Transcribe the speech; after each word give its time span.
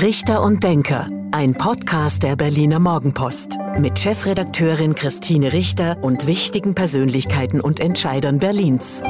Richter 0.00 0.42
und 0.42 0.62
Denker, 0.62 1.08
ein 1.32 1.54
Podcast 1.54 2.22
der 2.22 2.36
Berliner 2.36 2.78
Morgenpost 2.78 3.58
mit 3.78 3.98
Chefredakteurin 3.98 4.94
Christine 4.94 5.52
Richter 5.52 5.98
und 6.02 6.28
wichtigen 6.28 6.76
Persönlichkeiten 6.76 7.60
und 7.60 7.80
Entscheidern 7.80 8.38
Berlins. 8.38 9.02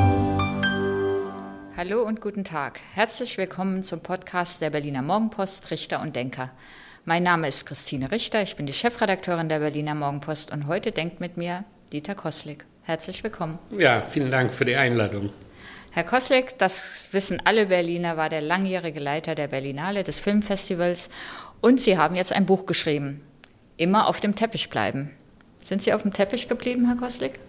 Hallo 1.76 2.02
und 2.04 2.22
guten 2.22 2.42
Tag. 2.42 2.80
Herzlich 2.94 3.36
willkommen 3.36 3.82
zum 3.82 4.00
Podcast 4.00 4.62
der 4.62 4.70
Berliner 4.70 5.02
Morgenpost 5.02 5.70
Richter 5.70 6.00
und 6.00 6.16
Denker. 6.16 6.52
Mein 7.04 7.22
Name 7.22 7.48
ist 7.48 7.66
Christine 7.66 8.10
Richter, 8.10 8.40
ich 8.40 8.56
bin 8.56 8.64
die 8.64 8.72
Chefredakteurin 8.72 9.50
der 9.50 9.58
Berliner 9.58 9.94
Morgenpost 9.94 10.50
und 10.50 10.68
heute 10.68 10.90
denkt 10.90 11.20
mit 11.20 11.36
mir 11.36 11.64
Dieter 11.92 12.14
Koslik. 12.14 12.64
Herzlich 12.84 13.22
willkommen. 13.22 13.58
Ja, 13.76 14.06
vielen 14.08 14.30
Dank 14.30 14.50
für 14.50 14.64
die 14.64 14.76
Einladung. 14.76 15.28
Herr 15.98 16.04
Koslik, 16.04 16.56
das 16.58 17.08
wissen 17.10 17.42
alle 17.44 17.66
Berliner, 17.66 18.16
war 18.16 18.28
der 18.28 18.40
langjährige 18.40 19.00
Leiter 19.00 19.34
der 19.34 19.48
Berlinale 19.48 20.04
des 20.04 20.20
Filmfestivals 20.20 21.10
und 21.60 21.80
Sie 21.80 21.98
haben 21.98 22.14
jetzt 22.14 22.32
ein 22.32 22.46
Buch 22.46 22.66
geschrieben. 22.66 23.20
Immer 23.76 24.06
auf 24.06 24.20
dem 24.20 24.36
Teppich 24.36 24.70
bleiben. 24.70 25.10
Sind 25.64 25.82
Sie 25.82 25.92
auf 25.92 26.02
dem 26.02 26.12
Teppich 26.12 26.46
geblieben, 26.46 26.86
Herr 26.86 26.94
Koslik? 26.94 27.40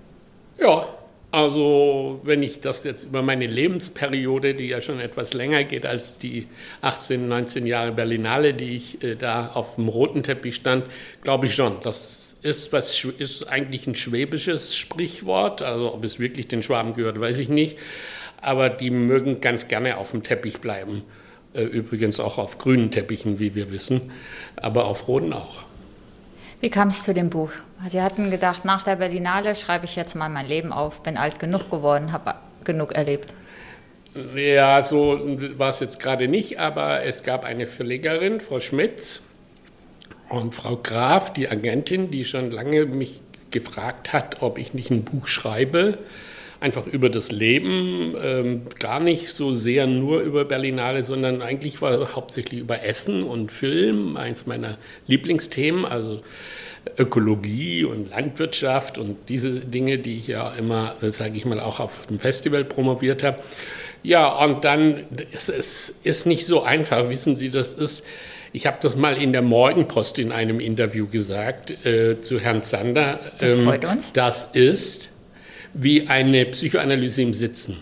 Ja, 0.60 0.88
also 1.30 2.22
wenn 2.24 2.42
ich 2.42 2.60
das 2.60 2.84
jetzt 2.86 3.04
über 3.04 3.22
meine 3.22 3.46
Lebensperiode, 3.46 4.56
die 4.56 4.66
ja 4.66 4.82
schon 4.82 5.00
etwas 5.00 5.36
länger 5.36 5.64
geht 5.64 5.86
als 5.86 6.18
die 6.18 6.48
18, 6.82 7.28
19 7.28 7.68
Jahre 7.68 7.92
Berlinale, 7.92 8.56
die 8.56 8.76
ich 8.76 9.04
äh, 9.04 9.16
da 9.16 9.52
auf 9.54 9.76
dem 9.76 9.90
roten 9.90 10.24
Teppich 10.24 10.56
stand, 10.56 10.86
glaube 11.22 11.46
ich 11.46 11.54
schon. 11.54 11.78
Das 11.84 12.34
ist, 12.42 12.74
was, 12.74 13.04
ist 13.04 13.48
eigentlich 13.48 13.86
ein 13.86 13.94
schwäbisches 13.94 14.76
Sprichwort. 14.76 15.62
Also 15.62 15.94
ob 15.94 16.04
es 16.04 16.18
wirklich 16.18 16.48
den 16.48 16.64
Schwaben 16.64 16.96
gehört, 16.96 17.20
weiß 17.20 17.38
ich 17.38 17.50
nicht 17.50 17.78
aber 18.42 18.70
die 18.70 18.90
mögen 18.90 19.42
ganz 19.42 19.68
gerne 19.68 19.98
auf 19.98 20.12
dem 20.12 20.24
Teppich 20.24 20.60
bleiben. 20.60 21.04
Äh, 21.54 21.64
übrigens 21.64 22.20
auch 22.20 22.38
auf 22.38 22.58
grünen 22.58 22.92
Teppichen, 22.92 23.40
wie 23.40 23.56
wir 23.56 23.72
wissen, 23.72 24.12
aber 24.56 24.86
auf 24.86 25.08
roten 25.08 25.34
auch. 25.34 25.64
Wie 26.62 26.70
kam 26.70 26.90
es 26.90 27.04
zu 27.04 27.14
dem 27.14 27.30
Buch? 27.30 27.52
Sie 27.88 28.02
hatten 28.02 28.32
gedacht, 28.32 28.66
nach 28.66 28.84
der 28.84 28.98
Berlinale 28.98 29.56
schreibe 29.56 29.86
ich 29.86 29.96
jetzt 29.96 30.16
mal 30.16 30.30
mein 30.30 30.46
Leben 30.46 30.74
auf, 30.74 31.02
bin 31.04 31.18
alt 31.18 31.40
genug 31.40 31.72
geworden, 31.72 32.12
habe 32.12 32.36
genug 32.66 32.94
erlebt. 32.94 33.34
Ja, 34.36 34.84
so 34.84 35.38
war 35.58 35.70
es 35.70 35.80
jetzt 35.80 36.00
gerade 36.00 36.28
nicht, 36.28 36.60
aber 36.60 37.04
es 37.04 37.24
gab 37.24 37.46
eine 37.46 37.68
Verlegerin, 37.68 38.42
Frau 38.42 38.60
Schmitz, 38.60 39.24
und 40.30 40.54
Frau 40.54 40.78
Graf, 40.78 41.34
die 41.34 41.50
Agentin, 41.50 42.12
die 42.12 42.24
schon 42.24 42.52
lange 42.52 42.86
mich 42.86 43.22
gefragt 43.52 44.14
hat, 44.14 44.42
ob 44.42 44.60
ich 44.60 44.74
nicht 44.74 44.92
ein 44.92 45.04
Buch 45.04 45.28
schreibe 45.28 45.98
einfach 46.60 46.86
über 46.88 47.10
das 47.10 47.32
Leben, 47.32 48.16
ähm, 48.22 48.62
gar 48.80 49.00
nicht 49.00 49.30
so 49.30 49.56
sehr 49.56 49.88
nur 49.88 50.22
über 50.22 50.46
Berlinale, 50.46 51.04
sondern 51.04 51.42
eigentlich 51.42 51.82
war 51.82 52.16
hauptsächlich 52.16 52.62
über 52.62 52.84
Essen 52.84 53.24
und 53.24 53.52
Film 53.52 54.18
eins 54.18 54.46
meiner 54.46 54.78
Lieblingsthemen, 55.08 55.86
also 55.86 56.22
Ökologie 56.98 57.84
und 57.84 58.10
Landwirtschaft 58.10 58.98
und 58.98 59.18
diese 59.30 59.52
Dinge, 59.52 60.00
die 60.00 60.18
ich 60.18 60.28
ja 60.28 60.52
immer, 60.58 60.96
äh, 61.02 61.12
sage 61.12 61.38
ich 61.38 61.46
mal, 61.46 61.60
auch 61.60 61.80
auf 61.80 62.08
dem 62.08 62.18
Festival 62.18 62.66
promoviert 62.66 63.24
habe. 63.24 63.38
Ja, 64.02 64.30
und 64.44 64.64
dann, 64.64 65.06
es, 65.34 65.50
es 65.50 65.96
ist 66.04 66.26
nicht 66.26 66.46
so 66.46 66.64
einfach, 66.64 67.10
wissen 67.10 67.36
Sie, 67.36 67.50
das 67.50 67.74
ist, 67.74 68.06
ich 68.54 68.66
habe 68.66 68.78
das 68.82 68.96
mal 68.96 69.22
in 69.22 69.34
der 69.34 69.42
Morgenpost 69.42 70.20
in 70.20 70.32
einem 70.32 70.60
Interview 70.60 71.08
gesagt 71.08 71.86
äh, 71.86 72.22
zu 72.22 72.40
Herrn 72.40 72.64
Zander. 72.64 73.20
Das 73.40 73.56
ähm, 73.56 73.66
freut 73.66 73.86
uns. 73.86 74.14
Das 74.14 74.46
ist 74.54 75.10
wie 75.82 76.08
eine 76.08 76.46
Psychoanalyse 76.46 77.22
im 77.22 77.34
Sitzen. 77.34 77.78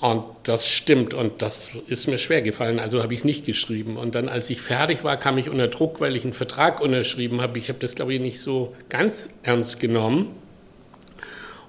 Und 0.00 0.24
das 0.42 0.68
stimmt 0.68 1.14
und 1.14 1.40
das 1.40 1.70
ist 1.86 2.08
mir 2.08 2.18
schwer 2.18 2.42
gefallen, 2.42 2.78
also 2.78 3.02
habe 3.02 3.14
ich 3.14 3.20
es 3.20 3.24
nicht 3.24 3.46
geschrieben. 3.46 3.96
Und 3.96 4.14
dann, 4.14 4.28
als 4.28 4.50
ich 4.50 4.60
fertig 4.60 5.04
war, 5.04 5.16
kam 5.16 5.38
ich 5.38 5.48
unter 5.48 5.68
Druck, 5.68 6.00
weil 6.00 6.16
ich 6.16 6.24
einen 6.24 6.32
Vertrag 6.32 6.80
unterschrieben 6.80 7.40
habe. 7.40 7.58
Ich 7.58 7.68
habe 7.68 7.78
das, 7.78 7.94
glaube 7.94 8.12
ich, 8.12 8.20
nicht 8.20 8.40
so 8.40 8.74
ganz 8.88 9.30
ernst 9.42 9.80
genommen. 9.80 10.28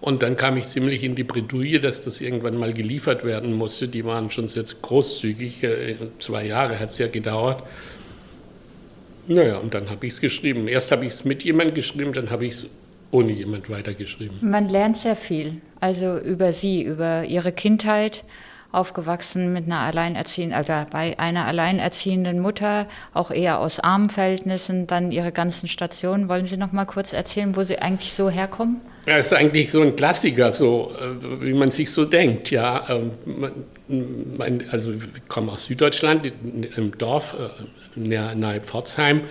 Und 0.02 0.22
dann 0.22 0.38
kam 0.38 0.58
ich 0.58 0.68
ziemlich 0.68 1.04
in 1.04 1.16
die 1.16 1.24
Bredouille, 1.24 1.80
dass 1.80 2.04
das 2.04 2.20
irgendwann 2.20 2.58
mal 2.58 2.74
geliefert 2.74 3.24
werden 3.24 3.54
musste. 3.54 3.88
Die 3.88 4.06
waren 4.06 4.30
schon 4.30 4.48
jetzt 4.48 4.82
großzügig, 4.82 5.64
äh, 5.64 5.96
zwei 6.20 6.46
Jahre 6.46 6.80
hat 6.80 6.90
es 6.90 6.98
ja 6.98 7.08
gedauert. 7.08 7.64
Naja, 9.28 9.58
und 9.58 9.74
dann 9.74 9.90
habe 9.90 10.06
ich 10.06 10.14
es 10.14 10.22
geschrieben. 10.22 10.68
Erst 10.68 10.92
habe 10.92 11.06
ich 11.06 11.14
es 11.14 11.26
mit 11.26 11.44
jemandem 11.44 11.74
geschrieben, 11.74 12.14
dann 12.14 12.30
habe 12.30 12.46
ich 12.46 12.54
es 12.54 12.70
ohne 13.12 13.32
jemand 13.32 13.70
weitergeschrieben. 13.70 14.38
Man 14.42 14.70
lernt 14.70 14.98
sehr 14.98 15.16
viel, 15.16 15.62
also 15.80 16.18
über 16.18 16.52
Sie, 16.52 16.84
über 16.84 17.24
Ihre 17.26 17.52
Kindheit, 17.52 18.24
aufgewachsen 18.76 19.54
mit 19.54 19.66
einer 19.66 19.80
alleinerziehenden, 19.80 20.56
also 20.56 20.74
bei 20.92 21.18
einer 21.18 21.46
alleinerziehenden 21.46 22.40
Mutter, 22.40 22.88
auch 23.14 23.32
eher 23.32 23.60
aus 23.60 23.80
armen 23.80 24.10
Verhältnissen, 24.10 24.86
dann 24.86 25.12
Ihre 25.12 25.32
ganzen 25.32 25.68
Stationen. 25.68 26.28
Wollen 26.28 26.46
Sie 26.46 26.58
noch 26.58 26.74
mal 26.74 26.86
kurz 26.86 27.14
erzählen, 27.14 27.56
wo 27.56 27.64
Sie 27.64 27.80
eigentlich 27.80 28.14
so 28.14 28.30
herkommen? 28.30 28.82
Ja, 29.08 29.18
ist 29.18 29.34
eigentlich 29.34 29.72
so 29.72 29.82
ein 29.82 29.96
Klassiker, 29.96 30.52
so 30.52 30.92
äh, 31.00 31.42
wie 31.42 31.54
man 31.54 31.72
sich 31.72 31.92
so 31.92 32.06
denkt. 32.06 32.52
Ja, 32.52 32.84
ähm, 32.90 33.12
also 34.72 34.92
ich 34.92 35.28
komme 35.28 35.52
aus 35.52 35.66
Süddeutschland, 35.66 36.34
im 36.76 36.98
Dorf 36.98 37.36
äh, 37.40 37.85
nahe 37.96 38.62
Pforzheim 38.62 39.22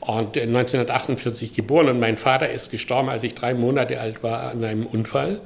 und 0.00 0.38
1948 0.38 1.52
geboren 1.52 1.88
und 1.88 2.00
mein 2.00 2.16
Vater 2.16 2.48
ist 2.48 2.70
gestorben, 2.70 3.08
als 3.08 3.22
ich 3.22 3.34
drei 3.34 3.54
Monate 3.54 4.00
alt 4.00 4.22
war, 4.22 4.50
an 4.50 4.64
einem 4.64 4.86
Unfall. 4.86 5.40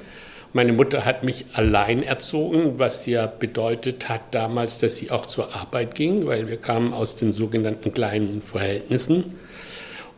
Meine 0.55 0.71
Mutter 0.71 1.03
hat 1.03 1.23
mich 1.23 1.45
allein 1.53 2.03
erzogen, 2.03 2.77
was 2.77 3.07
ja 3.07 3.25
bedeutet 3.25 4.07
hat 4.07 4.21
damals, 4.35 4.77
dass 4.77 4.97
sie 4.97 5.09
auch 5.09 5.25
zur 5.25 5.55
Arbeit 5.55 5.95
ging, 5.95 6.27
weil 6.27 6.47
wir 6.47 6.57
kamen 6.57 6.93
aus 6.93 7.15
den 7.15 7.31
sogenannten 7.31 7.91
kleinen 7.91 8.43
Verhältnissen. 8.43 9.33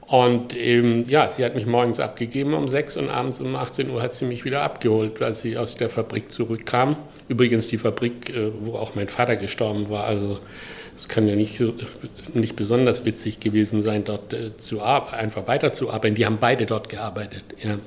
Und 0.08 0.56
ähm, 0.56 1.06
ja, 1.08 1.30
sie 1.30 1.44
hat 1.44 1.56
mich 1.56 1.66
morgens 1.66 2.00
abgegeben 2.00 2.54
um 2.54 2.68
6 2.68 2.98
und 2.98 3.10
abends 3.10 3.40
um 3.40 3.56
18 3.56 3.90
Uhr 3.90 4.02
hat 4.04 4.14
sie 4.14 4.26
mich 4.26 4.46
wieder 4.46 4.62
abgeholt, 4.62 5.20
weil 5.20 5.34
sie 5.34 5.58
aus 5.58 5.78
der 5.78 5.90
Fabrik 5.90 6.32
zurückkam. 6.32 6.98
Übrigens 7.28 7.70
die 7.70 7.80
Fabrik, 7.80 8.30
äh, 8.30 8.52
wo 8.60 8.78
auch 8.78 8.94
mein 8.94 9.08
Vater 9.08 9.36
gestorben 9.36 9.90
war. 9.90 10.04
Also 10.04 10.40
es 10.98 11.08
kann 11.08 11.28
ja 11.28 11.36
nicht, 11.36 11.58
so, 11.58 11.74
nicht 12.34 12.56
besonders 12.56 13.06
witzig 13.06 13.40
gewesen 13.40 13.82
sein, 13.82 14.04
dort 14.06 14.34
äh, 14.34 14.56
zu 14.58 14.82
einfach 14.82 15.48
weiterzuarbeiten. 15.48 16.16
Die 16.16 16.26
haben 16.26 16.38
beide 16.40 16.66
dort 16.66 16.90
gearbeitet. 16.90 17.44
Ja. 17.62 17.78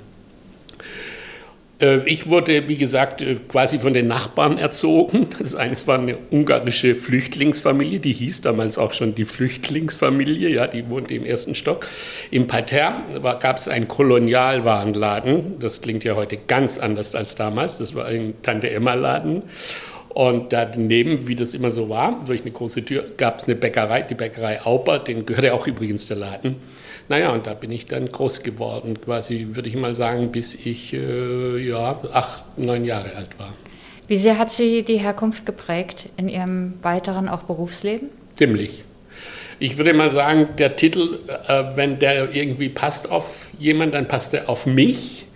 Äh, 1.81 2.01
ich 2.07 2.29
wurde, 2.29 2.69
wie 2.69 2.77
gesagt, 2.77 3.23
äh, 3.23 3.37
quasi 3.49 3.79
von 3.79 3.95
den 3.95 4.09
Nachbarn 4.09 4.59
erzogen. 4.59 5.29
Das 5.39 5.55
eine 5.55 5.77
war 5.87 5.99
eine 5.99 6.19
ungarische 6.31 6.95
Flüchtlingsfamilie, 6.95 8.01
die 8.01 8.13
hieß 8.13 8.43
damals 8.43 8.77
auch 8.77 8.93
schon 8.93 9.15
die 9.15 9.25
Flüchtlingsfamilie, 9.25 10.51
ja, 10.51 10.67
die 10.67 10.89
wohnte 10.89 11.15
im 11.15 11.25
ersten 11.25 11.55
Stock. 11.55 11.89
Im 12.31 12.47
Parterre 12.47 13.21
gab 13.41 13.57
es 13.57 13.69
einen 13.69 13.89
Kolonialwarenladen. 13.89 15.59
Das 15.61 15.81
klingt 15.81 16.05
ja 16.05 16.17
heute 16.17 16.37
ganz 16.37 16.79
anders 16.79 17.15
als 17.15 17.37
damals. 17.37 17.79
Das 17.79 17.95
war 17.95 18.07
ein 18.07 18.35
Tante-Emma-Laden. 18.43 19.43
Und 20.19 20.53
daneben, 20.53 21.29
wie 21.29 21.37
das 21.37 21.55
immer 21.55 21.71
so 21.71 21.89
war, 21.89 22.19
durch 22.27 22.41
eine 22.41 22.51
große 22.51 22.85
Tür, 22.85 23.05
gab 23.17 23.39
es 23.39 23.45
eine 23.45 23.55
Bäckerei, 23.55 24.03
die 24.03 24.17
Bäckerei 24.17 24.61
Auper, 24.63 24.99
den 24.99 25.25
gehörte 25.25 25.55
auch 25.55 25.69
übrigens 25.69 26.09
der 26.09 26.17
Laden. 26.17 26.57
Naja, 27.09 27.31
und 27.31 27.47
da 27.47 27.55
bin 27.55 27.71
ich 27.71 27.87
dann 27.87 28.11
groß 28.11 28.43
geworden, 28.43 29.01
quasi, 29.01 29.47
würde 29.53 29.69
ich 29.69 29.77
mal 29.77 29.95
sagen, 29.95 30.33
bis 30.33 30.57
ich 30.57 30.93
äh, 30.93 31.59
ja, 31.59 32.01
acht, 32.13 32.59
neun 32.59 32.85
Jahre 32.85 33.15
alt 33.15 33.39
war. 33.39 33.55
Wie 34.09 34.17
sehr 34.17 34.39
hat 34.39 34.51
Sie 34.51 34.83
die 34.83 34.97
Herkunft 34.97 35.47
geprägt 35.47 36.09
in 36.17 36.29
Ihrem 36.29 36.75
weiteren 36.83 37.29
auch 37.29 37.45
Berufsleben? 37.45 38.09
Ziemlich. 38.35 38.83
Ich 39.61 39.79
würde 39.79 39.95
mal 39.95 40.11
sagen, 40.11 40.49
der 40.59 40.75
Titel, 40.75 41.21
äh, 41.47 41.77
wenn 41.77 42.01
der 42.01 42.35
irgendwie 42.35 42.71
passt 42.71 43.09
auf 43.09 43.47
jemanden, 43.61 43.93
dann 43.93 44.09
passt 44.09 44.35
er 44.35 44.49
auf 44.49 44.67
mich. 44.67 45.27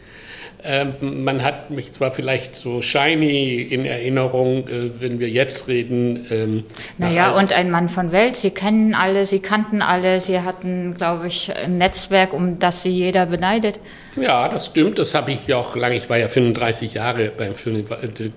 Ähm, 0.64 1.24
man 1.24 1.42
hat 1.42 1.70
mich 1.70 1.92
zwar 1.92 2.12
vielleicht 2.12 2.54
so 2.54 2.82
shiny 2.82 3.62
in 3.62 3.84
Erinnerung, 3.84 4.68
äh, 4.68 4.90
wenn 5.00 5.18
wir 5.18 5.28
jetzt 5.28 5.66
reden. 5.66 6.24
Ähm, 6.30 6.64
naja, 6.98 7.32
und 7.32 7.52
ein 7.52 7.70
Mann 7.70 7.88
von 7.88 8.12
Welt. 8.12 8.36
Sie 8.36 8.50
kennen 8.50 8.94
alle, 8.94 9.26
Sie 9.26 9.40
kannten 9.40 9.82
alle, 9.82 10.20
Sie 10.20 10.40
hatten, 10.40 10.94
glaube 10.96 11.26
ich, 11.26 11.52
ein 11.54 11.78
Netzwerk, 11.78 12.32
um 12.32 12.60
das 12.60 12.84
Sie 12.84 12.90
jeder 12.90 13.26
beneidet. 13.26 13.80
Ja, 14.14 14.48
das 14.48 14.66
stimmt. 14.66 15.00
Das 15.00 15.14
habe 15.14 15.32
ich 15.32 15.48
ja 15.48 15.56
auch 15.56 15.74
lange. 15.74 15.96
Ich 15.96 16.08
war 16.08 16.18
ja 16.18 16.28
35 16.28 16.94
Jahre 16.94 17.32
beim 17.36 17.56
Film. 17.56 17.84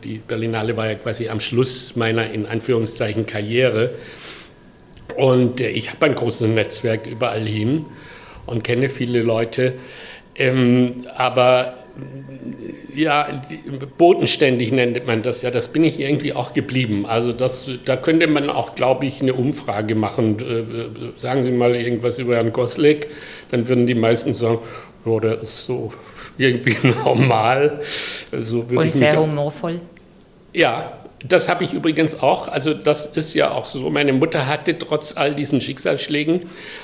Die 0.04 0.18
Berlinale 0.18 0.76
war 0.76 0.90
ja 0.90 0.96
quasi 0.96 1.30
am 1.30 1.40
Schluss 1.40 1.96
meiner, 1.96 2.32
in 2.32 2.48
Anführungszeichen, 2.48 3.28
Karriere. 3.28 3.92
Und 5.16 5.62
äh, 5.62 5.70
ich 5.70 5.92
habe 5.92 6.08
ein 6.08 6.16
großes 6.16 6.48
Netzwerk 6.48 7.06
überall 7.06 7.46
hin 7.46 7.86
und 8.48 8.64
kenne 8.64 8.90
viele 8.90 9.22
Leute. 9.22 9.74
Ähm, 10.36 11.06
aber 11.16 11.85
ja, 12.96 13.28
bodenständig 13.98 14.72
nennt 14.72 15.06
man 15.06 15.22
das 15.22 15.42
ja. 15.42 15.52
Das 15.52 15.68
bin 15.68 15.84
ich 15.84 16.00
irgendwie 16.00 16.34
auch 16.34 16.54
geblieben. 16.54 17.06
Also 17.06 17.34
das, 17.34 17.70
da 17.86 17.96
könnte 17.98 18.28
man 18.28 18.50
auch, 18.50 18.76
glaube 18.76 19.06
ich, 19.06 19.22
eine 19.22 19.34
Umfrage 19.34 19.96
machen. 19.96 20.40
Äh, 20.40 21.20
sagen 21.20 21.44
Sie 21.44 21.52
mal 21.52 21.76
irgendwas 21.76 22.20
über 22.20 22.36
Herrn 22.36 22.54
Goslik, 22.54 23.08
dann 23.52 23.68
würden 23.68 23.88
die 23.88 23.96
meisten 23.96 24.34
sagen, 24.34 24.60
oh, 25.06 25.20
der 25.20 25.42
ist 25.42 25.66
so 25.66 25.94
irgendwie 26.38 26.76
normal. 27.04 27.82
So 28.42 28.62
Und 28.62 28.94
sehr 28.94 29.20
humorvoll. 29.20 29.82
Ja, 30.54 31.05
das 31.24 31.48
habe 31.50 31.64
ich 31.64 31.74
übrigens 31.74 32.22
auch. 32.22 32.48
Also 32.48 32.74
das 32.74 33.06
ist 33.06 33.34
ja 33.34 33.52
auch 33.52 33.68
so. 33.68 33.90
Meine 33.90 34.14
Mutter 34.14 34.48
hatte 34.48 34.78
trotz 34.78 35.16
all 35.16 35.34
diesen 35.34 35.62
Schicksalsschlägen 35.62 36.42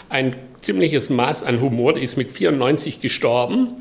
ein 0.10 0.36
ziemliches 0.62 1.10
Maß 1.10 1.44
an 1.44 1.62
Humor. 1.62 1.94
Die 1.94 2.02
ist 2.02 2.18
mit 2.18 2.32
94 2.32 3.00
gestorben. 3.00 3.76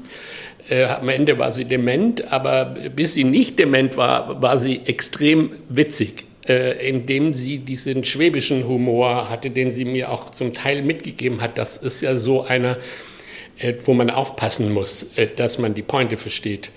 Äh, 0.68 0.84
am 0.84 1.08
Ende 1.08 1.38
war 1.38 1.54
sie 1.54 1.64
dement, 1.64 2.32
aber 2.32 2.74
bis 2.94 3.14
sie 3.14 3.24
nicht 3.24 3.58
dement 3.58 3.96
war, 3.96 4.42
war 4.42 4.58
sie 4.58 4.82
extrem 4.84 5.52
witzig, 5.68 6.24
äh, 6.46 6.86
indem 6.88 7.32
sie 7.32 7.58
diesen 7.58 8.04
schwäbischen 8.04 8.66
Humor 8.68 9.30
hatte, 9.30 9.50
den 9.50 9.70
sie 9.70 9.84
mir 9.86 10.10
auch 10.10 10.30
zum 10.30 10.52
Teil 10.52 10.82
mitgegeben 10.82 11.40
hat. 11.40 11.56
Das 11.56 11.78
ist 11.78 12.02
ja 12.02 12.16
so 12.16 12.44
einer, 12.44 12.76
äh, 13.58 13.74
wo 13.84 13.94
man 13.94 14.10
aufpassen 14.10 14.72
muss, 14.72 15.12
dass 15.36 15.58
man 15.58 15.72
die 15.74 15.82
Pointe 15.82 16.18
versteht 16.18 16.70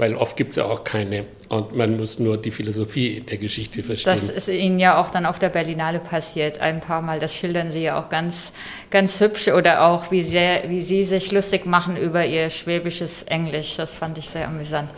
weil 0.00 0.16
oft 0.16 0.36
gibt 0.36 0.50
es 0.50 0.56
ja 0.56 0.64
auch 0.64 0.82
keine 0.82 1.26
und 1.50 1.74
man 1.74 1.96
muss 1.96 2.20
nur 2.20 2.36
die 2.36 2.52
Philosophie 2.52 3.22
der 3.28 3.36
Geschichte 3.36 3.82
verstehen. 3.82 4.14
Das 4.14 4.30
ist 4.30 4.48
Ihnen 4.48 4.78
ja 4.78 5.00
auch 5.00 5.10
dann 5.10 5.26
auf 5.26 5.40
der 5.40 5.48
Berlinale 5.48 5.98
passiert, 5.98 6.60
ein 6.60 6.80
paar 6.80 7.02
Mal. 7.02 7.18
Das 7.18 7.34
schildern 7.34 7.72
Sie 7.72 7.82
ja 7.82 8.00
auch 8.00 8.08
ganz, 8.08 8.52
ganz 8.88 9.20
hübsch 9.20 9.48
oder 9.48 9.82
auch, 9.82 10.12
wie, 10.12 10.22
sehr, 10.22 10.70
wie 10.70 10.80
Sie 10.80 11.02
sich 11.02 11.32
lustig 11.32 11.66
machen 11.66 11.96
über 11.96 12.24
Ihr 12.24 12.50
schwäbisches 12.50 13.24
Englisch. 13.24 13.74
Das 13.76 13.96
fand 13.96 14.16
ich 14.16 14.28
sehr 14.28 14.46
amüsant. 14.46 14.90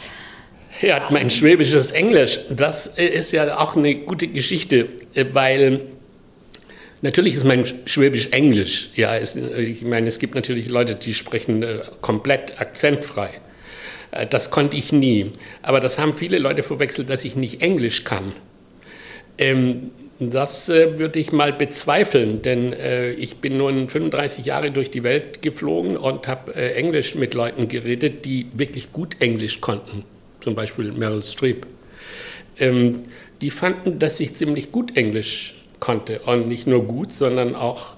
Ja, 0.82 1.08
mein 1.08 1.30
schwäbisches 1.30 1.90
Englisch, 1.90 2.38
das 2.50 2.86
ist 2.86 3.32
ja 3.32 3.58
auch 3.58 3.74
eine 3.74 3.94
gute 3.94 4.28
Geschichte, 4.28 4.88
weil 5.32 5.80
Natürlich 7.04 7.34
ist 7.34 7.42
mein 7.42 7.64
Schwäbisch 7.84 8.28
Englisch. 8.30 8.90
Ja, 8.94 9.16
es, 9.16 9.34
ich 9.34 9.82
meine, 9.82 10.06
es 10.06 10.20
gibt 10.20 10.36
natürlich 10.36 10.68
Leute, 10.68 10.94
die 10.94 11.14
sprechen 11.14 11.64
äh, 11.64 11.80
komplett 12.00 12.60
akzentfrei. 12.60 13.40
Äh, 14.12 14.26
das 14.28 14.50
konnte 14.50 14.76
ich 14.76 14.92
nie. 14.92 15.32
Aber 15.62 15.80
das 15.80 15.98
haben 15.98 16.14
viele 16.14 16.38
Leute 16.38 16.62
verwechselt, 16.62 17.10
dass 17.10 17.24
ich 17.24 17.34
nicht 17.34 17.62
Englisch 17.62 18.04
kann. 18.04 18.32
Ähm, 19.38 19.90
das 20.20 20.68
äh, 20.68 20.98
würde 20.98 21.18
ich 21.18 21.32
mal 21.32 21.52
bezweifeln, 21.52 22.42
denn 22.42 22.72
äh, 22.72 23.10
ich 23.12 23.38
bin 23.38 23.56
nun 23.56 23.88
35 23.88 24.44
Jahre 24.44 24.70
durch 24.70 24.90
die 24.90 25.02
Welt 25.02 25.42
geflogen 25.42 25.96
und 25.96 26.28
habe 26.28 26.54
äh, 26.54 26.74
Englisch 26.74 27.16
mit 27.16 27.34
Leuten 27.34 27.66
geredet, 27.66 28.24
die 28.24 28.46
wirklich 28.54 28.92
gut 28.92 29.16
Englisch 29.20 29.60
konnten. 29.60 30.04
Zum 30.40 30.54
Beispiel 30.54 30.92
Meryl 30.92 31.24
Streep. 31.24 31.66
Ähm, 32.58 33.00
die 33.40 33.50
fanden, 33.50 33.98
dass 33.98 34.20
ich 34.20 34.34
ziemlich 34.34 34.70
gut 34.70 34.96
Englisch 34.96 35.54
konnte. 35.80 36.20
Und 36.20 36.46
nicht 36.46 36.68
nur 36.68 36.86
gut, 36.86 37.12
sondern 37.12 37.56
auch 37.56 37.94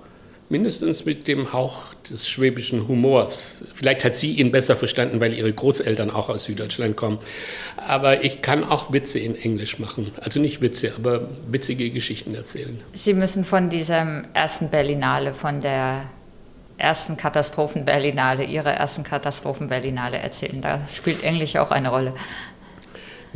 mindestens 0.48 1.04
mit 1.04 1.26
dem 1.26 1.52
Hauch 1.52 1.94
des 2.08 2.28
schwäbischen 2.28 2.86
Humors. 2.86 3.64
Vielleicht 3.74 4.04
hat 4.04 4.14
sie 4.14 4.32
ihn 4.32 4.52
besser 4.52 4.76
verstanden, 4.76 5.20
weil 5.20 5.32
ihre 5.32 5.52
Großeltern 5.52 6.10
auch 6.10 6.28
aus 6.28 6.44
Süddeutschland 6.44 6.96
kommen. 6.96 7.18
Aber 7.76 8.24
ich 8.24 8.42
kann 8.42 8.64
auch 8.64 8.92
Witze 8.92 9.18
in 9.18 9.36
Englisch 9.36 9.78
machen. 9.78 10.12
Also 10.20 10.40
nicht 10.40 10.60
Witze, 10.60 10.92
aber 10.96 11.28
witzige 11.48 11.90
Geschichten 11.90 12.34
erzählen. 12.34 12.80
Sie 12.92 13.14
müssen 13.14 13.44
von 13.44 13.70
diesem 13.70 14.26
ersten 14.34 14.68
Berlinale, 14.68 15.34
von 15.34 15.60
der 15.60 16.02
ersten 16.76 17.16
Katastrophen-Berlinale, 17.16 18.44
Ihrer 18.44 18.72
ersten 18.72 19.04
Katastrophen-Berlinale 19.04 20.18
erzählen. 20.18 20.60
Da 20.60 20.80
spielt 20.90 21.22
Englisch 21.22 21.56
auch 21.56 21.70
eine 21.70 21.88
Rolle. 21.88 22.14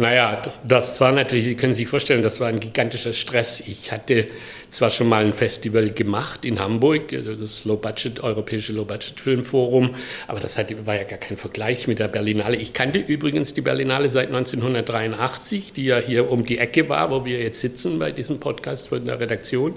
Naja, 0.01 0.41
das 0.63 1.01
war 1.01 1.11
natürlich, 1.11 1.47
Sie 1.47 1.57
können 1.57 1.75
sich 1.75 1.89
vorstellen, 1.89 2.23
das 2.23 2.39
war 2.39 2.47
ein 2.47 2.61
gigantischer 2.61 3.13
Stress. 3.13 3.59
Ich 3.67 3.91
hatte 3.91 4.29
zwar 4.71 4.91
schon 4.91 5.09
mal 5.09 5.25
ein 5.25 5.35
Festival 5.35 5.91
gemacht 5.91 6.45
in 6.45 6.61
Hamburg, 6.61 7.09
das 7.09 7.65
Low 7.65 7.79
Budget, 7.79 8.21
Europäische 8.21 8.73
Low 8.73 8.85
Budget 8.85 9.19
Filmforum, 9.19 9.97
aber 10.29 10.39
das 10.39 10.57
war 10.57 10.95
ja 10.95 11.03
gar 11.03 11.19
kein 11.19 11.37
Vergleich 11.37 11.89
mit 11.89 11.99
der 11.99 12.07
Berlinale. 12.07 12.55
Ich 12.55 12.75
kannte 12.75 13.01
übrigens 13.01 13.55
die 13.55 13.61
Berlinale 13.61 14.09
seit 14.09 14.29
1983, 14.29 15.73
die 15.73 15.87
ja 15.87 15.99
hier 15.99 16.31
um 16.31 16.45
die 16.45 16.59
Ecke 16.59 16.89
war, 16.89 17.11
wo 17.11 17.25
wir 17.25 17.43
jetzt 17.43 17.61
sitzen 17.61 17.99
bei 17.99 18.13
diesem 18.13 18.39
Podcast 18.39 18.87
von 18.91 19.05
der 19.05 19.19
Redaktion. 19.19 19.77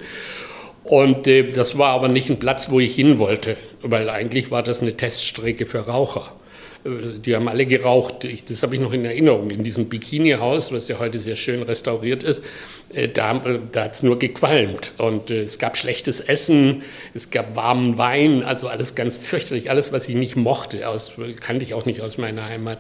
Und 0.83 1.25
äh, 1.25 1.49
das 1.49 1.79
war 1.79 1.93
aber 1.93 2.09
nicht 2.09 2.29
ein 2.29 2.37
Platz, 2.37 2.69
wo 2.69 2.79
ich 2.79 2.93
hin 2.93 3.17
wollte, 3.17 3.57
weil 3.81 4.07
eigentlich 4.07 4.51
war 4.51 4.61
das 4.61 4.83
eine 4.83 4.95
Teststrecke 4.95 5.65
für 5.65 5.79
Raucher. 5.79 6.31
Äh, 6.83 7.19
die 7.23 7.35
haben 7.35 7.47
alle 7.47 7.65
geraucht. 7.65 8.23
Ich, 8.23 8.45
das 8.45 8.63
habe 8.63 8.75
ich 8.75 8.81
noch 8.81 8.93
in 8.93 9.05
Erinnerung. 9.05 9.49
In 9.49 9.63
diesem 9.63 9.89
Bikini-Haus, 9.89 10.71
was 10.71 10.87
ja 10.87 10.99
heute 10.99 11.19
sehr 11.19 11.35
schön 11.35 11.63
restauriert 11.63 12.23
ist, 12.23 12.43
äh, 12.93 13.07
da, 13.07 13.35
äh, 13.37 13.59
da 13.71 13.85
hat 13.85 13.93
es 13.93 14.03
nur 14.03 14.19
gequalmt. 14.19 14.91
Und 14.97 15.31
es 15.31 15.59
gab 15.59 15.77
schlechtes 15.77 16.19
Essen, 16.19 16.83
es 17.13 17.29
gab 17.29 17.55
warmen 17.55 17.97
Wein, 17.97 18.43
also 18.43 18.67
alles 18.67 18.95
ganz 18.95 19.17
fürchterlich. 19.17 19.69
Alles, 19.69 19.91
was 19.91 20.07
ich 20.07 20.15
nicht 20.15 20.35
mochte, 20.35 20.87
aus, 20.87 21.13
kannte 21.39 21.63
ich 21.63 21.73
auch 21.73 21.85
nicht 21.85 22.01
aus 22.01 22.17
meiner 22.17 22.45
Heimat. 22.45 22.79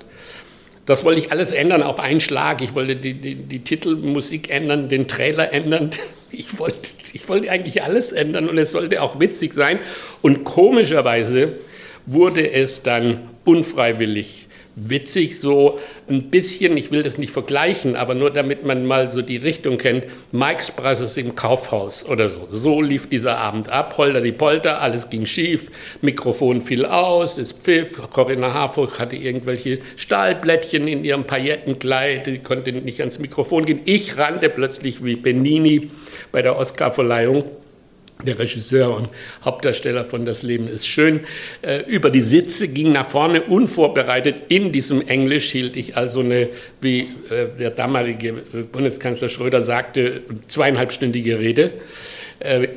Das 0.85 1.05
wollte 1.05 1.19
ich 1.19 1.31
alles 1.31 1.51
ändern 1.51 1.83
auf 1.83 1.99
einen 1.99 2.21
Schlag. 2.21 2.61
Ich 2.61 2.73
wollte 2.73 2.95
die, 2.95 3.13
die, 3.13 3.35
die 3.35 3.59
Titelmusik 3.59 4.49
ändern, 4.49 4.89
den 4.89 5.07
Trailer 5.07 5.53
ändern. 5.53 5.91
Ich 6.33 6.59
wollte, 6.59 6.91
ich 7.11 7.27
wollte 7.27 7.51
eigentlich 7.51 7.83
alles 7.83 8.13
ändern 8.13 8.47
und 8.47 8.57
es 8.57 8.71
sollte 8.71 9.01
auch 9.01 9.19
witzig 9.19 9.53
sein. 9.53 9.79
Und 10.21 10.45
komischerweise 10.45 11.57
wurde 12.05 12.51
es 12.51 12.83
dann 12.83 13.29
unfreiwillig 13.45 14.47
witzig, 14.75 15.39
so 15.39 15.79
ein 16.09 16.29
bisschen, 16.29 16.77
ich 16.77 16.91
will 16.91 17.03
das 17.03 17.17
nicht 17.17 17.31
vergleichen, 17.31 17.95
aber 17.95 18.15
nur 18.15 18.31
damit 18.31 18.65
man 18.65 18.85
mal 18.85 19.09
so 19.09 19.21
die 19.21 19.37
Richtung 19.37 19.77
kennt, 19.77 20.05
Mike's 20.31 20.71
Brothers 20.71 21.17
im 21.17 21.35
Kaufhaus 21.35 22.05
oder 22.05 22.29
so. 22.29 22.47
So 22.51 22.81
lief 22.81 23.07
dieser 23.07 23.37
Abend 23.37 23.69
ab, 23.69 23.97
holter 23.97 24.21
die 24.21 24.31
Polter, 24.31 24.81
alles 24.81 25.09
ging 25.09 25.25
schief, 25.25 25.69
Mikrofon 26.01 26.61
fiel 26.61 26.85
aus, 26.85 27.37
es 27.37 27.51
pfiff, 27.51 27.99
Corinna 28.09 28.53
Harfuch 28.53 28.99
hatte 28.99 29.15
irgendwelche 29.15 29.79
Stahlblättchen 29.97 30.87
in 30.87 31.03
ihrem 31.03 31.25
Paillettenkleid, 31.25 32.27
die 32.27 32.39
konnte 32.39 32.71
nicht 32.71 32.99
ans 33.01 33.19
Mikrofon 33.19 33.65
gehen. 33.65 33.81
Ich 33.85 34.17
rannte 34.17 34.49
plötzlich 34.49 35.03
wie 35.03 35.15
Benini 35.15 35.91
bei 36.31 36.41
der 36.41 36.57
Oscarverleihung 36.57 37.43
der 38.25 38.39
Regisseur 38.39 38.95
und 38.95 39.09
Hauptdarsteller 39.43 40.05
von 40.05 40.25
Das 40.25 40.43
Leben 40.43 40.67
ist 40.67 40.87
schön, 40.87 41.21
äh, 41.61 41.81
über 41.87 42.09
die 42.09 42.21
Sitze, 42.21 42.67
ging 42.67 42.91
nach 42.91 43.07
vorne 43.07 43.41
unvorbereitet. 43.41 44.35
In 44.49 44.71
diesem 44.71 45.07
Englisch 45.07 45.51
hielt 45.51 45.75
ich 45.75 45.97
also 45.97 46.21
eine, 46.21 46.49
wie 46.81 47.01
äh, 47.29 47.47
der 47.59 47.71
damalige 47.71 48.29
äh, 48.29 48.61
Bundeskanzler 48.71 49.29
Schröder 49.29 49.61
sagte, 49.61 50.21
zweieinhalbstündige 50.47 51.39
Rede. 51.39 51.71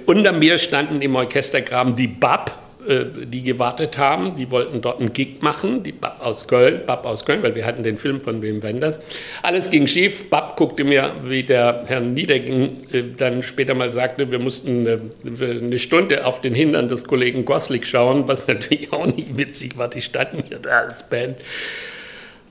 Unter 0.04 0.32
mir 0.32 0.58
standen 0.58 1.00
im 1.00 1.16
Orchestergraben 1.16 1.94
die 1.94 2.06
BAP, 2.06 2.50
äh, 2.50 2.63
die 2.86 3.42
gewartet 3.42 3.98
haben. 3.98 4.36
Die 4.36 4.50
wollten 4.50 4.80
dort 4.80 5.00
einen 5.00 5.12
Gig 5.12 5.40
machen, 5.40 5.82
die 5.82 5.92
Bab 5.92 6.24
aus 6.24 6.46
Köln, 6.46 6.82
Bab 6.86 7.06
aus 7.06 7.24
Köln, 7.24 7.42
weil 7.42 7.54
wir 7.54 7.64
hatten 7.64 7.82
den 7.82 7.98
Film 7.98 8.20
von 8.20 8.42
Wim 8.42 8.62
Wenders. 8.62 9.00
Alles 9.42 9.70
ging 9.70 9.86
schief. 9.86 10.28
Bab 10.30 10.56
guckte 10.56 10.84
mir, 10.84 11.12
wie 11.24 11.42
der 11.42 11.84
Herr 11.86 12.00
Niedecken 12.00 12.76
äh, 12.92 13.02
dann 13.16 13.42
später 13.42 13.74
mal 13.74 13.90
sagte, 13.90 14.30
wir 14.30 14.38
mussten 14.38 14.86
äh, 14.86 14.98
eine 15.24 15.78
Stunde 15.78 16.26
auf 16.26 16.40
den 16.40 16.54
Hintern 16.54 16.88
des 16.88 17.04
Kollegen 17.04 17.44
Goslik 17.44 17.86
schauen, 17.86 18.28
was 18.28 18.46
natürlich 18.48 18.92
auch 18.92 19.06
nicht 19.06 19.36
witzig 19.36 19.76
war. 19.78 19.88
Die 19.88 20.02
standen 20.02 20.44
hier 20.48 20.58
da 20.58 20.80
als 20.80 21.04
Band. 21.04 21.36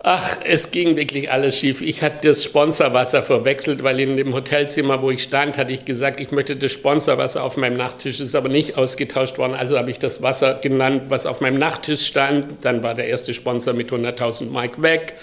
Ach, 0.06 0.36
es 0.44 0.70
ging 0.72 0.98
wirklich 0.98 1.32
alles 1.32 1.58
schief. 1.58 1.82
Ich 1.82 2.02
hatte 2.02 2.28
das 2.28 2.44
Sponsorwasser 2.44 3.24
verwechselt, 3.24 3.84
weil 3.84 4.02
in 4.02 4.18
dem 4.18 4.34
Hotelzimmer, 4.34 5.02
wo 5.02 5.10
ich 5.12 5.24
stand, 5.24 5.58
hatte 5.58 5.72
ich 5.72 5.86
gesagt, 5.86 6.20
ich 6.20 6.32
möchte 6.32 6.58
das 6.58 6.74
Sponsorwasser 6.74 7.42
auf 7.42 7.56
meinem 7.56 7.78
Nachttisch. 7.78 8.20
Ist 8.20 8.36
aber 8.36 8.50
nicht 8.50 8.78
ausgetauscht 8.78 9.38
worden. 9.38 9.54
Also 9.54 9.78
habe 9.78 9.90
ich 9.92 10.00
das 10.00 10.22
Wasser 10.22 10.56
genannt, 10.56 11.04
was 11.08 11.26
auf 11.26 11.40
meinem 11.40 11.58
Nachttisch 11.58 12.06
stand. 12.06 12.66
Dann 12.66 12.84
war 12.84 12.96
der 12.96 13.08
erste 13.08 13.34
Sponsor 13.34 13.74
mit 13.74 13.92
100.000 13.92 14.50
Mark 14.50 14.82
weg. 14.82 15.14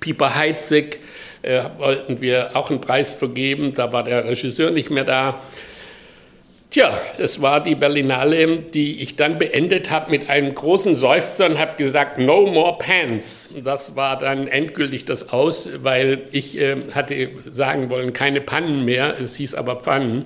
Pieper 0.00 0.34
Heitzig 0.34 1.00
äh, 1.42 1.64
wollten 1.76 2.22
wir 2.22 2.56
auch 2.56 2.70
einen 2.70 2.80
Preis 2.80 3.10
vergeben. 3.10 3.74
Da 3.74 3.92
war 3.92 4.02
der 4.02 4.24
Regisseur 4.24 4.70
nicht 4.70 4.88
mehr 4.88 5.04
da. 5.04 5.42
Tja, 6.72 6.98
das 7.18 7.42
war 7.42 7.62
die 7.62 7.74
Berlinale, 7.74 8.60
die 8.60 9.02
ich 9.02 9.14
dann 9.14 9.36
beendet 9.36 9.90
habe 9.90 10.10
mit 10.10 10.30
einem 10.30 10.54
großen 10.54 10.96
Seufzer 10.96 11.44
und 11.44 11.58
habe 11.58 11.76
gesagt, 11.76 12.16
no 12.16 12.46
more 12.46 12.78
pants. 12.78 13.50
Das 13.62 13.94
war 13.94 14.18
dann 14.18 14.48
endgültig 14.48 15.04
das 15.04 15.34
Aus, 15.34 15.68
weil 15.82 16.22
ich 16.32 16.58
äh, 16.58 16.76
hatte 16.92 17.28
sagen 17.50 17.90
wollen, 17.90 18.14
keine 18.14 18.40
Pannen 18.40 18.86
mehr, 18.86 19.20
es 19.20 19.36
hieß 19.36 19.54
aber 19.54 19.80
Pfannen. 19.80 20.24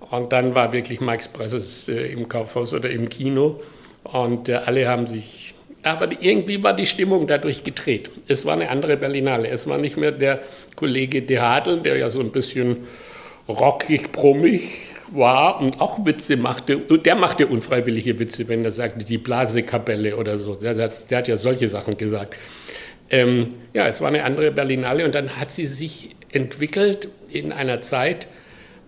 Und 0.00 0.32
dann 0.32 0.56
war 0.56 0.72
wirklich 0.72 1.00
Max 1.00 1.28
Presses 1.28 1.88
äh, 1.88 2.08
im 2.08 2.26
Kaufhaus 2.26 2.74
oder 2.74 2.90
im 2.90 3.08
Kino 3.08 3.60
und 4.02 4.48
äh, 4.48 4.54
alle 4.66 4.88
haben 4.88 5.06
sich 5.06 5.54
aber 5.84 6.08
irgendwie 6.18 6.64
war 6.64 6.74
die 6.74 6.86
Stimmung 6.86 7.28
dadurch 7.28 7.62
gedreht. 7.62 8.10
Es 8.26 8.46
war 8.46 8.54
eine 8.54 8.70
andere 8.70 8.96
Berlinale. 8.96 9.48
Es 9.48 9.66
war 9.68 9.76
nicht 9.76 9.98
mehr 9.98 10.12
der 10.12 10.40
Kollege 10.74 11.22
De 11.22 11.38
Hadel, 11.38 11.80
der 11.82 11.98
ja 11.98 12.08
so 12.08 12.20
ein 12.20 12.32
bisschen 12.32 12.78
rockig, 13.48 14.10
brummig 14.10 14.93
war 15.12 15.60
und 15.60 15.80
auch 15.80 16.04
Witze 16.04 16.36
machte. 16.36 16.76
Der 16.78 17.14
machte 17.14 17.46
unfreiwillige 17.46 18.18
Witze, 18.18 18.48
wenn 18.48 18.64
er 18.64 18.72
sagte, 18.72 19.04
die 19.04 19.18
Blasekapelle 19.18 20.16
oder 20.16 20.38
so. 20.38 20.54
Der, 20.54 20.74
der 20.74 21.18
hat 21.18 21.28
ja 21.28 21.36
solche 21.36 21.68
Sachen 21.68 21.96
gesagt. 21.96 22.34
Ähm, 23.10 23.48
ja, 23.72 23.86
es 23.86 24.00
war 24.00 24.08
eine 24.08 24.24
andere 24.24 24.50
Berlinale 24.50 25.04
und 25.04 25.14
dann 25.14 25.36
hat 25.36 25.52
sie 25.52 25.66
sich 25.66 26.16
entwickelt 26.32 27.08
in 27.30 27.52
einer 27.52 27.80
Zeit, 27.80 28.26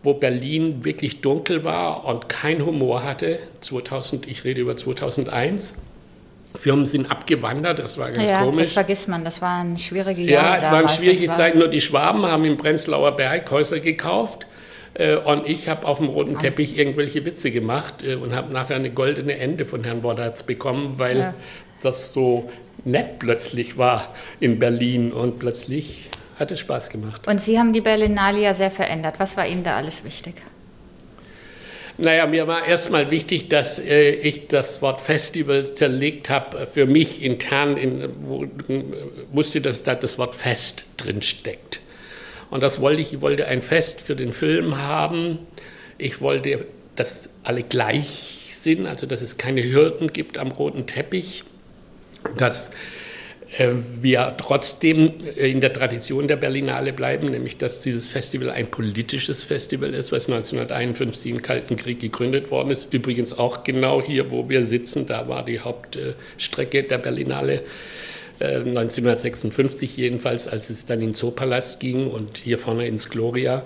wo 0.02 0.14
Berlin 0.14 0.85
wirklich 0.85 1.20
dunkel 1.20 1.64
war 1.64 2.04
und 2.04 2.28
kein 2.28 2.64
Humor 2.64 3.04
hatte. 3.04 3.38
2000, 3.61 4.26
ich 4.28 4.44
rede 4.44 4.61
über 4.61 4.76
2001. 4.76 5.75
Firmen 6.54 6.87
sind 6.87 7.11
abgewandert, 7.11 7.78
das 7.78 7.99
war 7.99 8.11
ganz 8.11 8.28
ja, 8.30 8.42
komisch. 8.42 8.64
Das 8.64 8.73
vergisst 8.73 9.08
man, 9.08 9.25
das 9.25 9.42
waren 9.42 9.76
schwierige 9.78 10.23
Jahre. 10.23 10.46
Ja, 10.46 10.56
es 10.56 10.73
waren 10.73 10.88
schwierige 10.88 11.30
Zeiten, 11.32 11.58
nur 11.58 11.68
die 11.68 11.82
Schwaben 11.82 12.25
haben 12.25 12.44
im 12.46 12.56
Prenzlauer 12.56 13.12
Berg 13.16 13.50
Häuser 13.50 13.80
gekauft. 13.80 14.46
Äh, 14.98 15.16
und 15.16 15.48
ich 15.48 15.68
habe 15.68 15.86
auf 15.86 15.98
dem 15.98 16.08
roten 16.08 16.38
Teppich 16.38 16.78
irgendwelche 16.78 17.24
Witze 17.24 17.50
gemacht 17.50 17.96
äh, 18.02 18.14
und 18.14 18.34
habe 18.34 18.52
nachher 18.52 18.76
eine 18.76 18.90
goldene 18.90 19.38
Ende 19.38 19.64
von 19.64 19.84
Herrn 19.84 20.02
Wodarts 20.02 20.42
bekommen, 20.44 20.94
weil 20.96 21.18
ja. 21.18 21.34
das 21.82 22.12
so 22.12 22.50
nett 22.84 23.18
plötzlich 23.18 23.76
war 23.76 24.14
in 24.40 24.58
Berlin 24.58 25.12
und 25.12 25.38
plötzlich 25.38 26.08
hat 26.38 26.50
es 26.50 26.60
Spaß 26.60 26.90
gemacht. 26.90 27.26
Und 27.26 27.40
Sie 27.40 27.58
haben 27.58 27.72
die 27.72 27.80
Berlinale 27.80 28.40
ja 28.40 28.54
sehr 28.54 28.70
verändert. 28.70 29.14
Was 29.18 29.36
war 29.36 29.46
Ihnen 29.46 29.64
da 29.64 29.76
alles 29.76 30.04
wichtig? 30.04 30.34
Naja, 31.98 32.26
mir 32.26 32.46
war 32.46 32.66
erstmal 32.66 33.10
wichtig, 33.10 33.48
dass 33.48 33.78
äh, 33.78 34.10
ich 34.10 34.48
das 34.48 34.82
Wort 34.82 35.00
Festival 35.00 35.64
zerlegt 35.64 36.28
habe. 36.28 36.66
Für 36.66 36.84
mich 36.84 37.22
intern 37.22 37.78
in, 37.78 38.10
wo, 38.20 38.46
wusste, 39.32 39.62
dass 39.62 39.82
da 39.82 39.94
das 39.94 40.18
Wort 40.18 40.34
Fest 40.34 40.84
drin 40.98 41.22
steckt. 41.22 41.80
Und 42.50 42.62
das 42.62 42.80
wollte 42.80 43.02
ich, 43.02 43.14
ich 43.14 43.20
wollte 43.20 43.46
ein 43.46 43.62
Fest 43.62 44.00
für 44.00 44.16
den 44.16 44.32
Film 44.32 44.78
haben. 44.78 45.38
Ich 45.98 46.20
wollte, 46.20 46.66
dass 46.94 47.30
alle 47.42 47.62
gleich 47.62 48.50
sind, 48.52 48.86
also 48.86 49.06
dass 49.06 49.22
es 49.22 49.36
keine 49.36 49.62
Hürden 49.62 50.12
gibt 50.12 50.38
am 50.38 50.50
roten 50.50 50.86
Teppich, 50.86 51.44
dass 52.36 52.70
äh, 53.58 53.68
wir 54.00 54.34
trotzdem 54.38 55.12
äh, 55.36 55.50
in 55.50 55.60
der 55.60 55.72
Tradition 55.72 56.26
der 56.26 56.36
Berlinale 56.36 56.92
bleiben, 56.92 57.30
nämlich 57.30 57.58
dass 57.58 57.80
dieses 57.80 58.08
Festival 58.08 58.50
ein 58.50 58.68
politisches 58.68 59.42
Festival 59.42 59.94
ist, 59.94 60.10
was 60.10 60.26
1951 60.26 61.30
im 61.30 61.42
Kalten 61.42 61.76
Krieg 61.76 62.00
gegründet 62.00 62.50
worden 62.50 62.70
ist. 62.70 62.92
Übrigens 62.92 63.38
auch 63.38 63.62
genau 63.62 64.02
hier, 64.02 64.30
wo 64.30 64.48
wir 64.48 64.64
sitzen, 64.64 65.06
da 65.06 65.28
war 65.28 65.44
die 65.44 65.60
Hauptstrecke 65.60 66.82
der 66.82 66.98
Berlinale 66.98 67.62
1956 68.40 69.98
äh, 69.98 70.02
jedenfalls, 70.02 70.48
als 70.48 70.70
es 70.70 70.86
dann 70.86 71.00
in 71.00 71.08
den 71.08 71.14
Zoopalast 71.14 71.80
ging 71.80 72.10
und 72.10 72.38
hier 72.38 72.58
vorne 72.58 72.86
ins 72.86 73.08
Gloria. 73.08 73.64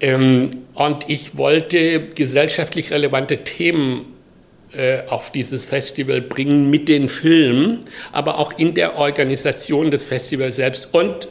Ähm, 0.00 0.50
und 0.74 1.08
ich 1.08 1.36
wollte 1.36 2.08
gesellschaftlich 2.14 2.90
relevante 2.90 3.38
Themen 3.44 4.06
äh, 4.72 5.00
auf 5.08 5.32
dieses 5.32 5.64
Festival 5.64 6.20
bringen 6.20 6.70
mit 6.70 6.88
den 6.88 7.08
Filmen, 7.08 7.80
aber 8.12 8.38
auch 8.38 8.56
in 8.58 8.74
der 8.74 8.96
Organisation 8.96 9.90
des 9.90 10.06
Festivals 10.06 10.56
selbst 10.56 10.88
und 10.92 11.28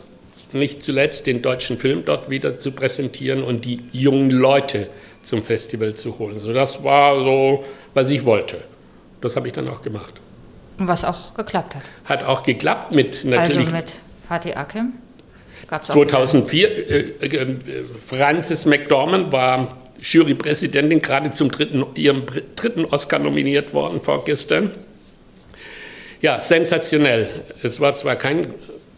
nicht 0.51 0.83
zuletzt 0.83 1.27
den 1.27 1.41
deutschen 1.41 1.77
Film 1.77 2.03
dort 2.05 2.29
wieder 2.29 2.59
zu 2.59 2.71
präsentieren 2.71 3.43
und 3.43 3.65
die 3.65 3.77
jungen 3.91 4.31
Leute 4.31 4.89
zum 5.21 5.43
Festival 5.43 5.93
zu 5.93 6.17
holen. 6.19 6.39
So, 6.39 6.53
das 6.53 6.83
war 6.83 7.15
so, 7.23 7.63
was 7.93 8.09
ich 8.09 8.25
wollte. 8.25 8.57
Das 9.21 9.35
habe 9.35 9.47
ich 9.47 9.53
dann 9.53 9.67
auch 9.67 9.81
gemacht. 9.81 10.13
Was 10.79 11.03
auch 11.03 11.33
geklappt 11.33 11.75
hat. 11.75 11.83
Hat 12.05 12.23
auch 12.23 12.43
geklappt 12.43 12.91
mit 12.91 13.25
natürlich. 13.25 13.57
Also 13.59 13.71
mit 13.71 13.93
Fatih 14.27 14.55
Akim? 14.55 14.93
2004, 15.67 16.89
äh, 16.89 16.99
äh, 17.25 17.55
Frances 18.07 18.65
McDormand 18.65 19.31
war 19.31 19.77
Jurypräsidentin, 20.01 21.01
gerade 21.01 21.29
zum 21.31 21.51
dritten, 21.51 21.85
ihrem 21.95 22.23
dritten 22.55 22.85
Oscar 22.85 23.19
nominiert 23.19 23.73
worden 23.73 24.01
vorgestern. 24.01 24.73
Ja, 26.21 26.39
sensationell. 26.39 27.29
Es 27.61 27.79
war 27.79 27.93
zwar 27.93 28.15
kein 28.15 28.53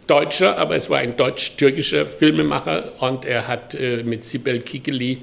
Deutscher, 0.06 0.58
aber 0.58 0.76
es 0.76 0.90
war 0.90 0.98
ein 0.98 1.16
deutsch-türkischer 1.16 2.06
Filmemacher 2.06 2.84
und 3.00 3.24
er 3.24 3.46
hat 3.48 3.74
äh, 3.74 4.02
mit 4.02 4.24
Sibel 4.24 4.60
Kikeli 4.60 5.22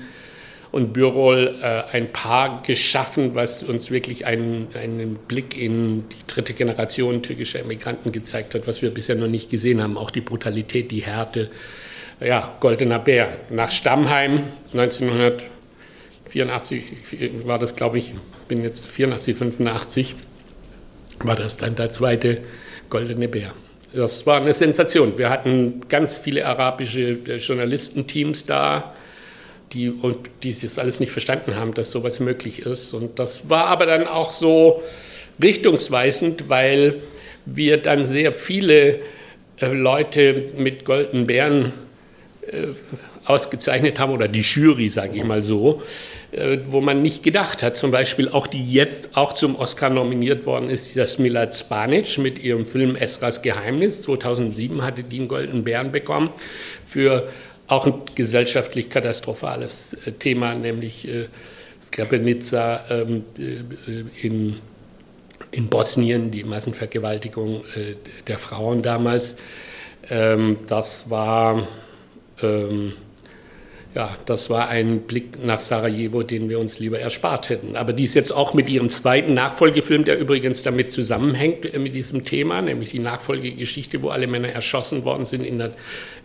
und 0.72 0.94
Bürol 0.94 1.56
äh, 1.62 1.84
ein 1.92 2.12
Paar 2.12 2.62
geschaffen, 2.64 3.34
was 3.34 3.64
uns 3.64 3.90
wirklich 3.90 4.28
einen, 4.28 4.68
einen 4.76 5.16
Blick 5.16 5.60
in 5.60 6.08
die 6.10 6.28
dritte 6.28 6.54
Generation 6.54 7.24
türkischer 7.24 7.60
Emigranten 7.60 8.12
gezeigt 8.12 8.54
hat, 8.54 8.68
was 8.68 8.82
wir 8.82 8.92
bisher 8.92 9.16
noch 9.16 9.28
nicht 9.28 9.50
gesehen 9.50 9.82
haben. 9.82 9.98
Auch 9.98 10.12
die 10.12 10.22
Brutalität, 10.22 10.92
die 10.92 11.02
Härte. 11.02 11.50
Ja, 12.20 12.56
Goldener 12.60 13.00
Bär. 13.00 13.38
Nach 13.50 13.72
Stammheim 13.72 14.44
1984 14.74 16.84
war 17.46 17.58
das, 17.58 17.76
glaube 17.76 17.98
ich, 17.98 18.14
bin 18.48 18.64
jetzt 18.64 18.86
84, 18.88 19.38
85, 19.38 20.16
war 21.20 21.36
das 21.36 21.58
dann 21.58 21.76
der 21.76 21.90
zweite 21.90 22.42
Goldene 22.90 23.28
Bär. 23.28 23.54
Das 23.94 24.28
war 24.28 24.40
eine 24.40 24.54
Sensation. 24.54 25.18
Wir 25.18 25.32
hatten 25.32 25.82
ganz 25.90 26.18
viele 26.18 26.46
arabische 26.46 27.18
äh, 27.26 27.38
Journalistenteams 27.38 28.46
da 28.46 28.94
die, 29.74 29.90
und 29.90 30.18
die 30.44 30.56
das 30.60 30.80
alles 30.80 31.00
nicht 31.00 31.12
verstanden 31.12 31.56
haben, 31.56 31.74
dass 31.74 31.92
sowas 31.92 32.20
möglich 32.20 32.60
ist. 32.60 32.94
Und 32.94 33.20
das 33.20 33.50
war 33.50 33.66
aber 33.66 33.86
dann 33.86 34.08
auch 34.08 34.32
so 34.32 34.82
richtungsweisend, 35.42 36.50
weil 36.50 36.96
wir 37.46 37.78
dann 37.78 38.06
sehr 38.06 38.34
viele 38.34 39.00
äh, 39.60 39.68
Leute 39.68 40.46
mit 40.58 40.86
goldenen 40.86 41.28
Bären 41.28 41.74
äh, 42.48 42.68
ausgezeichnet 43.26 44.00
haben, 44.00 44.14
oder 44.14 44.28
die 44.28 44.42
Jury, 44.42 44.90
sage 44.90 45.18
ich 45.18 45.24
mal 45.24 45.44
so, 45.44 45.84
äh, 46.32 46.58
wo 46.68 46.82
man 46.82 47.02
nicht 47.02 47.22
gedacht 47.22 47.62
hat. 47.62 47.78
Zum 47.78 47.92
Beispiel 47.92 48.30
auch 48.30 48.48
die 48.48 48.72
jetzt 48.72 49.16
auch 49.16 49.34
zum 49.34 49.56
Oscar 49.56 49.90
nominiert 49.90 50.46
worden 50.46 50.70
ist, 50.70 50.96
das 50.96 51.20
Milad 51.20 51.56
Spanic 51.56 52.18
mit 52.18 52.40
ihrem 52.40 52.66
Film 52.66 52.96
Esras 52.96 53.42
Geheimnis. 53.42 54.02
2007 54.02 54.82
hatte 54.82 55.04
die 55.04 55.20
einen 55.20 55.28
goldenen 55.28 55.64
Bären 55.64 55.92
bekommen 55.92 56.32
für 56.86 57.30
auch 57.70 57.86
ein 57.86 57.94
gesellschaftlich 58.16 58.90
katastrophales 58.90 59.94
äh, 60.06 60.12
Thema, 60.14 60.56
nämlich 60.56 61.08
äh, 61.08 61.28
Srebrenica 61.80 62.84
ähm, 62.90 63.24
äh, 63.38 64.26
in, 64.26 64.60
in 65.52 65.68
Bosnien, 65.68 66.32
die 66.32 66.44
Massenvergewaltigung 66.44 67.64
der 68.28 68.38
Frauen 68.38 68.84
damals. 68.84 69.38
Ähm, 70.10 70.58
das 70.68 71.10
war 71.10 71.68
ähm, 72.44 72.94
ja, 73.96 74.16
das 74.26 74.52
war 74.52 74.70
ein 74.70 75.02
Blick 75.02 75.44
nach 75.44 75.60
Sarajevo, 75.60 76.22
den 76.22 76.48
wir 76.48 76.60
uns 76.60 76.78
lieber 76.78 77.00
erspart 77.00 77.50
hätten. 77.50 77.76
Aber 77.76 77.92
dies 77.92 78.14
jetzt 78.14 78.32
auch 78.32 78.54
mit 78.54 78.70
ihrem 78.70 78.92
zweiten 78.92 79.34
Nachfolgefilm, 79.34 80.06
der 80.06 80.20
übrigens 80.20 80.62
damit 80.62 80.92
zusammenhängt, 80.92 81.76
mit 81.78 81.96
diesem 81.96 82.24
Thema, 82.24 82.62
nämlich 82.62 82.92
die 82.92 83.00
Nachfolgegeschichte, 83.00 84.04
wo 84.04 84.10
alle 84.10 84.28
Männer 84.28 84.50
erschossen 84.50 85.06
worden 85.06 85.26
sind 85.26 85.44
in 85.44 85.58
der, 85.58 85.72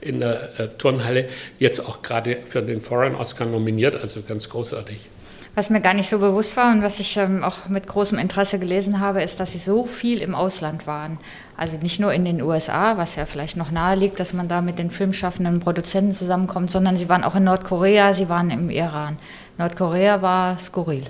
in 0.05 0.21
der 0.21 0.59
äh, 0.59 0.69
Turnhalle, 0.79 1.29
jetzt 1.59 1.81
auch 1.81 2.03
gerade 2.03 2.37
für 2.37 2.63
den 2.63 2.81
Foreign 2.81 3.15
Oscar 3.15 3.47
nominiert, 3.47 4.01
also 4.01 4.23
ganz 4.23 4.49
großartig. 4.49 5.09
Was 5.57 5.71
mir 5.71 5.81
gar 5.81 5.95
nicht 5.95 6.09
so 6.09 6.19
bewusst 6.19 6.57
war 6.57 6.73
und 6.73 6.83
was 6.83 6.99
ich 6.99 7.17
ähm, 7.17 7.45
auch 7.45 7.69
mit 7.69 7.87
großem 7.87 8.19
Interesse 8.19 8.59
gelesen 8.59 8.99
habe, 8.99 9.23
ist, 9.23 9.39
dass 9.39 9.53
Sie 9.53 9.59
so 9.59 9.87
viel 9.87 10.21
im 10.21 10.35
Ausland 10.35 10.89
waren. 10.89 11.19
Also 11.57 11.79
nicht 11.79 12.01
nur 12.01 12.13
in 12.13 12.25
den 12.25 12.43
USA, 12.43 12.99
was 12.99 13.15
ja 13.15 13.25
vielleicht 13.25 13.57
noch 13.57 13.71
nahe 13.71 13.97
liegt, 13.97 14.19
dass 14.19 14.33
man 14.33 14.49
da 14.49 14.61
mit 14.63 14.81
den 14.81 14.91
filmschaffenden 14.91 15.61
Produzenten 15.61 16.13
zusammenkommt, 16.13 16.73
sondern 16.73 16.97
Sie 16.97 17.09
waren 17.09 17.23
auch 17.23 17.37
in 17.37 17.45
Nordkorea, 17.45 18.15
Sie 18.15 18.29
waren 18.29 18.51
im 18.51 18.69
Iran. 18.69 19.17
Nordkorea 19.57 20.23
war 20.23 20.59
skurril. 20.59 21.05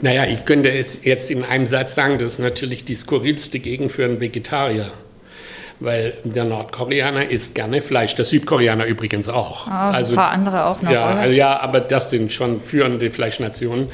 Naja, 0.00 0.24
ich 0.24 0.46
könnte 0.46 0.72
es 0.72 1.04
jetzt 1.04 1.30
in 1.30 1.44
einem 1.44 1.66
Satz 1.66 1.94
sagen, 1.94 2.16
das 2.16 2.32
ist 2.32 2.38
natürlich 2.38 2.86
die 2.86 2.94
skurrilste 2.94 3.58
Gegend 3.58 3.92
für 3.92 4.06
einen 4.06 4.20
Vegetarier 4.20 4.90
weil 5.82 6.14
der 6.24 6.44
Nordkoreaner 6.44 7.28
isst 7.30 7.54
gerne 7.54 7.80
Fleisch, 7.80 8.14
der 8.14 8.24
Südkoreaner 8.24 8.86
übrigens 8.86 9.28
auch. 9.28 9.68
Ah, 9.68 9.90
also, 9.90 10.12
ein 10.12 10.16
paar 10.16 10.30
andere 10.30 10.66
auch 10.66 10.82
noch, 10.82 10.90
ja, 10.90 11.12
oder? 11.12 11.26
Ja, 11.26 11.60
aber 11.60 11.80
das 11.80 12.10
sind 12.10 12.32
schon 12.32 12.60
führende 12.60 13.10
Fleischnationen. 13.10 13.88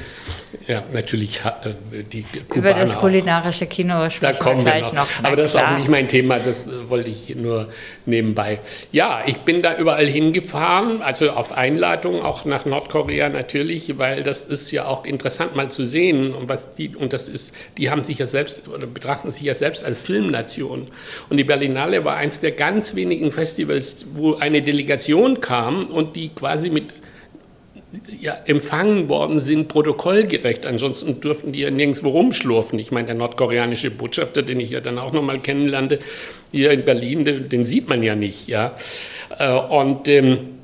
Ja, 0.67 0.83
natürlich 0.93 1.41
äh, 1.45 2.03
die 2.03 2.23
Kubaner 2.23 2.71
Über 2.71 2.81
das 2.81 2.97
kulinarische 2.97 3.67
Kino 3.67 4.09
sprechen 4.11 4.39
da 4.39 4.45
kommen 4.45 4.65
wir 4.65 4.73
gleich 4.73 4.93
noch. 4.93 5.05
noch. 5.05 5.25
Aber 5.25 5.37
das 5.37 5.55
ist 5.55 5.61
auch 5.61 5.77
nicht 5.77 5.89
mein 5.89 6.09
Thema, 6.09 6.39
das 6.39 6.67
äh, 6.67 6.89
wollte 6.89 7.11
ich 7.11 7.35
nur 7.37 7.69
nebenbei. 8.07 8.61
Ja, 8.93 9.23
ich 9.27 9.39
bin 9.39 9.63
da 9.63 9.77
überall 9.77 10.07
hingefahren, 10.07 11.03
also 11.03 11.31
auf 11.31 11.53
Einladung 11.53 12.23
auch 12.23 12.45
nach 12.45 12.65
Nordkorea 12.65 13.29
natürlich, 13.29 13.99
weil 13.99 14.23
das 14.23 14.47
ist 14.47 14.71
ja 14.71 14.87
auch 14.87 15.05
interessant 15.05 15.55
mal 15.55 15.71
zu 15.71 15.85
sehen 15.85 16.33
und 16.33 16.49
was 16.49 16.75
die 16.75 16.97
und 16.97 17.13
das 17.13 17.29
ist, 17.29 17.55
die 17.77 17.91
haben 17.91 18.05
sich 18.05 18.19
ja 18.19 18.27
selbst 18.27 18.69
oder 18.69 18.87
betrachten 18.87 19.31
sich 19.31 19.43
ja 19.43 19.55
selbst 19.55 19.85
als 19.85 20.01
Filmnation 20.01 20.89
und 21.29 21.37
die 21.37 21.45
Berlinale 21.45 22.05
war 22.05 22.17
eins 22.17 22.41
der 22.41 22.53
ganz 22.53 22.95
wenigen 22.95 23.33
Festivals, 23.33 24.07
wo 24.15 24.37
eine 24.37 24.63
Delegation 24.63 25.41
kam 25.41 25.87
und 25.87 26.17
die 26.17 26.31
quasi 26.31 26.71
mit 26.71 26.95
ja, 28.21 28.37
empfangen 28.47 29.09
worden 29.09 29.39
sind, 29.39 29.69
protokollgerecht. 29.69 30.67
Ansonsten 30.67 31.21
dürften 31.21 31.53
die 31.53 31.61
ja 31.61 31.71
nirgendwo 31.71 32.11
rumschlurfen. 32.11 32.79
Ich 32.79 32.91
meine, 32.91 33.07
der 33.07 33.15
nordkoreanische 33.15 33.91
Botschafter, 33.91 34.43
den 34.43 34.61
ich 34.61 34.71
ja 34.71 34.81
dann 34.81 34.99
auch 34.99 35.13
nochmal 35.13 35.39
kennenlernte, 35.39 36.01
hier 36.53 36.71
in 36.73 36.85
Berlin, 36.85 37.25
den, 37.25 37.49
den, 37.49 37.65
sieht 37.65 37.89
man 37.89 38.03
ja 38.03 38.15
nicht. 38.15 38.49
Ja? 38.49 38.77
Äh, 39.39 39.53
und 39.53 40.09
ähm, 40.09 40.58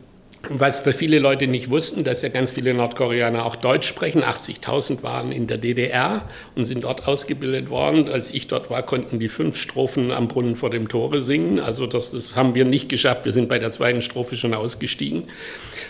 was 0.48 0.80
für 0.80 0.92
viele 0.92 1.18
Leute 1.18 1.46
nicht 1.46 1.70
wussten, 1.70 2.04
dass 2.04 2.22
ja 2.22 2.28
ganz 2.28 2.52
viele 2.52 2.74
Nordkoreaner 2.74 3.44
auch 3.44 3.56
Deutsch 3.56 3.86
sprechen. 3.86 4.22
80.000 4.22 5.02
waren 5.02 5.32
in 5.32 5.46
der 5.46 5.58
DDR 5.58 6.22
und 6.56 6.64
sind 6.64 6.84
dort 6.84 7.06
ausgebildet 7.06 7.70
worden. 7.70 8.08
Als 8.08 8.32
ich 8.32 8.46
dort 8.46 8.70
war, 8.70 8.82
konnten 8.82 9.18
die 9.18 9.28
fünf 9.28 9.58
Strophen 9.58 10.10
am 10.10 10.28
Brunnen 10.28 10.56
vor 10.56 10.70
dem 10.70 10.88
Tore 10.88 11.22
singen. 11.22 11.60
Also 11.60 11.86
das, 11.86 12.10
das 12.10 12.36
haben 12.36 12.54
wir 12.54 12.64
nicht 12.64 12.88
geschafft. 12.88 13.24
Wir 13.24 13.32
sind 13.32 13.48
bei 13.48 13.58
der 13.58 13.70
zweiten 13.70 14.02
Strophe 14.02 14.36
schon 14.36 14.54
ausgestiegen. 14.54 15.24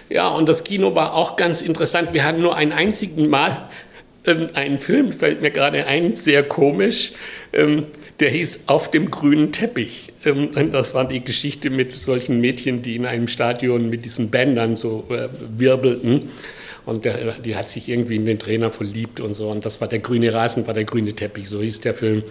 Ja, 0.08 0.28
und 0.28 0.48
das 0.48 0.64
Kino 0.64 0.94
war 0.94 1.14
auch 1.14 1.36
ganz 1.36 1.62
interessant. 1.62 2.12
Wir 2.12 2.24
hatten 2.24 2.42
nur 2.42 2.56
ein 2.56 2.72
einziges 2.72 3.28
Mal 3.28 3.68
ähm, 4.26 4.48
einen 4.54 4.78
Film, 4.78 5.12
fällt 5.12 5.42
mir 5.42 5.50
gerade 5.50 5.86
ein, 5.86 6.14
sehr 6.14 6.42
komisch. 6.42 7.12
Ähm, 7.52 7.86
der 8.20 8.30
hieß 8.30 8.64
Auf 8.66 8.90
dem 8.90 9.10
grünen 9.10 9.52
Teppich. 9.52 10.12
Ähm, 10.24 10.50
und 10.54 10.72
das 10.72 10.94
war 10.94 11.06
die 11.06 11.24
Geschichte 11.24 11.70
mit 11.70 11.92
solchen 11.92 12.40
Mädchen, 12.40 12.82
die 12.82 12.96
in 12.96 13.06
einem 13.06 13.28
Stadion 13.28 13.88
mit 13.90 14.04
diesen 14.04 14.30
Bändern 14.30 14.76
so 14.76 15.04
äh, 15.10 15.28
wirbelten. 15.58 16.30
Und 16.86 17.06
der, 17.06 17.38
die 17.38 17.56
hat 17.56 17.70
sich 17.70 17.88
irgendwie 17.88 18.16
in 18.16 18.26
den 18.26 18.38
Trainer 18.38 18.70
verliebt 18.70 19.20
und 19.20 19.32
so. 19.32 19.48
Und 19.50 19.64
das 19.64 19.80
war 19.80 19.88
der 19.88 20.00
grüne 20.00 20.32
Rasen, 20.32 20.66
war 20.66 20.74
der 20.74 20.84
grüne 20.84 21.14
Teppich, 21.14 21.48
so 21.48 21.62
hieß 21.62 21.80
der 21.80 21.94
Film. 21.94 22.22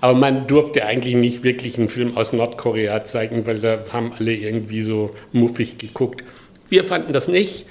Aber 0.00 0.18
man 0.18 0.46
durfte 0.46 0.86
eigentlich 0.86 1.14
nicht 1.14 1.44
wirklich 1.44 1.78
einen 1.78 1.90
Film 1.90 2.16
aus 2.16 2.32
Nordkorea 2.32 3.04
zeigen, 3.04 3.46
weil 3.46 3.58
da 3.58 3.84
haben 3.92 4.12
alle 4.18 4.34
irgendwie 4.34 4.82
so 4.82 5.10
muffig 5.32 5.76
geguckt. 5.76 6.24
Wir 6.70 6.84
fanden 6.84 7.12
das 7.12 7.28
nicht. 7.28 7.66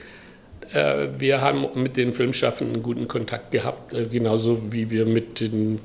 Äh, 0.74 1.08
wir 1.18 1.42
haben 1.42 1.66
mit 1.76 1.98
den 1.98 2.14
Filmschaffenden 2.14 2.84
guten 2.84 3.08
Kontakt 3.08 3.52
gehabt, 3.52 3.94
äh, 3.94 4.06
genauso 4.06 4.62
wie 4.72 4.92
wir 4.92 5.06
mit 5.06 5.40
den 5.40 5.80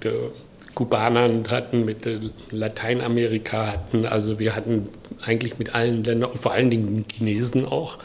Kubanern 0.75 1.45
hatten, 1.51 1.85
mit 1.85 2.09
Lateinamerika 2.51 3.73
hatten. 3.73 4.07
Also 4.07 4.39
wir 4.39 4.55
hatten 4.57 4.89
eigentlich 5.25 5.59
mit 5.59 5.75
allen 5.75 6.05
Ländern, 6.05 6.31
vor 6.35 6.53
allen 6.53 6.71
Dingen 6.71 6.95
mit 6.97 7.13
Chinesen 7.13 7.65
auch, 7.65 7.99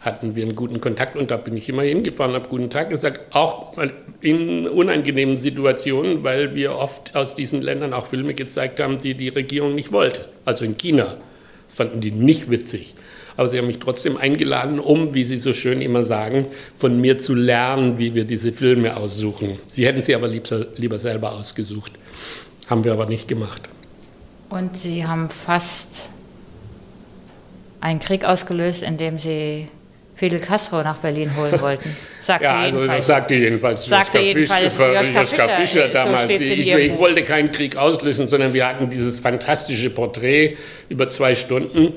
hatten 0.00 0.34
wir 0.34 0.44
einen 0.44 0.56
guten 0.56 0.80
Kontakt 0.80 1.16
und 1.16 1.30
da 1.30 1.36
bin 1.36 1.56
ich 1.56 1.68
immer 1.68 1.82
hingefahren, 1.82 2.34
habe 2.34 2.48
guten 2.48 2.70
Tag 2.70 2.90
gesagt, 2.90 3.34
auch 3.34 3.74
in 4.20 4.66
unangenehmen 4.66 5.36
Situationen, 5.36 6.24
weil 6.24 6.54
wir 6.54 6.76
oft 6.76 7.16
aus 7.16 7.34
diesen 7.34 7.62
Ländern 7.62 7.92
auch 7.92 8.06
Filme 8.06 8.34
gezeigt 8.34 8.80
haben, 8.80 8.98
die 8.98 9.14
die 9.14 9.28
Regierung 9.28 9.74
nicht 9.74 9.92
wollte. 9.92 10.26
Also 10.44 10.64
in 10.64 10.76
China. 10.76 11.16
Das 11.66 11.76
fanden 11.76 12.00
die 12.00 12.10
nicht 12.10 12.50
witzig. 12.50 12.94
Aber 13.36 13.48
sie 13.48 13.58
haben 13.58 13.68
mich 13.68 13.78
trotzdem 13.78 14.16
eingeladen, 14.16 14.80
um, 14.80 15.14
wie 15.14 15.24
Sie 15.24 15.38
so 15.38 15.54
schön 15.54 15.80
immer 15.80 16.04
sagen, 16.04 16.46
von 16.76 17.00
mir 17.00 17.16
zu 17.16 17.34
lernen, 17.34 17.96
wie 17.96 18.14
wir 18.14 18.24
diese 18.24 18.52
Filme 18.52 18.96
aussuchen. 18.96 19.58
Sie 19.66 19.86
hätten 19.86 20.02
sie 20.02 20.14
aber 20.14 20.28
lieber, 20.28 20.66
lieber 20.76 20.98
selber 20.98 21.32
ausgesucht. 21.32 21.92
Haben 22.68 22.84
wir 22.84 22.92
aber 22.92 23.06
nicht 23.06 23.28
gemacht. 23.28 23.68
Und 24.48 24.76
Sie 24.76 25.06
haben 25.06 25.28
fast 25.30 26.10
einen 27.80 28.00
Krieg 28.00 28.24
ausgelöst, 28.24 28.82
indem 28.82 29.18
Sie 29.18 29.68
Fidel 30.20 30.38
Castro 30.40 30.82
nach 30.82 30.96
Berlin 30.96 31.34
holen 31.34 31.58
wollten. 31.60 31.96
Sagte 32.20 32.44
ja, 32.44 32.58
also 32.58 32.86
das 32.86 33.06
sagte 33.06 33.34
jedenfalls 33.34 33.86
sagte 33.86 34.18
Joschka, 34.18 34.26
jedenfalls 34.26 34.74
Fisch, 34.74 34.86
Joschka, 34.86 35.20
Joschka 35.20 35.48
Fischer, 35.48 35.56
Fischer 35.56 35.88
damals. 35.88 36.36
So 36.36 36.44
ich, 36.44 36.72
ich, 36.72 36.98
wollte 36.98 37.24
keinen 37.24 37.50
Krieg 37.50 37.76
auslösen, 37.76 38.28
sondern 38.28 38.52
wir 38.52 38.66
hatten 38.66 38.90
dieses 38.90 39.18
fantastische 39.18 39.88
Porträt 39.88 40.58
über 40.90 41.08
zwei 41.08 41.34
Stunden. 41.34 41.94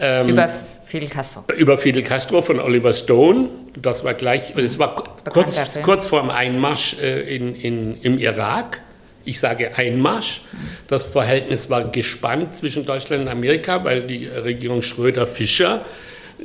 Ähm, 0.00 0.30
über 0.30 0.50
Fidel 0.84 1.08
Castro. 1.08 1.44
Über 1.56 1.78
Fidel 1.78 2.02
Castro 2.02 2.42
von 2.42 2.58
Oliver 2.58 2.92
Stone. 2.92 3.48
Das 3.76 4.02
war 4.02 4.14
gleich, 4.14 4.56
es 4.56 4.78
war 4.80 4.96
kurz, 5.30 5.62
kurz 5.82 6.06
vor 6.08 6.20
dem 6.20 6.30
Einmarsch 6.30 6.96
äh, 7.00 7.34
in, 7.34 7.54
in, 7.54 7.96
im 8.02 8.18
Irak. 8.18 8.80
Ich 9.24 9.38
sage 9.38 9.76
Einmarsch. 9.76 10.42
Das 10.88 11.04
Verhältnis 11.04 11.70
war 11.70 11.90
gespannt 11.90 12.54
zwischen 12.54 12.84
Deutschland 12.84 13.22
und 13.22 13.28
Amerika, 13.28 13.84
weil 13.84 14.02
die 14.02 14.26
Regierung 14.26 14.82
Schröder-Fischer 14.82 15.84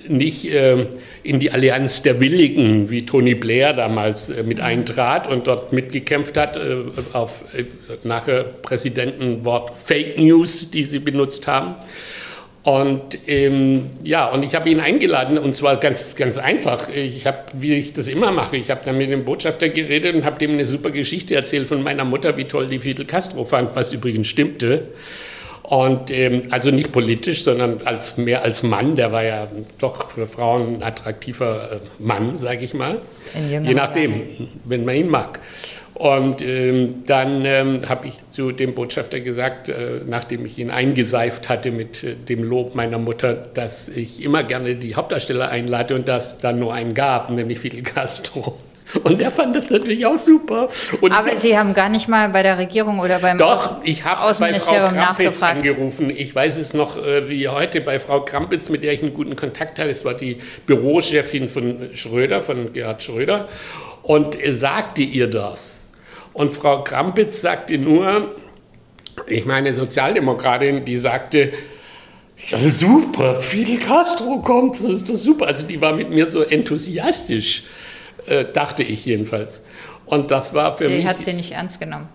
nicht 0.07 0.45
äh, 0.45 0.85
in 1.23 1.39
die 1.39 1.51
Allianz 1.51 2.01
der 2.01 2.19
Willigen, 2.19 2.89
wie 2.89 3.05
Tony 3.05 3.35
Blair 3.35 3.73
damals 3.73 4.29
äh, 4.29 4.43
mit 4.43 4.59
eintrat 4.59 5.27
und 5.27 5.47
dort 5.47 5.73
mitgekämpft 5.73 6.37
hat, 6.37 6.57
äh, 6.57 6.77
auf 7.13 7.43
äh, 7.55 7.63
nachher 8.03 8.43
Präsidentenwort 8.43 9.77
Fake 9.77 10.17
News, 10.19 10.69
die 10.69 10.83
sie 10.83 10.99
benutzt 10.99 11.47
haben. 11.47 11.75
Und 12.67 13.29
ähm, 13.29 13.91
ja, 14.03 14.25
und 14.25 14.43
ich 14.43 14.53
habe 14.53 14.69
ihn 14.69 14.81
eingeladen 14.81 15.37
und 15.37 15.55
zwar 15.55 15.77
ganz, 15.77 16.15
ganz 16.15 16.37
einfach. 16.37 16.89
Ich 16.89 17.25
habe, 17.25 17.37
wie 17.53 17.75
ich 17.75 17.93
das 17.93 18.09
immer 18.09 18.31
mache, 18.31 18.57
ich 18.57 18.69
habe 18.69 18.81
dann 18.83 18.97
mit 18.97 19.09
dem 19.09 19.23
Botschafter 19.23 19.69
geredet 19.69 20.13
und 20.15 20.25
habe 20.25 20.37
dem 20.37 20.51
eine 20.51 20.65
super 20.65 20.91
Geschichte 20.91 21.33
erzählt 21.33 21.69
von 21.69 21.81
meiner 21.81 22.03
Mutter, 22.03 22.35
wie 22.35 22.43
toll 22.43 22.67
die 22.67 22.79
Fidel 22.79 23.05
Castro 23.05 23.45
fand, 23.45 23.73
was 23.77 23.93
übrigens 23.93 24.27
stimmte. 24.27 24.89
Und 25.63 26.11
ähm, 26.11 26.41
also 26.49 26.69
nicht 26.71 26.91
politisch, 26.91 27.43
sondern 27.43 27.77
als, 27.85 28.17
mehr 28.17 28.43
als 28.43 28.63
Mann. 28.63 28.97
Der 28.97 29.13
war 29.13 29.23
ja 29.23 29.47
doch 29.79 30.09
für 30.09 30.27
Frauen 30.27 30.75
ein 30.75 30.83
attraktiver 30.83 31.69
äh, 31.71 32.03
Mann, 32.03 32.37
sage 32.37 32.65
ich 32.65 32.73
mal. 32.73 32.99
Je 33.49 33.73
nachdem, 33.75 34.23
wenn 34.65 34.83
man 34.83 34.95
ihn 34.95 35.09
mag. 35.09 35.39
Und 35.97 36.43
ähm, 36.43 37.05
dann 37.07 37.43
ähm, 37.43 37.89
habe 37.89 38.05
ich 38.05 38.19
zu 38.29 38.51
dem 38.51 38.75
Botschafter 38.75 39.19
gesagt, 39.19 39.67
äh, 39.67 40.01
nachdem 40.05 40.45
ich 40.45 40.59
ihn 40.59 40.69
eingeseift 40.69 41.49
hatte 41.49 41.71
mit 41.71 42.03
äh, 42.03 42.13
dem 42.13 42.43
Lob 42.43 42.75
meiner 42.75 42.99
Mutter, 42.99 43.33
dass 43.33 43.89
ich 43.89 44.23
immer 44.23 44.43
gerne 44.43 44.75
die 44.75 44.93
Hauptdarsteller 44.93 45.49
einlade 45.49 45.95
und 45.95 46.07
dass 46.07 46.37
dann 46.37 46.59
nur 46.59 46.71
einen 46.71 46.93
gab, 46.93 47.31
nämlich 47.31 47.57
Fidel 47.59 47.81
Castro. 47.81 48.59
Und 49.03 49.19
der 49.19 49.31
fand 49.31 49.55
das 49.55 49.71
natürlich 49.71 50.05
auch 50.05 50.19
super. 50.19 50.69
Und 51.01 51.11
Aber 51.11 51.35
Sie 51.35 51.57
haben 51.57 51.73
gar 51.73 51.89
nicht 51.89 52.07
mal 52.07 52.29
bei 52.29 52.43
der 52.43 52.59
Regierung 52.59 52.99
oder 52.99 53.17
beim 53.17 53.39
Doch, 53.39 53.77
ich 53.83 54.05
habe 54.05 54.33
bei 54.39 54.59
Frau 54.59 54.89
Krampitz 54.89 55.41
angerufen. 55.41 56.11
Ich 56.11 56.33
weiß 56.33 56.57
es 56.57 56.75
noch 56.75 57.03
äh, 57.03 57.27
wie 57.27 57.47
heute 57.47 57.81
bei 57.81 57.99
Frau 57.99 58.21
Krampitz, 58.21 58.69
mit 58.69 58.83
der 58.83 58.93
ich 58.93 59.01
einen 59.01 59.15
guten 59.15 59.35
Kontakt 59.35 59.79
hatte. 59.79 59.89
Es 59.89 60.05
war 60.05 60.13
die 60.13 60.37
Bürochefin 60.67 61.49
von 61.49 61.89
Schröder, 61.95 62.43
von 62.43 62.71
Gerhard 62.71 63.01
Schröder. 63.01 63.49
Und 64.03 64.37
sagte 64.51 65.01
ihr 65.01 65.27
das. 65.27 65.86
Und 66.37 66.53
Frau 66.53 66.83
Krampitz 66.83 67.41
sagte 67.41 67.79
nur, 67.79 68.35
ich 69.25 69.47
meine 69.47 69.73
Sozialdemokratin, 69.73 70.85
die 70.85 70.95
sagte, 70.95 71.51
ja, 72.49 72.59
super, 72.59 73.33
Fidel 73.41 73.79
Castro 73.79 74.37
kommt, 74.43 74.75
das 74.75 74.83
ist 74.83 75.09
doch 75.09 75.15
super. 75.15 75.47
Also 75.47 75.63
die 75.63 75.81
war 75.81 75.93
mit 75.93 76.11
mir 76.11 76.27
so 76.27 76.43
enthusiastisch. 76.43 77.63
Äh, 78.27 78.45
dachte 78.53 78.83
ich 78.83 79.03
jedenfalls. 79.03 79.63
Und 80.05 80.29
das 80.29 80.53
war 80.53 80.77
für 80.77 80.87
die 80.87 80.97
mich. 80.97 81.01
Die 81.05 81.09
hat 81.09 81.17
sie 81.17 81.33
nicht 81.33 81.53
ernst 81.53 81.79
genommen. 81.79 82.07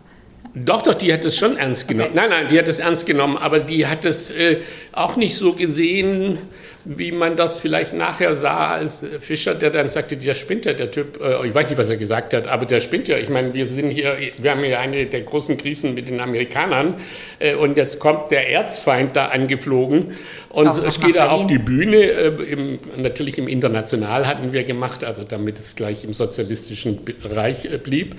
Doch, 0.54 0.82
doch, 0.82 0.94
die 0.94 1.12
hat 1.12 1.24
es 1.24 1.36
schon 1.36 1.56
ernst 1.56 1.88
genommen. 1.88 2.12
Okay. 2.12 2.20
Nein, 2.28 2.30
nein, 2.30 2.46
die 2.48 2.60
hat 2.60 2.68
es 2.68 2.78
ernst 2.78 3.06
genommen, 3.06 3.36
aber 3.36 3.58
die 3.58 3.88
hat 3.88 4.04
es 4.04 4.30
äh, 4.30 4.58
auch 4.92 5.16
nicht 5.16 5.34
so 5.34 5.54
gesehen, 5.54 6.38
wie 6.84 7.12
man 7.12 7.36
das 7.36 7.56
vielleicht 7.58 7.94
nachher 7.94 8.34
sah, 8.36 8.72
als 8.72 9.06
Fischer, 9.20 9.54
der 9.54 9.70
dann 9.70 9.88
sagte, 9.88 10.16
der 10.16 10.34
spinnt 10.34 10.64
ja, 10.64 10.72
der 10.72 10.90
Typ, 10.90 11.20
äh, 11.22 11.46
ich 11.46 11.54
weiß 11.54 11.70
nicht, 11.70 11.78
was 11.78 11.88
er 11.88 11.96
gesagt 11.96 12.34
hat, 12.34 12.48
aber 12.48 12.66
der 12.66 12.80
spinnt 12.80 13.08
ja. 13.08 13.18
Ich 13.18 13.28
meine, 13.28 13.54
wir 13.54 13.66
sind 13.66 13.90
hier, 13.90 14.16
wir 14.40 14.50
haben 14.50 14.64
hier 14.64 14.80
eine 14.80 15.06
der 15.06 15.20
großen 15.20 15.56
Krisen 15.56 15.94
mit 15.94 16.08
den 16.08 16.20
Amerikanern 16.20 16.96
äh, 17.38 17.54
und 17.54 17.76
jetzt 17.76 17.98
kommt 17.98 18.30
der 18.30 18.50
Erzfeind 18.50 19.14
da 19.14 19.26
angeflogen 19.26 20.16
und 20.48 20.78
es 20.84 21.00
geht 21.00 21.16
er 21.16 21.32
auf 21.32 21.46
die 21.46 21.58
Bühne, 21.58 21.96
äh, 21.96 22.28
im, 22.50 22.78
natürlich 22.96 23.38
im 23.38 23.48
International 23.48 24.26
hatten 24.26 24.52
wir 24.52 24.64
gemacht, 24.64 25.04
also 25.04 25.22
damit 25.24 25.58
es 25.58 25.76
gleich 25.76 26.04
im 26.04 26.14
sozialistischen 26.14 27.04
Bereich 27.04 27.64
äh, 27.64 27.78
blieb. 27.78 28.16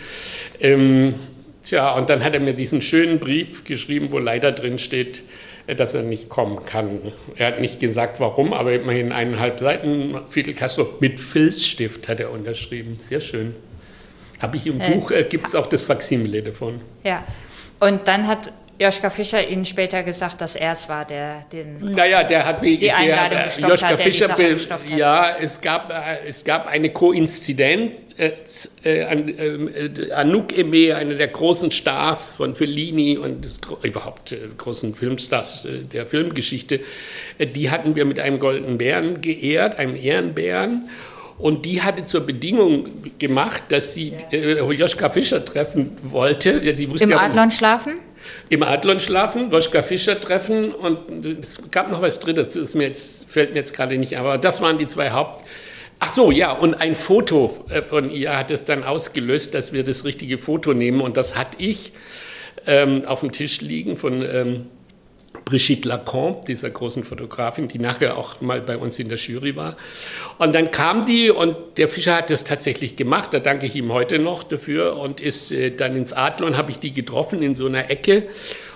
Ähm, 0.59 1.15
tja, 1.63 1.91
und 1.91 2.09
dann 2.09 2.23
hat 2.23 2.33
er 2.33 2.39
mir 2.39 2.53
diesen 2.53 2.81
schönen 2.81 3.19
Brief 3.19 3.63
geschrieben, 3.65 4.07
wo 4.11 4.19
leider 4.19 4.51
drin 4.51 4.79
steht, 4.79 5.23
dass 5.67 5.93
er 5.93 6.03
nicht 6.03 6.29
kommen 6.29 6.65
kann. 6.65 6.99
Er 7.35 7.47
hat 7.47 7.61
nicht 7.61 7.79
gesagt, 7.79 8.19
warum, 8.19 8.53
aber 8.53 8.73
immerhin 8.73 9.11
eineinhalb 9.11 9.59
Seiten 9.59 10.15
Fidel 10.27 10.53
Castro 10.53 10.87
mit 10.99 11.19
Filzstift 11.19 12.07
hat 12.07 12.19
er 12.19 12.31
unterschrieben. 12.31 12.97
Sehr 12.99 13.21
schön. 13.21 13.55
Habe 14.41 14.57
ich 14.57 14.67
im 14.67 14.81
äh, 14.81 14.91
Buch, 14.91 15.11
äh, 15.11 15.23
gibt 15.23 15.47
es 15.47 15.55
auch 15.55 15.67
das 15.67 15.83
Faksimile 15.83 16.43
davon. 16.43 16.81
Ja, 17.05 17.23
und 17.79 18.07
dann 18.07 18.27
hat 18.27 18.51
Joschka 18.79 19.09
Fischer 19.09 19.47
Ihnen 19.47 19.65
später 19.65 20.03
gesagt, 20.03 20.41
dass 20.41 20.55
er 20.55 20.73
es 20.73 20.89
war, 20.89 21.05
der 21.05 21.45
den. 21.51 21.79
Naja, 21.91 22.23
der 22.23 22.45
hat 22.45 22.61
mir. 22.61 22.77
Die 22.77 22.91
Einladung 22.91 23.29
der, 23.29 23.45
gestoppt 23.45 23.71
Joschka 23.71 23.87
hat, 23.87 24.01
Fischer, 24.01 24.79
ja, 24.95 25.37
es 25.39 25.61
gab, 25.61 25.91
äh, 25.91 26.27
es 26.27 26.43
gab 26.43 26.67
eine 26.67 26.89
Koinzidenz. 26.89 27.95
Äh, 28.17 28.31
äh, 28.83 29.03
an, 29.05 29.27
äh, 29.27 30.11
Anouk 30.13 30.53
Aimé, 30.53 30.93
einer 30.93 31.15
der 31.15 31.29
großen 31.29 31.71
Stars 31.71 32.35
von 32.35 32.53
Fellini 32.53 33.17
und 33.17 33.43
des, 33.43 33.59
überhaupt 33.81 34.31
äh, 34.31 34.37
großen 34.57 34.93
Filmstars 34.93 35.65
äh, 35.65 35.79
der 35.79 36.05
Filmgeschichte, 36.05 36.79
die 37.39 37.71
hatten 37.71 37.95
wir 37.95 38.05
mit 38.05 38.19
einem 38.19 38.39
goldenen 38.39 38.77
Bären 38.77 39.21
geehrt, 39.21 39.79
einem 39.79 39.95
Ehrenbären. 39.95 40.89
Und 41.39 41.65
die 41.65 41.81
hatte 41.81 42.03
zur 42.03 42.21
Bedingung 42.21 42.87
gemacht, 43.17 43.63
dass 43.69 43.95
sie 43.95 44.13
äh, 44.31 44.59
Joschka 44.59 45.09
Fischer 45.09 45.43
treffen 45.43 45.97
wollte. 46.03 46.61
Sie 46.75 46.89
wusste 46.89 47.05
Im 47.05 47.11
ja, 47.11 47.17
Adlon 47.17 47.49
schlafen? 47.49 47.93
im 48.49 48.63
Adlon 48.63 48.99
schlafen, 48.99 49.51
Woschka 49.51 49.81
Fischer 49.81 50.19
treffen 50.19 50.71
und 50.73 51.25
es 51.25 51.59
gab 51.71 51.91
noch 51.91 52.01
was 52.01 52.19
Drittes, 52.19 52.53
das 52.53 52.75
mir 52.75 52.83
jetzt, 52.83 53.29
fällt 53.29 53.51
mir 53.51 53.57
jetzt 53.57 53.73
gerade 53.73 53.97
nicht, 53.97 54.17
aber 54.17 54.37
das 54.37 54.61
waren 54.61 54.77
die 54.77 54.85
zwei 54.85 55.11
Haupt. 55.11 55.41
Ach 56.05 56.11
so, 56.11 56.31
ja, 56.31 56.51
und 56.51 56.73
ein 56.73 56.97
Foto 56.97 57.49
äh, 57.69 57.81
von 57.81 58.11
ihr 58.11 58.37
hat 58.37 58.51
es 58.51 58.65
dann 58.65 58.83
ausgelöst, 58.83 59.53
dass 59.53 59.71
wir 59.71 59.85
das 59.85 60.03
richtige 60.03 60.37
Foto 60.37 60.73
nehmen. 60.73 60.99
Und 60.99 61.15
das 61.15 61.37
hatte 61.37 61.57
ich 61.63 61.93
ähm, 62.67 63.05
auf 63.05 63.21
dem 63.21 63.31
Tisch 63.31 63.61
liegen 63.61 63.95
von 63.95 64.21
ähm, 64.21 64.65
Brigitte 65.45 65.87
Lacombe, 65.87 66.41
dieser 66.45 66.71
großen 66.71 67.05
Fotografin, 67.05 67.69
die 67.69 67.79
nachher 67.79 68.17
auch 68.17 68.41
mal 68.41 68.59
bei 68.59 68.77
uns 68.77 68.99
in 68.99 69.07
der 69.07 69.17
Jury 69.17 69.55
war. 69.55 69.77
Und 70.39 70.53
dann 70.53 70.71
kam 70.71 71.05
die 71.05 71.31
und 71.31 71.55
der 71.77 71.87
Fischer 71.87 72.17
hat 72.17 72.29
das 72.29 72.43
tatsächlich 72.43 72.97
gemacht, 72.97 73.33
da 73.33 73.39
danke 73.39 73.65
ich 73.65 73.75
ihm 73.77 73.93
heute 73.93 74.19
noch 74.19 74.43
dafür 74.43 74.97
und 74.97 75.21
ist 75.21 75.53
äh, 75.53 75.71
dann 75.71 75.95
ins 75.95 76.11
Adlon, 76.11 76.57
habe 76.57 76.69
ich 76.69 76.79
die 76.79 76.91
getroffen 76.91 77.41
in 77.41 77.55
so 77.55 77.67
einer 77.67 77.89
Ecke 77.89 78.27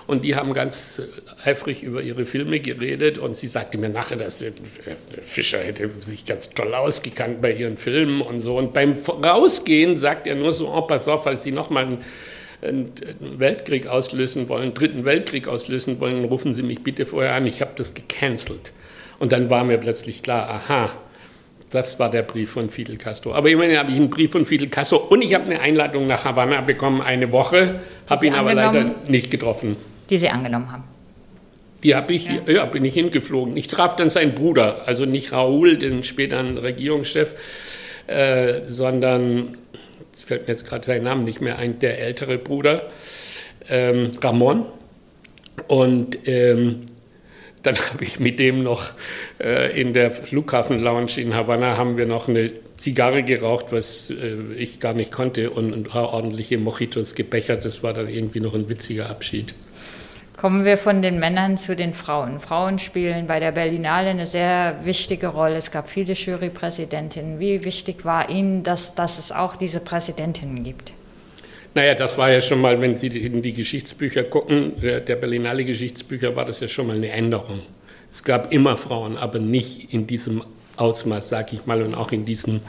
und 0.08 0.24
die 0.24 0.34
haben 0.34 0.54
ganz 0.54 1.00
eifrig 1.44 1.84
über 1.84 2.02
ihre 2.02 2.24
Filme 2.24 2.58
geredet 2.58 3.18
und 3.18 3.36
sie 3.36 3.46
sagte 3.46 3.78
mir 3.78 3.90
nachher, 3.90 4.16
dass 4.16 4.38
der 4.38 4.52
Fischer 5.22 5.58
hätte 5.58 5.88
sich 6.00 6.24
ganz 6.24 6.48
toll 6.48 6.74
ausgekannt 6.74 7.40
bei 7.40 7.52
ihren 7.52 7.76
Filmen 7.76 8.22
und 8.22 8.40
so. 8.40 8.56
Und 8.56 8.72
beim 8.72 8.94
Rausgehen 8.94 9.98
sagt 9.98 10.26
er 10.26 10.34
nur 10.34 10.52
so, 10.52 10.74
oh, 10.74 10.80
pass 10.80 11.06
auf, 11.08 11.24
falls 11.24 11.44
Sie 11.44 11.52
nochmal 11.52 11.84
einen 11.84 11.98
einen 12.60 12.92
Weltkrieg 13.38 13.86
auslösen 13.86 14.48
wollen, 14.48 14.62
einen 14.62 14.74
dritten 14.74 15.04
Weltkrieg 15.04 15.46
auslösen 15.46 16.00
wollen, 16.00 16.24
rufen 16.24 16.52
Sie 16.52 16.62
mich 16.62 16.82
bitte 16.82 17.06
vorher 17.06 17.34
an, 17.34 17.46
ich 17.46 17.60
habe 17.60 17.70
das 17.76 17.94
gecancelt. 17.94 18.72
Und 19.20 19.30
dann 19.30 19.50
war 19.50 19.62
mir 19.62 19.78
plötzlich 19.78 20.22
klar, 20.22 20.48
aha, 20.48 20.90
das 21.70 21.98
war 21.98 22.10
der 22.10 22.22
Brief 22.22 22.50
von 22.50 22.70
Fidel 22.70 22.96
Castro. 22.96 23.34
Aber 23.34 23.50
immerhin 23.50 23.78
habe 23.78 23.90
ich 23.90 23.96
einen 23.96 24.10
Brief 24.10 24.32
von 24.32 24.44
Fidel 24.44 24.68
Castro 24.68 24.96
und 24.96 25.22
ich 25.22 25.34
habe 25.34 25.44
eine 25.44 25.60
Einladung 25.60 26.06
nach 26.06 26.24
Havanna 26.24 26.62
bekommen, 26.62 27.02
eine 27.02 27.30
Woche, 27.30 27.80
habe 28.08 28.26
ihn 28.26 28.34
aber 28.34 28.54
leider 28.54 28.94
nicht 29.06 29.30
getroffen. 29.30 29.76
Die 30.10 30.18
Sie 30.18 30.28
angenommen 30.28 30.72
haben? 30.72 30.84
Die 31.82 31.94
habe 31.94 32.12
ich, 32.12 32.28
ja. 32.28 32.40
ja. 32.48 32.64
bin 32.64 32.84
ich 32.84 32.94
hingeflogen. 32.94 33.56
Ich 33.56 33.68
traf 33.68 33.96
dann 33.96 34.10
seinen 34.10 34.34
Bruder, 34.34 34.86
also 34.86 35.04
nicht 35.04 35.32
Raoul, 35.32 35.76
den 35.76 36.02
späteren 36.02 36.58
Regierungschef, 36.58 37.34
äh, 38.06 38.60
sondern 38.66 39.56
fällt 40.28 40.46
mir 40.46 40.52
jetzt 40.52 40.66
gerade 40.66 40.84
sein 40.84 41.04
Name 41.04 41.22
nicht 41.22 41.40
mehr 41.40 41.58
ein, 41.58 41.78
der 41.78 42.00
ältere 42.00 42.38
Bruder, 42.38 42.88
ähm, 43.68 44.12
Ramon. 44.20 44.66
Und 45.66 46.28
ähm, 46.28 46.82
dann 47.62 47.76
habe 47.92 48.04
ich 48.04 48.20
mit 48.20 48.38
dem 48.38 48.62
noch 48.62 48.92
äh, 49.40 49.80
in 49.80 49.92
der 49.92 50.10
Flughafen-Lounge 50.10 51.18
in 51.18 51.34
Havanna 51.34 51.76
haben 51.76 51.96
wir 51.96 52.06
noch 52.06 52.28
eine 52.28 52.52
Zigarre 52.76 53.22
geraucht, 53.24 53.66
was 53.70 54.10
äh, 54.10 54.36
ich 54.56 54.80
gar 54.80 54.94
nicht 54.94 55.10
konnte 55.10 55.50
und 55.50 55.72
ein 55.72 55.84
paar 55.84 56.12
ordentliche 56.12 56.58
Mojitos 56.58 57.14
gebechert. 57.14 57.64
Das 57.64 57.82
war 57.82 57.94
dann 57.94 58.08
irgendwie 58.08 58.40
noch 58.40 58.54
ein 58.54 58.68
witziger 58.68 59.10
Abschied. 59.10 59.54
Kommen 60.38 60.64
wir 60.64 60.78
von 60.78 61.02
den 61.02 61.18
Männern 61.18 61.58
zu 61.58 61.74
den 61.74 61.94
Frauen. 61.94 62.38
Frauen 62.38 62.78
spielen 62.78 63.26
bei 63.26 63.40
der 63.40 63.50
Berlinale 63.50 64.10
eine 64.10 64.24
sehr 64.24 64.76
wichtige 64.84 65.26
Rolle. 65.26 65.56
Es 65.56 65.72
gab 65.72 65.90
viele 65.90 66.12
Jurypräsidentinnen. 66.12 67.40
Wie 67.40 67.64
wichtig 67.64 68.04
war 68.04 68.30
Ihnen, 68.30 68.62
dass, 68.62 68.94
dass 68.94 69.18
es 69.18 69.32
auch 69.32 69.56
diese 69.56 69.80
Präsidentinnen 69.80 70.62
gibt? 70.62 70.92
Naja, 71.74 71.96
das 71.96 72.18
war 72.18 72.30
ja 72.30 72.40
schon 72.40 72.60
mal, 72.60 72.80
wenn 72.80 72.94
Sie 72.94 73.08
in 73.08 73.42
die 73.42 73.52
Geschichtsbücher 73.52 74.22
gucken, 74.22 74.74
der, 74.80 75.16
Berlinale 75.16 75.64
Geschichtsbücher, 75.64 76.36
war 76.36 76.44
das 76.44 76.60
ja 76.60 76.68
schon 76.68 76.86
mal 76.86 76.94
eine 76.94 77.10
Änderung. 77.10 77.62
Es 78.12 78.22
gab 78.22 78.52
immer 78.52 78.76
Frauen, 78.76 79.16
aber 79.16 79.40
nicht 79.40 79.92
in 79.92 80.06
diesem 80.06 80.40
Ausmaß, 80.76 81.30
sage 81.30 81.56
ich 81.56 81.66
mal, 81.66 81.82
und 81.82 81.96
auch 81.96 82.12
in 82.12 82.24
diesen 82.24 82.60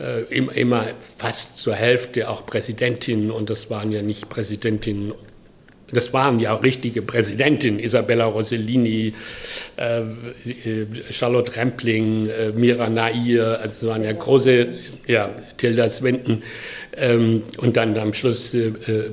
äh, 0.00 0.20
immer 0.34 0.84
fast 1.16 1.56
zur 1.56 1.76
Hälfte 1.76 2.28
auch 2.28 2.44
Präsidentinnen 2.44 3.30
und 3.30 3.48
das 3.48 3.70
waren 3.70 3.90
ja 3.90 4.02
nicht 4.02 4.28
Präsidentinnen 4.28 5.12
das 5.92 6.12
waren 6.12 6.40
ja 6.40 6.52
auch 6.52 6.62
richtige 6.62 7.02
Präsidentinnen, 7.02 7.80
Isabella 7.80 8.26
Rossellini, 8.26 9.14
äh, 9.76 10.00
äh, 10.00 10.04
Charlotte 11.10 11.56
Rempling, 11.56 12.28
äh, 12.28 12.52
Mira 12.54 12.88
Nair, 12.88 13.60
also 13.60 13.88
waren 13.88 14.04
ja 14.04 14.12
große, 14.12 14.68
ja, 15.06 15.30
Tilda 15.56 15.88
Swinton 15.88 16.42
ähm, 16.96 17.42
und 17.58 17.76
dann 17.76 17.96
am 17.98 18.12
Schluss 18.12 18.54
äh, 18.54 18.68
äh 18.68 19.10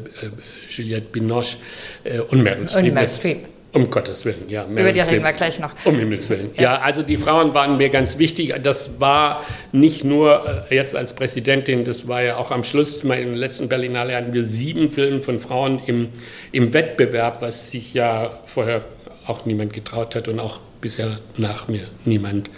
Juliette 0.69 1.07
Binoche 1.11 1.57
äh, 2.03 2.19
und 2.19 2.43
Meryl 2.43 2.67
Streep. 2.67 3.56
Um 3.73 3.89
Gottes 3.89 4.23
Willen, 4.25 4.47
ja. 4.47 4.65
Über 4.65 4.91
die 4.91 5.01
reden 5.01 5.23
wir 5.23 5.33
gleich 5.33 5.59
noch. 5.59 5.71
Um 5.85 5.97
Himmels 5.99 6.29
Willen. 6.29 6.51
Ja. 6.55 6.61
ja, 6.63 6.81
also 6.81 7.03
die 7.03 7.17
Frauen 7.17 7.53
waren 7.53 7.77
mir 7.77 7.89
ganz 7.89 8.17
wichtig. 8.17 8.55
Das 8.63 8.99
war 8.99 9.45
nicht 9.71 10.03
nur 10.03 10.65
äh, 10.69 10.75
jetzt 10.75 10.95
als 10.95 11.13
Präsidentin, 11.13 11.83
das 11.83 12.07
war 12.07 12.21
ja 12.21 12.37
auch 12.37 12.51
am 12.51 12.63
Schluss, 12.63 13.03
im 13.03 13.35
letzten 13.35 13.67
Berlinale 13.67 14.15
hatten 14.15 14.33
wir 14.33 14.45
sieben 14.45 14.89
Filme 14.89 15.19
von 15.19 15.39
Frauen 15.39 15.79
im, 15.85 16.09
im 16.51 16.73
Wettbewerb, 16.73 17.41
was 17.41 17.69
sich 17.69 17.93
ja 17.93 18.29
vorher 18.45 18.81
auch 19.27 19.45
niemand 19.45 19.73
getraut 19.73 20.15
hat 20.15 20.27
und 20.27 20.39
auch 20.39 20.61
bisher 20.79 21.19
nach 21.35 21.67
mir 21.67 21.87
niemand. 22.05 22.49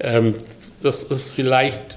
Ähm, 0.00 0.34
das 0.82 1.02
ist 1.02 1.30
vielleicht 1.30 1.96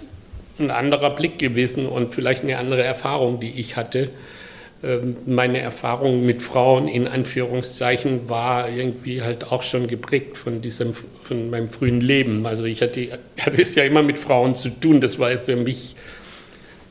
ein 0.60 0.72
anderer 0.72 1.12
Blick 1.12 1.38
gewesen 1.38 1.86
und 1.86 2.14
vielleicht 2.14 2.44
eine 2.44 2.58
andere 2.58 2.84
Erfahrung, 2.84 3.40
die 3.40 3.60
ich 3.60 3.76
hatte. 3.76 4.10
Ähm, 4.84 5.18
meine 5.26 5.60
Erfahrung 5.60 6.26
mit 6.26 6.44
Frauen 6.44 6.88
in 6.88 7.08
Anführungszeichen 7.08 8.30
war 8.30 8.70
irgendwie 8.70 9.24
halt 9.24 9.52
auch 9.52 9.64
schon 9.64 9.88
geprägt 9.88 10.38
von 10.38 10.62
diesem, 10.62 10.94
von 10.94 11.50
meinem 11.50 11.68
frühen 11.68 12.00
Leben. 12.00 12.46
Also 12.46 12.66
ich 12.66 12.82
hatte, 12.82 13.18
hatte 13.40 13.62
es 13.62 13.74
ja 13.74 13.84
immer 13.84 14.04
mit 14.04 14.20
Frauen 14.20 14.56
zu 14.56 14.70
tun. 14.70 15.02
Das 15.02 15.18
war 15.18 15.32
für 15.32 15.56
mich, 15.56 15.96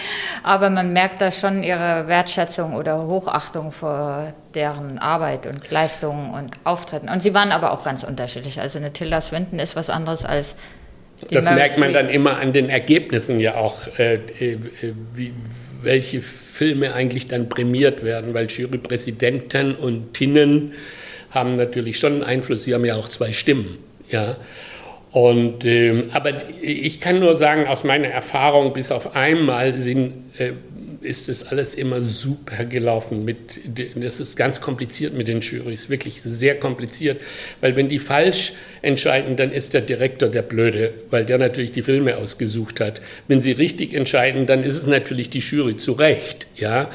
Aber 0.43 0.71
man 0.71 0.95
merkt 0.95 1.21
da 1.21 1.31
schon 1.31 1.63
ihre 1.63 2.09
Wertschätzung 2.09 2.75
oder 2.75 3.07
Hochachtung 3.07 3.71
vor 3.71 4.33
deren 4.55 4.99
Arbeit 4.99 5.47
und 5.47 5.71
Leistungen 5.71 6.33
und 6.33 6.57
Auftritten. 6.65 7.11
Und 7.11 7.23
sie 7.23 7.35
waren 7.35 7.53
aber 7.53 7.73
auch 7.73 7.83
ganz 7.83 8.05
unterschiedlich. 8.05 8.61
Also 8.61 8.79
eine 8.79 8.95
Tilda 8.95 9.21
Swinton 9.21 9.59
ist 9.59 9.77
was 9.77 9.91
anderes 9.91 10.25
als 10.25 10.57
die 11.21 11.35
Das 11.35 11.45
Mary 11.45 11.57
merkt 11.57 11.79
man 11.79 11.93
dann 11.93 12.09
immer 12.09 12.39
an 12.39 12.53
den 12.53 12.71
Ergebnissen 12.71 13.41
ja 13.41 13.57
auch, 13.57 13.89
äh, 13.99 14.15
äh, 14.15 14.59
wie, 15.15 15.35
welche 15.83 16.23
Filme 16.59 16.92
eigentlich 16.92 17.29
dann 17.29 17.49
prämiert 17.49 18.03
werden, 18.03 18.35
weil 18.35 18.49
Jurypräsidenten 18.49 19.77
und 19.77 20.12
Tinnen 20.12 20.73
haben 21.31 21.55
natürlich 21.55 22.01
schon 22.01 22.14
einen 22.14 22.23
Einfluss. 22.25 22.64
Sie 22.64 22.75
haben 22.75 22.85
ja 22.85 22.97
auch 22.97 23.07
zwei 23.07 23.33
Stimmen. 23.33 23.79
Ja. 24.11 24.37
Und, 25.12 25.64
äh, 25.64 26.03
aber 26.12 26.33
ich 26.61 27.01
kann 27.01 27.21
nur 27.21 27.37
sagen, 27.37 27.68
aus 27.68 27.85
meiner 27.85 28.09
Erfahrung, 28.09 28.73
bis 28.73 28.90
auf 28.90 29.14
einmal 29.14 29.75
sind 29.75 30.14
äh, 30.38 30.53
ist 31.01 31.29
das 31.29 31.45
alles 31.45 31.75
immer 31.75 32.03
super 32.03 32.65
gelaufen. 32.65 33.25
Mit, 33.25 33.61
das 33.95 34.21
ist 34.21 34.37
ganz 34.37 34.61
kompliziert 34.61 35.15
mit 35.15 35.29
den 35.29 35.41
Jurys, 35.41 35.89
wirklich 35.89 36.21
sehr 36.23 36.59
kompliziert, 36.59 37.21
weil 37.61 37.77
wenn 37.77 37.89
die 37.89 37.99
falsch 37.99 38.53
entscheiden, 38.83 39.37
dann 39.37 39.51
ist 39.51 39.75
der 39.75 39.83
Direktor 39.83 40.29
der 40.29 40.43
Blöde, 40.43 40.95
weil 41.11 41.25
der 41.25 41.39
natürlich 41.39 41.73
die 41.73 41.83
Filme 41.83 42.17
ausgesucht 42.17 42.81
hat. 42.81 43.01
Wenn 43.29 43.41
sie 43.41 43.53
richtig 43.53 43.95
entscheiden, 43.95 44.47
dann 44.47 44.65
ist 44.65 44.77
es 44.77 44.87
natürlich 44.87 45.31
die 45.31 45.41
Jury 45.41 45.77
zu 45.77 45.93
Recht, 45.93 46.47
ja. 46.57 46.91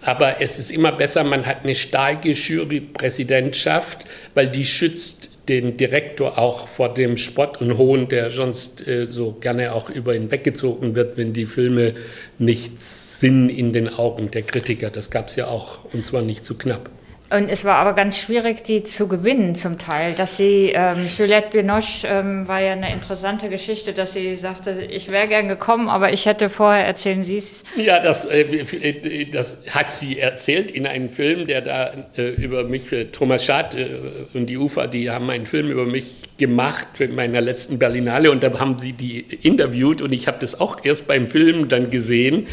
Aber 0.00 0.42
es 0.42 0.58
ist 0.58 0.70
immer 0.70 0.92
besser, 0.92 1.24
man 1.24 1.46
hat 1.46 1.64
eine 1.64 1.74
starke 1.74 2.32
Jurypräsidentschaft, 2.32 4.04
weil 4.34 4.48
die 4.48 4.66
schützt 4.66 5.30
den 5.48 5.76
Direktor 5.76 6.38
auch 6.38 6.68
vor 6.68 6.92
dem 6.92 7.16
Spott 7.16 7.60
und 7.60 7.76
Hohn, 7.76 8.08
der 8.08 8.30
sonst 8.30 8.86
äh, 8.86 9.06
so 9.08 9.36
gerne 9.40 9.72
auch 9.72 9.90
über 9.90 10.14
ihn 10.14 10.30
weggezogen 10.30 10.94
wird, 10.94 11.16
wenn 11.16 11.32
die 11.32 11.46
Filme 11.46 11.94
nicht 12.38 12.80
Sinn 12.80 13.48
in 13.48 13.72
den 13.72 13.92
Augen 13.92 14.30
der 14.30 14.42
Kritiker. 14.42 14.90
Das 14.90 15.10
gab 15.10 15.28
es 15.28 15.36
ja 15.36 15.48
auch, 15.48 15.84
und 15.92 16.06
zwar 16.06 16.22
nicht 16.22 16.44
zu 16.44 16.56
knapp. 16.56 16.90
Und 17.30 17.48
es 17.50 17.64
war 17.64 17.76
aber 17.76 17.94
ganz 17.94 18.18
schwierig, 18.18 18.64
die 18.64 18.84
zu 18.84 19.08
gewinnen 19.08 19.54
zum 19.54 19.78
Teil. 19.78 20.14
Dass 20.14 20.36
sie, 20.36 20.72
ähm, 20.74 21.06
Juliette 21.16 21.56
Binoche 21.56 22.06
ähm, 22.06 22.46
war 22.46 22.60
ja 22.60 22.72
eine 22.72 22.92
interessante 22.92 23.48
Geschichte, 23.48 23.92
dass 23.92 24.12
sie 24.12 24.36
sagte, 24.36 24.82
ich 24.90 25.10
wäre 25.10 25.26
gern 25.26 25.48
gekommen, 25.48 25.88
aber 25.88 26.12
ich 26.12 26.26
hätte 26.26 26.50
vorher, 26.50 26.86
erzählen 26.86 27.24
Sie 27.24 27.38
es. 27.38 27.64
Ja, 27.76 27.98
das, 27.98 28.26
äh, 28.26 29.24
das 29.30 29.62
hat 29.70 29.90
sie 29.90 30.18
erzählt 30.18 30.70
in 30.70 30.86
einem 30.86 31.08
Film, 31.08 31.46
der 31.46 31.62
da 31.62 31.90
äh, 32.16 32.30
über 32.30 32.64
mich, 32.64 32.82
für 32.82 33.10
Thomas 33.10 33.44
Schad 33.44 33.74
äh, 33.74 33.86
und 34.34 34.46
die 34.46 34.58
UFA, 34.58 34.86
die 34.86 35.10
haben 35.10 35.28
einen 35.30 35.46
Film 35.46 35.70
über 35.70 35.86
mich 35.86 36.22
gemacht 36.36 36.88
für 36.94 37.08
meiner 37.08 37.40
letzten 37.40 37.78
Berlinale 37.78 38.30
und 38.30 38.42
da 38.42 38.58
haben 38.58 38.78
sie 38.78 38.92
die 38.92 39.20
interviewt 39.42 40.02
und 40.02 40.12
ich 40.12 40.26
habe 40.26 40.38
das 40.40 40.60
auch 40.60 40.84
erst 40.84 41.06
beim 41.06 41.26
Film 41.26 41.68
dann 41.68 41.90
gesehen, 41.90 42.48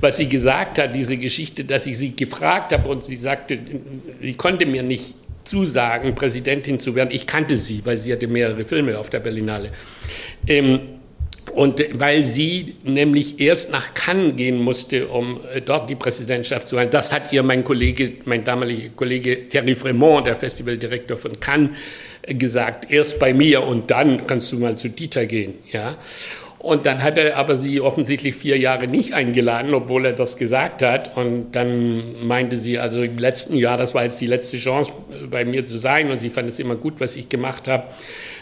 was 0.00 0.16
sie 0.16 0.28
gesagt 0.28 0.78
hat, 0.78 0.94
diese 0.94 1.16
Geschichte, 1.16 1.64
dass 1.64 1.86
ich 1.86 1.96
sie 1.96 2.16
gefragt 2.16 2.72
habe 2.72 2.88
und 2.88 3.04
sie 3.04 3.16
sagte, 3.16 3.58
sie 4.20 4.34
konnte 4.34 4.66
mir 4.66 4.82
nicht 4.82 5.14
zusagen, 5.44 6.14
Präsidentin 6.14 6.78
zu 6.78 6.94
werden. 6.94 7.10
Ich 7.12 7.26
kannte 7.26 7.56
sie, 7.56 7.80
weil 7.84 7.98
sie 7.98 8.12
hatte 8.12 8.26
mehrere 8.26 8.64
Filme 8.64 8.98
auf 8.98 9.10
der 9.10 9.20
Berlinale. 9.20 9.70
Ähm, 10.46 10.99
und 11.54 11.84
weil 11.92 12.24
sie 12.24 12.76
nämlich 12.82 13.40
erst 13.40 13.70
nach 13.70 13.94
Cannes 13.94 14.36
gehen 14.36 14.58
musste, 14.58 15.08
um 15.08 15.40
äh, 15.54 15.60
dort 15.60 15.90
die 15.90 15.94
Präsidentschaft 15.94 16.68
zu 16.68 16.78
haben, 16.78 16.90
das 16.90 17.12
hat 17.12 17.32
ihr 17.32 17.42
mein 17.42 17.64
Kollege, 17.64 18.12
mein 18.24 18.44
damaliger 18.44 18.88
Kollege 18.90 19.48
Thierry 19.48 19.74
Fremont, 19.74 20.26
der 20.26 20.36
Festivaldirektor 20.36 21.16
von 21.16 21.38
Cannes, 21.40 21.70
äh, 22.22 22.34
gesagt, 22.34 22.90
erst 22.90 23.18
bei 23.18 23.34
mir 23.34 23.62
und 23.62 23.90
dann 23.90 24.26
kannst 24.26 24.52
du 24.52 24.58
mal 24.58 24.76
zu 24.76 24.88
Dieter 24.88 25.26
gehen. 25.26 25.54
Ja? 25.72 25.96
Und 26.60 26.84
dann 26.84 27.02
hat 27.02 27.16
er 27.16 27.38
aber 27.38 27.56
sie 27.56 27.80
offensichtlich 27.80 28.34
vier 28.34 28.58
Jahre 28.58 28.86
nicht 28.86 29.14
eingeladen, 29.14 29.72
obwohl 29.72 30.04
er 30.04 30.12
das 30.12 30.36
gesagt 30.36 30.82
hat. 30.82 31.16
Und 31.16 31.52
dann 31.52 32.26
meinte 32.26 32.58
sie, 32.58 32.78
also 32.78 33.02
im 33.02 33.16
letzten 33.16 33.56
Jahr, 33.56 33.78
das 33.78 33.94
war 33.94 34.04
jetzt 34.04 34.20
die 34.20 34.26
letzte 34.26 34.58
Chance, 34.58 34.92
äh, 35.10 35.26
bei 35.26 35.46
mir 35.46 35.66
zu 35.66 35.78
sein. 35.78 36.10
Und 36.10 36.18
sie 36.18 36.28
fand 36.28 36.50
es 36.50 36.58
immer 36.58 36.76
gut, 36.76 37.00
was 37.00 37.16
ich 37.16 37.30
gemacht 37.30 37.66
habe. 37.66 37.84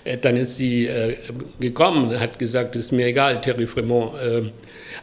Äh, 0.02 0.18
dann 0.18 0.36
ist 0.36 0.56
sie 0.56 0.86
äh, 0.86 1.14
gekommen 1.60 2.18
hat 2.18 2.40
gesagt, 2.40 2.74
es 2.74 2.86
ist 2.86 2.92
mir 2.92 3.06
egal, 3.06 3.40
Thierry 3.40 3.68
Fremont. 3.68 4.14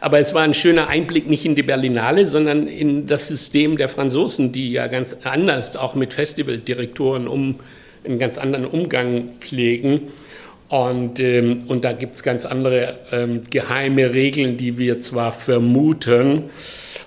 Aber 0.00 0.18
es 0.18 0.34
war 0.34 0.42
ein 0.42 0.52
schöner 0.52 0.88
Einblick 0.88 1.26
nicht 1.26 1.46
in 1.46 1.54
die 1.54 1.62
Berlinale, 1.62 2.26
sondern 2.26 2.66
in 2.66 3.06
das 3.06 3.28
System 3.28 3.78
der 3.78 3.88
Franzosen, 3.88 4.52
die 4.52 4.72
ja 4.72 4.88
ganz 4.88 5.16
anders 5.24 5.74
auch 5.76 5.94
mit 5.94 6.12
Festivaldirektoren 6.12 7.28
um 7.28 7.60
einen 8.04 8.18
ganz 8.18 8.36
anderen 8.36 8.66
Umgang 8.66 9.30
pflegen. 9.30 10.08
Und, 10.68 11.20
ähm, 11.20 11.64
und 11.68 11.84
da 11.84 11.92
gibt 11.92 12.16
es 12.16 12.22
ganz 12.22 12.44
andere 12.44 12.98
ähm, 13.12 13.40
geheime 13.50 14.12
Regeln, 14.12 14.56
die 14.56 14.78
wir 14.78 14.98
zwar 14.98 15.32
vermuten, 15.32 16.50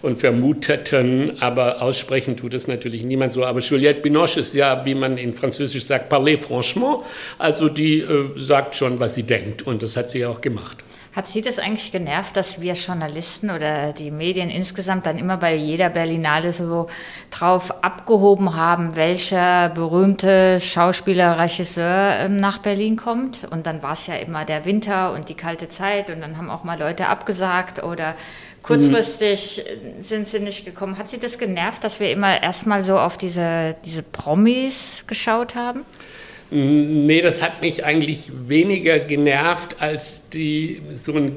und 0.01 0.17
vermuteten, 0.17 1.33
aber 1.41 1.81
aussprechen 1.81 2.37
tut 2.37 2.53
es 2.53 2.67
natürlich 2.67 3.03
niemand 3.03 3.31
so. 3.31 3.43
Aber 3.43 3.59
Juliette 3.59 4.01
Binoche 4.01 4.39
ist 4.39 4.53
ja, 4.53 4.85
wie 4.85 4.95
man 4.95 5.17
in 5.17 5.33
Französisch 5.33 5.85
sagt, 5.85 6.09
parler 6.09 6.37
franchement, 6.37 6.99
also 7.37 7.69
die 7.69 7.99
äh, 7.99 8.29
sagt 8.35 8.75
schon, 8.75 8.99
was 8.99 9.15
sie 9.15 9.23
denkt 9.23 9.61
und 9.63 9.83
das 9.83 9.97
hat 9.97 10.09
sie 10.09 10.25
auch 10.25 10.41
gemacht. 10.41 10.83
Hat 11.19 11.27
Sie 11.27 11.41
das 11.41 11.59
eigentlich 11.59 11.91
genervt, 11.91 12.37
dass 12.37 12.61
wir 12.61 12.75
Journalisten 12.75 13.49
oder 13.49 13.91
die 13.91 14.09
Medien 14.09 14.49
insgesamt 14.49 15.05
dann 15.05 15.17
immer 15.17 15.35
bei 15.35 15.53
jeder 15.53 15.89
Berlinale 15.89 16.53
so 16.53 16.87
drauf 17.29 17.83
abgehoben 17.83 18.55
haben, 18.55 18.95
welcher 18.95 19.67
berühmte 19.67 20.61
Schauspieler, 20.61 21.37
Regisseur 21.37 22.19
ähm, 22.21 22.37
nach 22.37 22.59
Berlin 22.59 22.95
kommt? 22.95 23.45
Und 23.51 23.67
dann 23.67 23.83
war 23.83 23.91
es 23.91 24.07
ja 24.07 24.15
immer 24.15 24.45
der 24.45 24.63
Winter 24.63 25.11
und 25.11 25.27
die 25.27 25.33
kalte 25.33 25.67
Zeit 25.67 26.09
und 26.09 26.21
dann 26.21 26.37
haben 26.37 26.49
auch 26.49 26.63
mal 26.63 26.79
Leute 26.79 27.07
abgesagt 27.07 27.83
oder 27.83 28.15
Kurzfristig 28.61 29.65
sind 30.01 30.27
sie 30.27 30.39
nicht 30.39 30.63
gekommen. 30.63 30.97
Hat 30.97 31.09
Sie 31.09 31.19
das 31.19 31.37
genervt, 31.37 31.83
dass 31.83 31.99
wir 31.99 32.11
immer 32.11 32.41
erstmal 32.41 32.83
so 32.83 32.97
auf 32.97 33.17
diese, 33.17 33.75
diese 33.83 34.03
Promis 34.03 35.05
geschaut 35.07 35.55
haben? 35.55 35.83
Nee, 36.51 37.21
das 37.21 37.43
hat 37.43 37.61
mich 37.61 37.85
eigentlich 37.85 38.31
weniger 38.47 38.97
genervt 38.97 39.81
als 39.81 40.29
die, 40.29 40.81
so, 40.95 41.13
ein, 41.13 41.33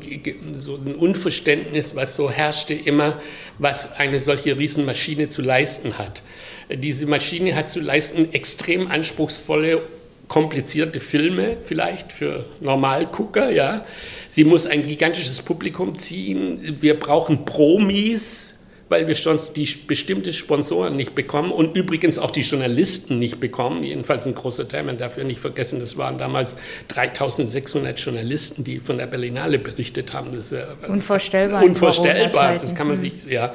so 0.55 0.77
ein 0.77 0.95
Unverständnis, 0.95 1.95
was 1.95 2.15
so 2.15 2.31
herrschte 2.31 2.73
immer, 2.73 3.21
was 3.59 3.93
eine 3.93 4.21
solche 4.21 4.59
Riesenmaschine 4.59 5.29
zu 5.29 5.43
leisten 5.43 5.99
hat. 5.99 6.23
Diese 6.71 7.05
Maschine 7.05 7.55
hat 7.55 7.69
zu 7.69 7.81
leisten 7.81 8.33
extrem 8.33 8.91
anspruchsvolle 8.91 9.83
komplizierte 10.29 10.99
Filme 10.99 11.59
vielleicht 11.63 12.11
für 12.11 12.47
Normalgucker, 12.61 13.51
ja. 13.51 13.85
Sie 14.31 14.45
muss 14.45 14.65
ein 14.65 14.87
gigantisches 14.87 15.43
Publikum 15.43 15.99
ziehen. 15.99 16.79
Wir 16.81 16.99
brauchen 16.99 17.45
Promis, 17.45 18.52
weil 18.93 19.09
wir 19.09 19.15
sonst 19.15 19.57
die 19.57 19.67
bestimmte 19.87 20.35
Sponsoren 20.35 20.97
nicht 20.97 21.15
bekommen 21.15 21.51
und 21.51 21.79
übrigens 21.79 22.19
auch 22.19 22.31
die 22.31 22.43
Journalisten 22.43 23.19
nicht 23.19 23.41
bekommen. 23.41 23.83
Jedenfalls 23.85 24.27
ein 24.27 24.35
großer 24.35 24.69
Teil, 24.69 24.83
man 24.83 24.99
darf 24.99 25.17
ja 25.17 25.25
nicht 25.25 25.41
vergessen, 25.41 25.81
das 25.81 25.97
waren 25.97 26.19
damals 26.19 26.57
3600 26.89 27.99
Journalisten, 27.99 28.65
die 28.65 28.81
von 28.81 28.99
der 28.99 29.07
Berlinale 29.07 29.59
berichtet 29.59 30.13
haben. 30.13 30.33
Das 30.33 30.53
ist 30.53 30.59
ja 30.59 30.67
unvorstellbar. 30.87 31.65
Unvorstellbar, 31.65 32.59
das 32.59 32.75
kann 32.75 32.87
man 32.87 33.01
sich, 33.01 33.15
ja. 33.27 33.55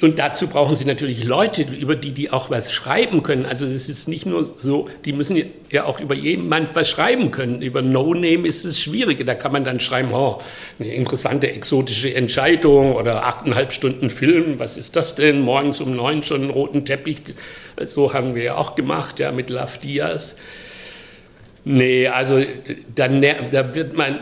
Und 0.00 0.20
dazu 0.20 0.46
brauchen 0.46 0.76
sie 0.76 0.84
natürlich 0.84 1.24
Leute, 1.24 1.62
über 1.62 1.96
die 1.96 2.12
die 2.12 2.30
auch 2.30 2.48
was 2.48 2.72
schreiben 2.72 3.24
können. 3.24 3.46
Also 3.46 3.66
das 3.66 3.88
ist 3.88 4.06
nicht 4.06 4.26
nur 4.26 4.44
so, 4.44 4.88
die 5.04 5.12
müssen 5.12 5.42
ja 5.70 5.86
auch 5.86 5.98
über 5.98 6.14
jemand 6.14 6.76
was 6.76 6.88
schreiben 6.88 7.32
können. 7.32 7.62
Über 7.62 7.82
No 7.82 8.14
Name 8.14 8.46
ist 8.46 8.64
es 8.64 8.80
schwierig. 8.80 9.26
Da 9.26 9.34
kann 9.34 9.50
man 9.50 9.64
dann 9.64 9.80
schreiben, 9.80 10.10
oh, 10.12 10.40
eine 10.78 10.94
interessante 10.94 11.50
exotische 11.50 12.14
Entscheidung 12.14 12.94
oder 12.94 13.26
achteinhalb 13.26 13.72
Stunden 13.72 14.08
Film, 14.08 14.60
was 14.60 14.67
was 14.68 14.76
ist 14.76 14.96
das 14.96 15.14
denn? 15.14 15.40
Morgens 15.40 15.80
um 15.80 15.96
neun 15.96 16.22
schon 16.22 16.42
einen 16.42 16.50
roten 16.50 16.84
Teppich. 16.84 17.22
So 17.86 18.12
haben 18.12 18.34
wir 18.34 18.42
ja 18.42 18.56
auch 18.56 18.74
gemacht, 18.74 19.18
ja, 19.18 19.32
mit 19.32 19.48
Love 19.48 19.78
Diaz. 19.82 20.36
Nee, 21.64 22.06
also 22.08 22.44
da, 22.94 23.08
da 23.08 23.74
wird 23.74 23.94
man, 23.94 24.18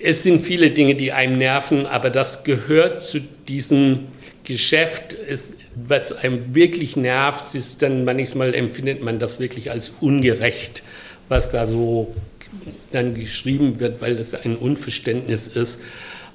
es 0.00 0.22
sind 0.22 0.46
viele 0.46 0.70
Dinge, 0.70 0.94
die 0.94 1.10
einem 1.10 1.38
nerven, 1.38 1.86
aber 1.86 2.10
das 2.10 2.44
gehört 2.44 3.02
zu 3.02 3.18
diesem 3.48 4.06
Geschäft, 4.44 5.12
ist, 5.12 5.56
was 5.74 6.12
einem 6.12 6.54
wirklich 6.54 6.96
nervt, 6.96 7.52
ist 7.56 7.82
dann 7.82 8.04
manchmal 8.04 8.54
empfindet 8.54 9.02
man 9.02 9.18
das 9.18 9.40
wirklich 9.40 9.72
als 9.72 9.92
ungerecht, 10.00 10.84
was 11.28 11.50
da 11.50 11.66
so 11.66 12.14
dann 12.92 13.14
geschrieben 13.14 13.80
wird, 13.80 14.00
weil 14.00 14.14
das 14.14 14.34
ein 14.34 14.54
Unverständnis 14.54 15.48
ist. 15.48 15.80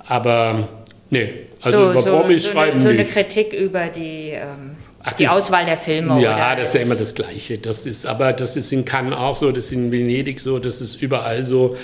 Aber 0.06 0.68
Nee, 1.12 1.48
also 1.62 1.78
so, 1.78 1.92
über 1.92 2.02
so, 2.02 2.10
Promis 2.10 2.44
so 2.44 2.52
schreiben 2.52 2.72
eine, 2.72 2.80
so 2.80 2.90
eine 2.90 3.06
Kritik 3.06 3.54
über 3.54 3.88
die, 3.88 4.32
ähm, 4.32 4.76
Ach, 5.04 5.14
die 5.14 5.26
das, 5.26 5.34
Auswahl 5.34 5.66
der 5.66 5.78
Filme. 5.78 6.22
Ja, 6.22 6.56
das 6.56 6.70
ist 6.70 6.76
ja 6.76 6.82
immer 6.82 6.96
das 6.96 7.16
Gleiche. 7.16 7.58
Das 7.58 7.86
ist, 7.86 8.06
aber 8.06 8.34
das 8.34 8.56
ist 8.56 8.72
in 8.72 8.86
Cannes 8.86 9.16
auch 9.16 9.36
so, 9.36 9.52
das 9.52 9.66
ist 9.66 9.72
in 9.72 9.92
Venedig 9.92 10.40
so, 10.40 10.60
das 10.60 10.82
ist 10.82 11.02
überall 11.02 11.46
so. 11.46 11.76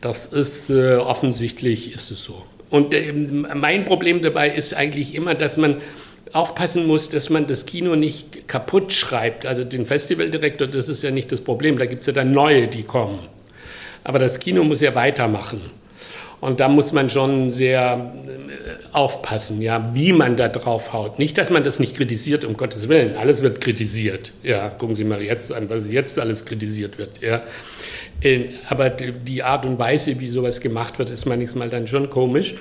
Das 0.00 0.26
ist 0.26 0.70
äh, 0.70 0.96
offensichtlich 0.96 1.94
ist 1.94 2.10
es 2.10 2.24
so. 2.24 2.44
Und 2.70 2.92
äh, 2.92 3.12
mein 3.12 3.84
Problem 3.84 4.22
dabei 4.22 4.48
ist 4.48 4.74
eigentlich 4.74 5.14
immer, 5.14 5.34
dass 5.34 5.56
man 5.56 5.80
aufpassen 6.32 6.86
muss, 6.86 7.08
dass 7.08 7.30
man 7.30 7.46
das 7.46 7.66
Kino 7.66 7.94
nicht 7.94 8.48
kaputt 8.48 8.92
schreibt. 8.92 9.46
Also 9.46 9.64
den 9.64 9.86
Festivaldirektor, 9.86 10.66
das 10.66 10.88
ist 10.88 11.02
ja 11.02 11.10
nicht 11.10 11.30
das 11.30 11.40
Problem. 11.40 11.78
Da 11.78 11.86
gibt 11.86 12.00
es 12.00 12.06
ja 12.06 12.12
dann 12.12 12.32
neue, 12.32 12.68
die 12.68 12.82
kommen. 12.82 13.20
Aber 14.04 14.18
das 14.18 14.40
Kino 14.40 14.64
muss 14.64 14.80
ja 14.80 14.94
weitermachen. 14.94 15.60
Und 16.40 16.58
da 16.58 16.68
muss 16.68 16.92
man 16.92 17.08
schon 17.08 17.52
sehr 17.52 18.12
aufpassen, 18.92 19.62
ja, 19.62 19.94
wie 19.94 20.12
man 20.12 20.36
da 20.36 20.48
drauf 20.48 20.92
haut. 20.92 21.18
Nicht, 21.18 21.38
dass 21.38 21.50
man 21.50 21.64
das 21.64 21.80
nicht 21.80 21.96
kritisiert, 21.96 22.44
um 22.44 22.56
Gottes 22.56 22.88
Willen. 22.88 23.16
Alles 23.16 23.42
wird 23.42 23.60
kritisiert. 23.60 24.32
Ja, 24.42 24.68
gucken 24.68 24.96
Sie 24.96 25.04
mal 25.04 25.22
jetzt 25.22 25.52
an, 25.52 25.70
was 25.70 25.90
jetzt 25.90 26.18
alles 26.18 26.44
kritisiert 26.44 26.98
wird. 26.98 27.22
Ja. 27.22 27.42
Aber 28.68 28.90
die 28.90 29.42
Art 29.42 29.66
und 29.66 29.78
Weise, 29.78 30.20
wie 30.20 30.26
sowas 30.26 30.60
gemacht 30.60 30.98
wird, 30.98 31.10
ist 31.10 31.24
manchmal 31.24 31.70
dann 31.70 31.86
schon 31.86 32.10
komisch. 32.10 32.54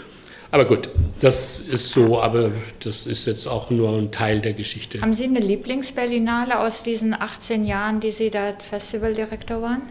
Aber 0.53 0.65
gut, 0.65 0.89
das 1.21 1.59
ist 1.59 1.91
so, 1.91 2.21
aber 2.21 2.51
das 2.83 3.07
ist 3.07 3.25
jetzt 3.25 3.47
auch 3.47 3.69
nur 3.69 3.97
ein 3.97 4.11
Teil 4.11 4.41
der 4.41 4.53
Geschichte. 4.53 4.99
Haben 4.99 5.13
Sie 5.13 5.23
eine 5.23 5.39
Lieblingsberlinale 5.39 6.59
aus 6.59 6.83
diesen 6.83 7.13
18 7.13 7.65
Jahren, 7.65 7.99
die 8.01 8.11
Sie 8.11 8.29
da 8.29 8.53
Festivaldirektor 8.69 9.61
waren? 9.61 9.83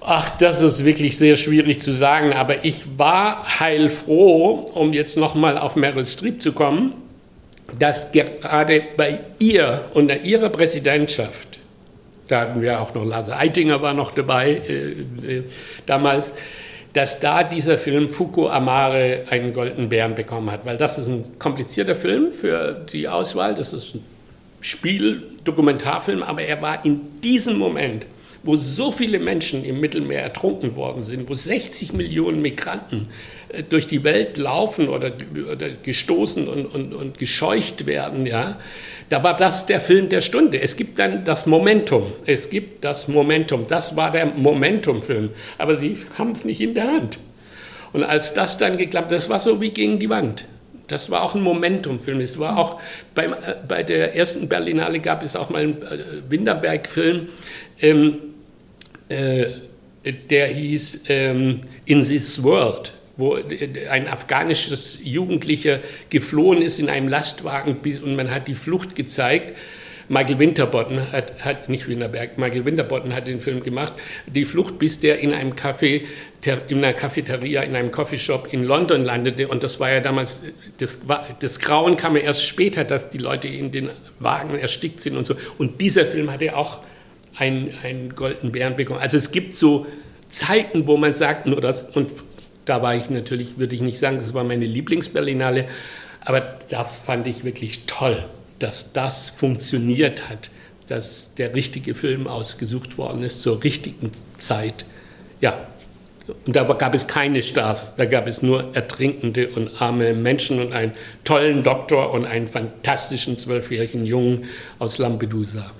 Ach, 0.00 0.30
das 0.38 0.62
ist 0.62 0.84
wirklich 0.84 1.18
sehr 1.18 1.36
schwierig 1.36 1.80
zu 1.80 1.92
sagen, 1.92 2.32
aber 2.32 2.64
ich 2.64 2.84
war 2.96 3.58
heilfroh, 3.58 4.70
um 4.74 4.92
jetzt 4.92 5.16
nochmal 5.16 5.58
auf 5.58 5.74
Meryl 5.74 6.06
Streep 6.06 6.40
zu 6.40 6.52
kommen, 6.52 6.94
dass 7.78 8.12
gerade 8.12 8.82
bei 8.96 9.20
ihr 9.38 9.84
unter 9.94 10.22
ihrer 10.22 10.50
Präsidentschaft, 10.50 11.58
da 12.28 12.42
hatten 12.42 12.62
wir 12.62 12.80
auch 12.80 12.94
noch 12.94 13.04
Lars 13.04 13.28
Eitinger 13.28 13.82
war 13.82 13.92
noch 13.92 14.12
dabei 14.12 14.60
äh, 14.68 15.38
äh, 15.38 15.42
damals, 15.86 16.32
dass 16.92 17.20
da 17.20 17.44
dieser 17.44 17.76
Film 17.76 18.08
Fuku 18.08 18.48
Amare 18.48 19.24
einen 19.30 19.52
goldenen 19.52 19.88
Bären 19.88 20.14
bekommen 20.14 20.50
hat, 20.50 20.64
weil 20.64 20.78
das 20.78 20.98
ist 20.98 21.08
ein 21.08 21.38
komplizierter 21.38 21.94
Film 21.94 22.32
für 22.32 22.72
die 22.92 23.08
Auswahl, 23.08 23.54
das 23.54 23.72
ist 23.72 23.96
ein 23.96 24.04
Spiel, 24.60 25.22
Dokumentarfilm, 25.44 26.22
aber 26.22 26.42
er 26.42 26.62
war 26.62 26.84
in 26.84 27.20
diesem 27.20 27.58
Moment 27.58 28.06
wo 28.42 28.56
so 28.56 28.92
viele 28.92 29.18
Menschen 29.18 29.64
im 29.64 29.80
Mittelmeer 29.80 30.22
ertrunken 30.22 30.76
worden 30.76 31.02
sind, 31.02 31.28
wo 31.28 31.34
60 31.34 31.92
Millionen 31.92 32.42
Migranten 32.42 33.08
äh, 33.48 33.62
durch 33.62 33.86
die 33.86 34.04
Welt 34.04 34.36
laufen 34.38 34.88
oder, 34.88 35.12
oder 35.52 35.70
gestoßen 35.70 36.48
und, 36.48 36.66
und, 36.66 36.94
und 36.94 37.18
gescheucht 37.18 37.86
werden, 37.86 38.26
ja, 38.26 38.58
da 39.08 39.22
war 39.22 39.36
das 39.36 39.66
der 39.66 39.80
Film 39.80 40.08
der 40.08 40.20
Stunde. 40.20 40.60
Es 40.60 40.76
gibt 40.76 40.98
dann 40.98 41.24
das 41.24 41.46
Momentum. 41.46 42.12
Es 42.26 42.50
gibt 42.50 42.84
das 42.84 43.08
Momentum. 43.08 43.64
Das 43.66 43.96
war 43.96 44.10
der 44.10 44.26
Momentum-Film. 44.26 45.30
Aber 45.56 45.76
sie 45.76 45.96
haben 46.18 46.32
es 46.32 46.44
nicht 46.44 46.60
in 46.60 46.74
der 46.74 46.92
Hand. 46.92 47.18
Und 47.94 48.04
als 48.04 48.34
das 48.34 48.58
dann 48.58 48.76
geklappt, 48.76 49.10
das 49.12 49.30
war 49.30 49.40
so 49.40 49.62
wie 49.62 49.70
gegen 49.70 49.98
die 49.98 50.10
Wand. 50.10 50.44
Das 50.88 51.10
war 51.10 51.22
auch 51.22 51.34
ein 51.34 51.42
Momentum-Film. 51.42 52.20
Es 52.20 52.38
war 52.38 52.58
auch 52.58 52.80
beim, 53.14 53.32
äh, 53.32 53.36
bei 53.66 53.82
der 53.82 54.16
ersten 54.16 54.48
Berlinale 54.48 55.00
gab 55.00 55.22
es 55.22 55.36
auch 55.36 55.50
mal 55.50 55.62
einen 55.62 55.82
äh, 55.82 55.98
Winterberg-Film. 56.28 57.28
Ähm, 57.80 58.18
äh, 59.08 59.46
der 60.30 60.48
hieß 60.48 61.04
ähm, 61.08 61.60
In 61.84 62.04
This 62.04 62.42
World 62.42 62.94
wo 63.18 63.36
ein 63.90 64.06
afghanisches 64.06 65.00
Jugendlicher 65.02 65.80
geflohen 66.08 66.62
ist 66.62 66.78
in 66.78 66.88
einem 66.88 67.08
Lastwagen 67.08 67.76
und 67.82 68.14
man 68.14 68.30
hat 68.30 68.46
die 68.46 68.54
Flucht 68.54 68.94
gezeigt. 68.94 69.56
Michael 70.08 70.38
Winterbottom 70.38 71.12
hat, 71.12 71.44
hat, 71.44 71.68
nicht 71.68 71.86
Winterberg, 71.86 72.38
Michael 72.38 72.64
Winterbottom 72.64 73.14
hat 73.14 73.28
den 73.28 73.40
Film 73.40 73.62
gemacht, 73.62 73.92
die 74.26 74.46
Flucht, 74.46 74.78
bis 74.78 75.00
der 75.00 75.20
in 75.20 75.34
einem 75.34 75.52
Café, 75.52 76.02
in 76.68 76.78
einer 76.78 76.94
Cafeteria, 76.94 77.62
in 77.62 77.76
einem 77.76 77.90
Coffeeshop 77.90 78.52
in 78.52 78.64
London 78.64 79.04
landete. 79.04 79.48
Und 79.48 79.62
das 79.62 79.80
war 79.80 79.90
ja 79.90 80.00
damals, 80.00 80.42
das, 80.78 81.00
das 81.40 81.60
Grauen 81.60 81.96
kam 81.96 82.16
ja 82.16 82.22
erst 82.22 82.46
später, 82.46 82.84
dass 82.84 83.10
die 83.10 83.18
Leute 83.18 83.48
in 83.48 83.70
den 83.70 83.90
Wagen 84.18 84.58
erstickt 84.58 85.00
sind 85.00 85.16
und 85.16 85.26
so. 85.26 85.34
Und 85.58 85.80
dieser 85.82 86.06
Film 86.06 86.32
hatte 86.32 86.56
auch 86.56 86.80
einen, 87.36 87.74
einen 87.82 88.14
goldenen 88.14 88.52
Bären 88.52 88.76
bekommen. 88.76 89.00
Also 89.00 89.18
es 89.18 89.30
gibt 89.30 89.54
so 89.54 89.86
Zeiten, 90.28 90.86
wo 90.86 90.96
man 90.96 91.12
sagt, 91.12 91.46
nur 91.46 91.60
das, 91.60 91.82
und 91.82 92.10
da 92.64 92.80
war 92.82 92.96
ich 92.96 93.10
natürlich, 93.10 93.58
würde 93.58 93.74
ich 93.74 93.82
nicht 93.82 93.98
sagen, 93.98 94.16
das 94.18 94.32
war 94.32 94.44
meine 94.44 94.64
Lieblingsberlinale, 94.64 95.68
aber 96.24 96.58
das 96.70 96.96
fand 96.96 97.26
ich 97.26 97.44
wirklich 97.44 97.84
toll 97.86 98.24
dass 98.58 98.92
das 98.92 99.30
funktioniert 99.30 100.28
hat, 100.28 100.50
dass 100.86 101.34
der 101.34 101.54
richtige 101.54 101.94
Film 101.94 102.26
ausgesucht 102.26 102.98
worden 102.98 103.22
ist 103.22 103.42
zur 103.42 103.62
richtigen 103.62 104.10
Zeit. 104.38 104.84
Ja, 105.40 105.66
und 106.46 106.56
da 106.56 106.64
gab 106.64 106.94
es 106.94 107.06
keine 107.06 107.42
Stars, 107.42 107.94
da 107.96 108.04
gab 108.04 108.26
es 108.26 108.42
nur 108.42 108.74
ertrinkende 108.74 109.48
und 109.48 109.80
arme 109.80 110.12
Menschen 110.12 110.60
und 110.60 110.72
einen 110.72 110.92
tollen 111.24 111.62
Doktor 111.62 112.12
und 112.12 112.26
einen 112.26 112.48
fantastischen 112.48 113.38
zwölfjährigen 113.38 114.04
Jungen 114.04 114.44
aus 114.78 114.98
Lampedusa. 114.98 115.70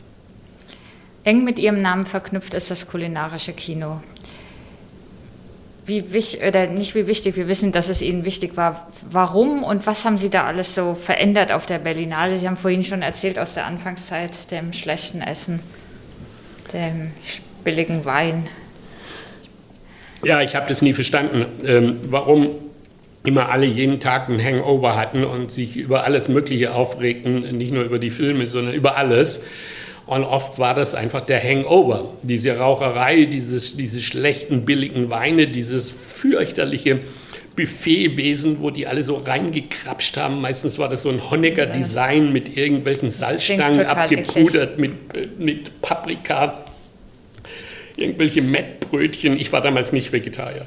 Eng 1.25 1.45
mit 1.45 1.59
Ihrem 1.59 1.83
Namen 1.83 2.07
verknüpft 2.07 2.55
ist 2.55 2.71
das 2.71 2.87
kulinarische 2.87 3.53
Kino 3.53 4.01
wie 5.89 6.13
wichtig, 6.13 6.43
oder 6.47 6.67
nicht 6.67 6.95
wie 6.95 7.07
wichtig, 7.07 7.35
wir 7.37 7.49
wissen, 7.49 7.73
dass 7.73 7.89
es 7.89 8.03
Ihnen 8.03 8.27
wichtig 8.27 8.57
war. 8.57 8.89
Warum 9.11 9.65
und 9.65 9.87
was 9.87 10.05
haben 10.05 10.19
Sie 10.19 10.29
da 10.29 10.45
alles 10.45 10.75
so 10.75 10.95
verändert 10.95 11.51
auf 11.51 11.65
der 11.65 11.79
Berlinale? 11.79 12.39
Sie 12.39 12.47
haben 12.47 12.59
vorhin 12.59 12.85
schon 12.85 13.01
erzählt 13.01 13.39
aus 13.39 13.55
der 13.55 13.65
Anfangszeit, 13.65 14.51
dem 14.51 14.75
schlechten 14.75 15.23
Essen, 15.23 15.61
dem 16.75 17.13
billigen 17.65 18.05
Wein. 18.05 18.49
Ja, 20.25 20.43
ich 20.43 20.55
habe 20.55 20.69
das 20.69 20.83
nie 20.83 20.93
verstanden, 20.93 21.47
ähm, 21.65 22.01
warum 22.09 22.51
immer 23.25 23.49
alle 23.49 23.67
jeden 23.67 23.99
Tag 23.99 24.29
einen 24.29 24.43
Hangover 24.43 24.95
hatten 24.95 25.25
und 25.25 25.51
sich 25.51 25.77
über 25.77 26.05
alles 26.05 26.29
Mögliche 26.29 26.75
aufregten, 26.75 27.57
nicht 27.57 27.73
nur 27.73 27.85
über 27.85 27.99
die 27.99 28.11
Filme, 28.11 28.47
sondern 28.47 28.75
über 28.75 28.97
alles. 28.97 29.43
Und 30.09 30.25
oft 30.25 30.59
war 30.59 30.75
das 30.75 30.95
einfach 30.95 31.21
der 31.21 31.39
Hangover, 31.43 32.15
diese 32.23 32.57
Raucherei, 32.57 33.27
dieses, 33.27 33.77
diese 33.77 34.01
schlechten, 34.01 34.65
billigen 34.65 35.11
Weine, 35.11 35.49
dieses 35.49 35.93
fürchterliche 35.93 37.01
Buffetwesen, 37.55 38.63
wo 38.63 38.71
die 38.71 38.87
alle 38.87 39.03
so 39.03 39.17
reingekrapscht 39.17 40.17
haben. 40.17 40.41
Meistens 40.41 40.79
war 40.79 40.89
das 40.89 41.03
so 41.03 41.11
ein 41.11 41.31
Honecker-Design 41.31 42.33
mit 42.33 42.57
irgendwelchen 42.57 43.11
Salzstangen 43.11 43.85
abgepudert, 43.85 44.79
mit, 44.79 44.93
äh, 45.13 45.27
mit 45.39 45.83
Paprika, 45.83 46.65
irgendwelche 47.97 48.41
Mettbrötchen. 48.41 49.39
Ich 49.39 49.53
war 49.53 49.61
damals 49.61 49.93
nicht 49.93 50.11
Vegetarier. 50.11 50.65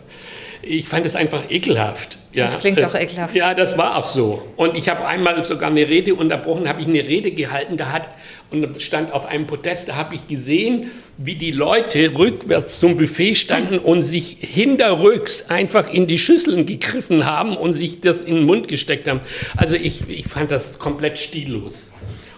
Ich 0.61 0.87
fand 0.87 1.07
es 1.07 1.15
einfach 1.15 1.49
ekelhaft. 1.49 2.19
Ja. 2.31 2.45
Das 2.45 2.59
klingt 2.59 2.77
doch 2.77 2.93
ekelhaft. 2.93 3.33
Ja, 3.33 3.55
das 3.55 3.75
war 3.75 3.97
auch 3.97 4.05
so. 4.05 4.43
Und 4.55 4.77
ich 4.77 4.87
habe 4.87 5.07
einmal 5.07 5.43
sogar 5.43 5.71
eine 5.71 5.87
Rede 5.87 6.13
unterbrochen, 6.13 6.69
habe 6.69 6.81
ich 6.81 6.87
eine 6.87 6.99
Rede 6.99 7.31
gehalten, 7.31 7.77
da 7.77 7.91
hat 7.91 8.07
und 8.51 8.81
stand 8.81 9.13
auf 9.13 9.25
einem 9.25 9.47
Podest, 9.47 9.89
da 9.89 9.95
habe 9.95 10.15
ich 10.15 10.27
gesehen, 10.27 10.91
wie 11.17 11.35
die 11.35 11.51
Leute 11.51 12.17
rückwärts 12.17 12.79
zum 12.79 12.97
Buffet 12.97 13.35
standen 13.35 13.79
und 13.79 14.01
sich 14.01 14.37
hinterrücks 14.39 15.45
einfach 15.49 15.91
in 15.91 16.07
die 16.07 16.17
Schüsseln 16.17 16.65
gegriffen 16.65 17.25
haben 17.25 17.55
und 17.55 17.73
sich 17.73 18.01
das 18.01 18.21
in 18.21 18.35
den 18.35 18.45
Mund 18.45 18.67
gesteckt 18.67 19.07
haben. 19.07 19.21
Also 19.55 19.75
ich, 19.75 20.09
ich 20.09 20.27
fand 20.27 20.51
das 20.51 20.79
komplett 20.79 21.17
stillos. 21.17 21.91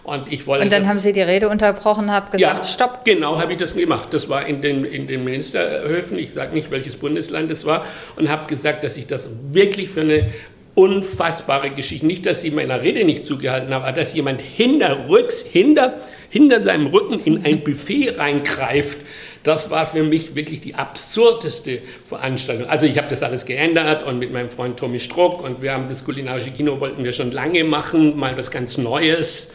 Und, 0.03 0.33
ich 0.33 0.45
wollte 0.47 0.65
und 0.65 0.71
dann 0.71 0.85
haben 0.85 0.99
Sie 0.99 1.13
die 1.13 1.21
Rede 1.21 1.47
unterbrochen, 1.47 2.11
haben 2.11 2.29
gesagt, 2.29 2.39
ja, 2.41 2.61
stopp. 2.63 3.05
Genau, 3.05 3.39
habe 3.39 3.53
ich 3.53 3.57
das 3.57 3.73
gemacht. 3.73 4.13
Das 4.13 4.27
war 4.27 4.45
in 4.45 4.61
den, 4.61 4.83
in 4.83 5.07
den 5.07 5.23
Ministerhöfen, 5.23 6.19
ich 6.19 6.33
sage 6.33 6.53
nicht, 6.53 6.71
welches 6.71 6.97
Bundesland 6.97 7.49
es 7.51 7.65
war, 7.65 7.85
und 8.17 8.29
habe 8.29 8.47
gesagt, 8.47 8.83
dass 8.83 8.97
ich 8.97 9.07
das 9.07 9.29
wirklich 9.51 9.89
für 9.89 10.01
eine 10.01 10.29
unfassbare 10.75 11.71
Geschichte. 11.71 12.05
Nicht, 12.05 12.25
dass 12.25 12.41
sie 12.41 12.51
meiner 12.51 12.81
Rede 12.81 13.05
nicht 13.05 13.25
zugehalten 13.25 13.73
haben, 13.73 13.83
aber 13.83 13.91
dass 13.91 14.13
jemand 14.13 14.41
hinterrücks, 14.41 15.41
hinter, 15.41 15.95
hinter 16.29 16.61
seinem 16.61 16.87
Rücken 16.87 17.19
in 17.19 17.45
ein 17.45 17.63
Buffet 17.63 18.17
reingreift. 18.17 18.97
Das 19.43 19.69
war 19.69 19.85
für 19.85 20.03
mich 20.03 20.35
wirklich 20.35 20.61
die 20.61 20.75
absurdeste 20.75 21.81
Veranstaltung. 22.07 22.69
Also 22.69 22.85
ich 22.85 22.97
habe 22.97 23.09
das 23.09 23.23
alles 23.23 23.45
geändert 23.45 24.03
und 24.03 24.17
mit 24.17 24.31
meinem 24.31 24.49
Freund 24.49 24.77
Tommy 24.77 24.99
Struck 24.99 25.43
und 25.43 25.61
wir 25.61 25.73
haben 25.73 25.89
das 25.89 26.05
kulinarische 26.05 26.51
Kino 26.51 26.79
wollten 26.79 27.03
wir 27.03 27.11
schon 27.11 27.31
lange 27.31 27.65
machen, 27.65 28.17
mal 28.17 28.37
was 28.37 28.51
ganz 28.51 28.77
Neues. 28.77 29.53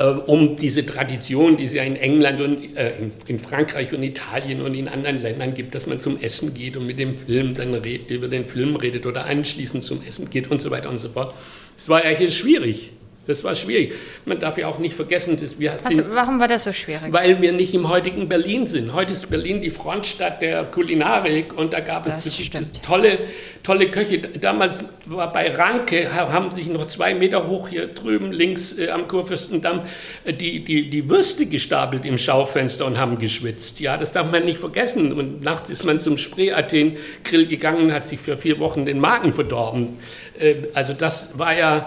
Äh, 0.00 0.04
um 0.04 0.56
diese 0.56 0.86
Tradition, 0.86 1.58
die 1.58 1.64
es 1.64 1.74
ja 1.74 1.82
in 1.82 1.94
England 1.94 2.40
und 2.40 2.76
äh, 2.76 2.94
in 3.26 3.38
Frankreich 3.38 3.92
und 3.92 4.02
Italien 4.02 4.62
und 4.62 4.74
in 4.74 4.88
anderen 4.88 5.20
Ländern 5.20 5.52
gibt, 5.52 5.74
dass 5.74 5.86
man 5.86 6.00
zum 6.00 6.18
Essen 6.18 6.54
geht 6.54 6.78
und 6.78 6.86
mit 6.86 6.98
dem 6.98 7.12
Film 7.12 7.52
dann 7.52 7.74
über 7.74 8.28
den 8.28 8.46
Film 8.46 8.76
redet 8.76 9.04
oder 9.04 9.26
anschließend 9.26 9.84
zum 9.84 10.00
Essen 10.02 10.30
geht 10.30 10.50
und 10.50 10.58
so 10.58 10.70
weiter 10.70 10.88
und 10.88 10.96
so 10.96 11.10
fort. 11.10 11.34
Es 11.76 11.90
war 11.90 12.02
ja 12.02 12.16
hier 12.16 12.30
schwierig. 12.30 12.90
Das 13.26 13.44
war 13.44 13.54
schwierig. 13.54 13.92
Man 14.24 14.40
darf 14.40 14.56
ja 14.56 14.66
auch 14.66 14.78
nicht 14.78 14.94
vergessen, 14.94 15.36
dass 15.36 15.58
wir 15.58 15.74
Was, 15.82 15.94
sind, 15.94 16.06
Warum 16.10 16.40
war 16.40 16.48
das 16.48 16.64
so 16.64 16.72
schwierig? 16.72 17.12
Weil 17.12 17.40
wir 17.42 17.52
nicht 17.52 17.74
im 17.74 17.88
heutigen 17.88 18.28
Berlin 18.28 18.66
sind. 18.66 18.94
Heute 18.94 19.12
ist 19.12 19.28
Berlin 19.28 19.60
die 19.60 19.70
Frontstadt 19.70 20.40
der 20.40 20.64
Kulinarik 20.64 21.56
und 21.56 21.74
da 21.74 21.80
gab 21.80 22.04
das 22.04 22.24
es 22.24 22.72
tolle, 22.80 23.18
tolle 23.62 23.90
Köche. 23.90 24.18
Damals 24.18 24.82
war 25.04 25.30
bei 25.34 25.54
Ranke, 25.54 26.10
haben 26.12 26.50
sich 26.50 26.68
noch 26.68 26.86
zwei 26.86 27.14
Meter 27.14 27.46
hoch 27.46 27.68
hier 27.68 27.88
drüben 27.88 28.32
links 28.32 28.78
äh, 28.78 28.88
am 28.88 29.06
Kurfürstendamm 29.06 29.82
äh, 30.24 30.32
die, 30.32 30.64
die, 30.64 30.88
die 30.88 31.10
Würste 31.10 31.44
gestapelt 31.44 32.06
im 32.06 32.16
Schaufenster 32.16 32.86
und 32.86 32.98
haben 32.98 33.18
geschwitzt. 33.18 33.80
Ja, 33.80 33.98
das 33.98 34.12
darf 34.12 34.30
man 34.32 34.46
nicht 34.46 34.58
vergessen. 34.58 35.12
Und 35.12 35.42
nachts 35.42 35.68
ist 35.68 35.84
man 35.84 36.00
zum 36.00 36.16
Spree-Athen-Grill 36.16 37.46
gegangen 37.46 37.84
und 37.84 37.92
hat 37.92 38.06
sich 38.06 38.18
für 38.18 38.38
vier 38.38 38.58
Wochen 38.58 38.86
den 38.86 38.98
Magen 38.98 39.34
verdorben. 39.34 39.98
Äh, 40.38 40.54
also 40.72 40.94
das 40.94 41.38
war 41.38 41.56
ja 41.56 41.86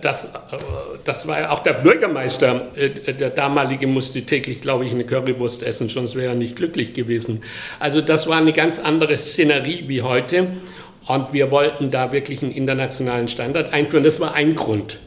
das, 0.00 0.26
äh, 0.26 0.28
das 1.04 1.26
war 1.26 1.50
auch 1.52 1.60
der 1.60 1.74
Bürgermeister, 1.74 2.68
äh, 2.76 3.12
der 3.12 3.30
damalige 3.30 3.86
musste 3.86 4.22
täglich, 4.22 4.60
glaube 4.60 4.84
ich, 4.84 4.92
eine 4.92 5.04
Currywurst 5.04 5.62
essen, 5.62 5.88
sonst 5.88 6.14
wäre 6.14 6.28
er 6.28 6.34
nicht 6.34 6.56
glücklich 6.56 6.94
gewesen. 6.94 7.42
Also 7.78 8.00
das 8.00 8.26
war 8.26 8.38
eine 8.38 8.52
ganz 8.52 8.78
andere 8.78 9.16
Szenerie 9.18 9.84
wie 9.86 10.02
heute 10.02 10.48
und 11.06 11.32
wir 11.32 11.50
wollten 11.50 11.90
da 11.90 12.12
wirklich 12.12 12.42
einen 12.42 12.52
internationalen 12.52 13.28
Standard 13.28 13.72
einführen. 13.72 14.04
Das 14.04 14.20
war 14.20 14.34
ein 14.34 14.54
Grund. 14.54 14.98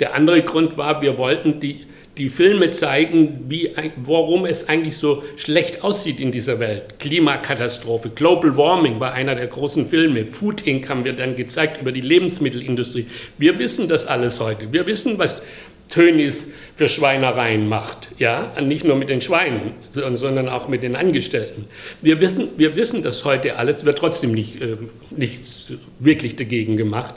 Der 0.00 0.14
andere 0.14 0.42
Grund 0.42 0.76
war, 0.76 1.02
wir 1.02 1.18
wollten 1.18 1.60
die 1.60 1.86
die 2.16 2.30
Filme 2.30 2.70
zeigen, 2.70 3.46
wie, 3.48 3.70
warum 3.96 4.46
es 4.46 4.68
eigentlich 4.68 4.96
so 4.96 5.24
schlecht 5.36 5.82
aussieht 5.82 6.20
in 6.20 6.30
dieser 6.30 6.60
Welt. 6.60 6.98
Klimakatastrophe, 7.00 8.10
Global 8.10 8.56
Warming 8.56 9.00
war 9.00 9.14
einer 9.14 9.34
der 9.34 9.48
großen 9.48 9.84
Filme. 9.84 10.24
Food 10.24 10.66
Inc. 10.66 10.88
haben 10.88 11.04
wir 11.04 11.14
dann 11.14 11.34
gezeigt 11.34 11.80
über 11.80 11.90
die 11.90 12.00
Lebensmittelindustrie. 12.00 13.06
Wir 13.36 13.58
wissen 13.58 13.88
das 13.88 14.06
alles 14.06 14.38
heute. 14.40 14.72
Wir 14.72 14.86
wissen, 14.86 15.18
was 15.18 15.42
Tönis 15.88 16.48
für 16.76 16.88
Schweinereien 16.88 17.68
macht. 17.68 18.08
Ja, 18.16 18.52
nicht 18.62 18.84
nur 18.84 18.96
mit 18.96 19.10
den 19.10 19.20
Schweinen, 19.20 19.72
sondern 19.92 20.48
auch 20.48 20.68
mit 20.68 20.82
den 20.82 20.96
Angestellten. 20.96 21.66
Wir 22.00 22.20
wissen, 22.20 22.48
wir 22.56 22.76
wissen 22.76 23.02
das 23.02 23.24
heute 23.24 23.58
alles, 23.58 23.84
wird 23.84 23.98
trotzdem 23.98 24.32
nicht, 24.32 24.62
äh, 24.62 24.76
nichts 25.10 25.72
wirklich 25.98 26.36
dagegen 26.36 26.76
gemacht. 26.76 27.14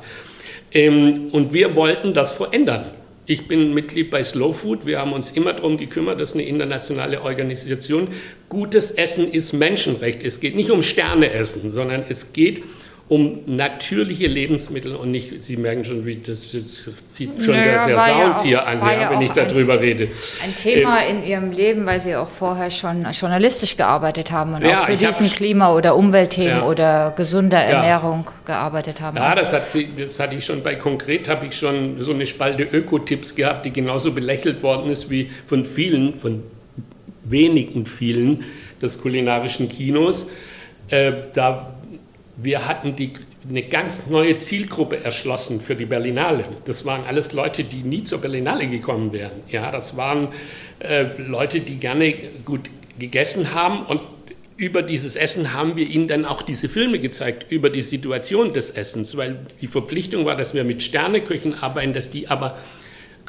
Ähm, 0.73 1.29
und 1.31 1.53
wir 1.53 1.75
wollten 1.75 2.13
das 2.13 2.31
verändern. 2.31 2.91
Ich 3.29 3.49
bin 3.49 3.73
Mitglied 3.73 4.09
bei 4.09 4.23
Slow 4.23 4.53
Food. 4.53 4.85
Wir 4.85 4.99
haben 4.99 5.11
uns 5.11 5.31
immer 5.31 5.51
darum 5.51 5.75
gekümmert, 5.75 6.21
das 6.21 6.29
ist 6.29 6.35
eine 6.35 6.45
internationale 6.45 7.21
Organisation. 7.21 8.07
Gutes 8.47 8.91
Essen 8.91 9.29
ist 9.29 9.51
Menschenrecht. 9.51 10.23
Es 10.23 10.39
geht 10.39 10.55
nicht 10.55 10.71
um 10.71 10.81
Sterneessen, 10.81 11.69
sondern 11.69 12.05
es 12.07 12.31
geht 12.31 12.59
um 12.59 12.86
natürliche 13.09 14.27
Lebensmittel 14.27 14.93
und 14.93 15.11
nicht, 15.11 15.41
Sie 15.41 15.55
merken 15.55 15.85
schon, 15.85 16.05
wie 16.05 16.17
das, 16.17 16.51
das 16.51 16.83
zieht 17.07 17.41
schon 17.41 17.55
naja, 17.55 17.85
der, 17.85 17.95
der 17.95 17.99
Sound 17.99 18.17
ja 18.17 18.37
auch, 18.37 18.43
hier 18.43 18.67
an, 18.67 18.79
ja, 18.79 19.09
wenn 19.09 19.21
ich 19.21 19.31
darüber 19.31 19.73
ein, 19.73 19.79
rede. 19.79 20.09
Ein 20.43 20.53
Thema 20.55 21.05
ähm, 21.05 21.17
in 21.19 21.25
Ihrem 21.25 21.51
Leben, 21.51 21.85
weil 21.85 22.01
Sie 22.01 22.17
auch 22.17 22.27
vorher 22.27 22.69
schon 22.69 23.07
journalistisch 23.11 23.77
gearbeitet 23.77 24.31
haben 24.31 24.55
und 24.55 24.65
ja, 24.65 24.81
auch 24.81 24.85
zu 24.85 24.97
diesen 24.97 25.29
Klima- 25.29 25.73
oder 25.73 25.95
Umweltthemen 25.95 26.63
oder 26.63 27.13
gesunder 27.15 27.59
Ernährung 27.59 28.29
gearbeitet 28.43 28.99
haben. 28.99 29.15
Ja, 29.15 29.29
also. 29.29 29.41
das, 29.41 29.53
hat, 29.53 29.63
das 29.97 30.19
hatte 30.19 30.35
ich 30.35 30.43
schon 30.43 30.61
bei 30.61 30.75
Konkret, 30.75 31.29
habe 31.29 31.45
ich 31.45 31.55
schon 31.55 32.01
so 32.01 32.11
eine 32.11 32.27
Spalte 32.27 32.63
Ökotipps 32.63 33.35
gehabt, 33.35 33.65
die 33.65 33.71
genauso 33.71 34.11
belächelt 34.11 34.61
worden 34.63 34.91
ist 34.91 35.09
wie 35.09 35.29
von 35.45 35.63
vielen, 35.63 36.19
von 36.19 36.43
wenigen 37.23 37.85
vielen 37.85 38.43
des 38.81 38.99
kulinarischen 39.01 39.69
Kinos. 39.69 40.27
Äh, 40.89 41.13
da 41.33 41.73
wir 42.37 42.67
hatten 42.67 42.95
die, 42.95 43.13
eine 43.49 43.63
ganz 43.63 44.07
neue 44.07 44.37
Zielgruppe 44.37 45.03
erschlossen 45.03 45.59
für 45.59 45.75
die 45.75 45.87
Berlinale. 45.87 46.45
Das 46.65 46.85
waren 46.85 47.03
alles 47.03 47.33
Leute, 47.33 47.63
die 47.63 47.77
nie 47.77 48.03
zur 48.03 48.19
Berlinale 48.19 48.67
gekommen 48.67 49.11
wären. 49.11 49.41
Ja, 49.47 49.71
das 49.71 49.97
waren 49.97 50.29
äh, 50.79 51.05
Leute, 51.17 51.59
die 51.61 51.77
gerne 51.77 52.13
gut 52.45 52.69
gegessen 52.99 53.53
haben 53.53 53.85
und 53.85 54.01
über 54.55 54.81
dieses 54.81 55.15
Essen 55.15 55.53
haben 55.53 55.75
wir 55.75 55.87
ihnen 55.87 56.07
dann 56.07 56.25
auch 56.25 56.41
diese 56.41 56.67
Filme 56.67 56.99
gezeigt, 56.99 57.51
über 57.51 57.69
die 57.69 57.83
Situation 57.83 58.53
des 58.53 58.71
Essens, 58.71 59.15
weil 59.15 59.45
die 59.61 59.67
Verpflichtung 59.67 60.25
war, 60.25 60.35
dass 60.35 60.55
wir 60.55 60.63
mit 60.63 60.81
Sterneköchen 60.81 61.53
arbeiten, 61.53 61.93
dass 61.93 62.09
die 62.09 62.27
aber 62.27 62.57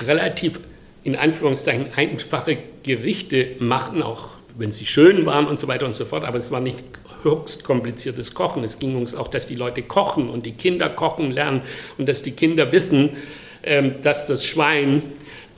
relativ 0.00 0.60
in 1.04 1.16
Anführungszeichen 1.16 1.88
einfache 1.96 2.58
Gerichte 2.82 3.56
machten, 3.58 4.02
auch 4.02 4.37
wenn 4.58 4.72
sie 4.72 4.86
schön 4.86 5.24
waren 5.24 5.46
und 5.46 5.58
so 5.58 5.68
weiter 5.68 5.86
und 5.86 5.94
so 5.94 6.04
fort, 6.04 6.24
aber 6.24 6.38
es 6.38 6.50
war 6.50 6.60
nicht 6.60 6.82
höchst 7.22 7.62
kompliziertes 7.62 8.34
Kochen. 8.34 8.64
Es 8.64 8.80
ging 8.80 8.96
uns 8.96 9.14
auch, 9.14 9.28
dass 9.28 9.46
die 9.46 9.54
Leute 9.54 9.82
kochen 9.82 10.28
und 10.28 10.44
die 10.44 10.52
Kinder 10.52 10.88
kochen 10.88 11.30
lernen 11.30 11.62
und 11.96 12.08
dass 12.08 12.22
die 12.22 12.32
Kinder 12.32 12.72
wissen, 12.72 13.16
ähm, 13.62 13.94
dass 14.02 14.26
das 14.26 14.44
Schwein 14.44 15.02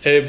äh, 0.05 0.23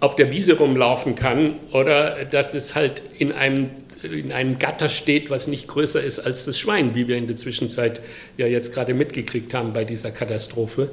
auf 0.00 0.16
der 0.16 0.30
Wiese 0.32 0.58
rumlaufen 0.58 1.14
kann 1.14 1.54
oder 1.72 2.24
dass 2.24 2.52
es 2.52 2.74
halt 2.74 3.00
in 3.16 3.32
einem, 3.32 3.70
in 4.02 4.32
einem 4.32 4.58
Gatter 4.58 4.88
steht, 4.88 5.30
was 5.30 5.46
nicht 5.46 5.68
größer 5.68 6.02
ist 6.02 6.18
als 6.18 6.44
das 6.44 6.58
Schwein, 6.58 6.96
wie 6.96 7.06
wir 7.06 7.16
in 7.16 7.28
der 7.28 7.36
Zwischenzeit 7.36 8.00
ja 8.36 8.46
jetzt 8.46 8.74
gerade 8.74 8.92
mitgekriegt 8.92 9.54
haben 9.54 9.72
bei 9.72 9.84
dieser 9.84 10.10
Katastrophe. 10.10 10.90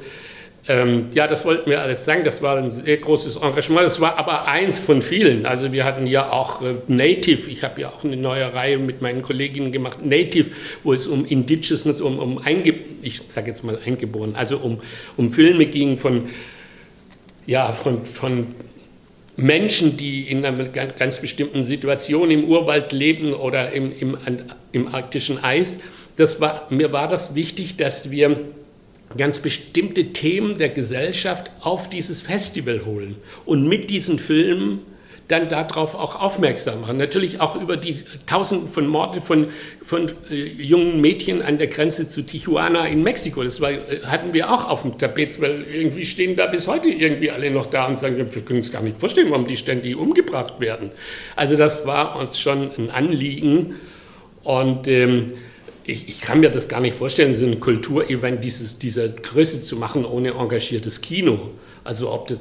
Ähm, 0.69 1.07
ja, 1.13 1.27
das 1.27 1.43
wollten 1.43 1.69
wir 1.69 1.81
alles 1.81 2.05
sagen. 2.05 2.23
Das 2.23 2.41
war 2.41 2.57
ein 2.57 2.69
sehr 2.69 2.97
großes 2.97 3.35
Engagement. 3.35 3.85
Das 3.85 3.99
war 3.99 4.17
aber 4.17 4.47
eins 4.47 4.79
von 4.79 5.01
vielen. 5.01 5.45
Also 5.45 5.73
wir 5.73 5.83
hatten 5.83 6.07
ja 6.07 6.31
auch 6.31 6.61
äh, 6.61 6.75
Native. 6.87 7.49
Ich 7.49 7.63
habe 7.63 7.81
ja 7.81 7.89
auch 7.89 8.05
eine 8.05 8.15
neue 8.15 8.53
Reihe 8.53 8.77
mit 8.77 9.01
meinen 9.01 9.21
Kolleginnen 9.21 9.73
gemacht. 9.73 10.05
Native, 10.05 10.51
wo 10.83 10.93
es 10.93 11.07
um 11.07 11.25
Indigenousness, 11.25 11.99
um, 11.99 12.17
um 12.17 12.37
Einge 12.37 12.75
ich 13.01 13.21
sage 13.27 13.47
jetzt 13.47 13.63
mal 13.63 13.77
eingeboren, 13.85 14.35
also 14.35 14.57
um, 14.57 14.79
um 15.17 15.29
Filme 15.29 15.65
ging 15.65 15.97
von, 15.97 16.29
ja, 17.45 17.73
von, 17.73 18.05
von 18.05 18.47
Menschen, 19.35 19.97
die 19.97 20.29
in 20.29 20.45
einer 20.45 20.65
ganz 20.65 21.19
bestimmten 21.19 21.65
Situation 21.65 22.31
im 22.31 22.45
Urwald 22.45 22.93
leben 22.93 23.33
oder 23.33 23.73
im, 23.73 23.91
im, 23.99 24.17
im 24.71 24.95
arktischen 24.95 25.43
Eis. 25.43 25.79
Das 26.15 26.39
war, 26.39 26.67
mir 26.69 26.93
war 26.93 27.09
das 27.09 27.35
wichtig, 27.35 27.75
dass 27.75 28.11
wir 28.11 28.37
ganz 29.17 29.39
bestimmte 29.39 30.13
Themen 30.13 30.57
der 30.57 30.69
Gesellschaft 30.69 31.51
auf 31.61 31.89
dieses 31.89 32.21
Festival 32.21 32.85
holen 32.85 33.15
und 33.45 33.67
mit 33.67 33.89
diesen 33.89 34.19
Filmen 34.19 34.79
dann 35.29 35.47
darauf 35.47 35.95
auch 35.95 36.21
aufmerksam 36.21 36.81
machen. 36.81 36.97
Natürlich 36.97 37.39
auch 37.39 37.59
über 37.59 37.77
die 37.77 37.97
Tausenden 38.25 38.67
von 38.67 38.87
Morden 38.87 39.21
von, 39.21 39.47
von 39.81 40.11
äh, 40.29 40.35
jungen 40.35 40.99
Mädchen 40.99 41.41
an 41.41 41.57
der 41.57 41.67
Grenze 41.67 42.07
zu 42.07 42.23
Tijuana 42.23 42.87
in 42.87 43.03
Mexiko. 43.03 43.41
Das 43.43 43.61
war, 43.61 43.71
äh, 43.71 44.01
hatten 44.05 44.33
wir 44.33 44.51
auch 44.51 44.69
auf 44.69 44.81
dem 44.81 44.97
Tapet, 44.97 45.41
weil 45.41 45.65
irgendwie 45.73 46.03
stehen 46.03 46.35
da 46.35 46.47
bis 46.47 46.67
heute 46.67 46.89
irgendwie 46.89 47.31
alle 47.31 47.49
noch 47.51 47.67
da 47.67 47.85
und 47.85 47.97
sagen, 47.97 48.17
wir 48.17 48.25
können 48.25 48.59
uns 48.59 48.71
gar 48.71 48.81
nicht 48.81 48.99
vorstellen, 48.99 49.31
warum 49.31 49.47
die 49.47 49.57
ständig 49.57 49.95
umgebracht 49.95 50.59
werden. 50.59 50.91
Also 51.35 51.55
das 51.55 51.87
war 51.87 52.19
uns 52.19 52.37
schon 52.37 52.71
ein 52.77 52.89
Anliegen 52.89 53.75
und 54.43 54.89
ähm, 54.89 55.33
ich, 55.85 56.07
ich, 56.09 56.21
kann 56.21 56.39
mir 56.39 56.49
das 56.49 56.67
gar 56.67 56.79
nicht 56.79 56.97
vorstellen, 56.97 57.35
so 57.35 57.45
ein 57.45 57.59
Kulturevent 57.59 58.43
dieses, 58.43 58.77
dieser 58.77 59.09
Größe 59.09 59.61
zu 59.61 59.75
machen 59.75 60.05
ohne 60.05 60.31
engagiertes 60.31 61.01
Kino. 61.01 61.51
Also 61.83 62.11
ob 62.11 62.27
das, 62.27 62.39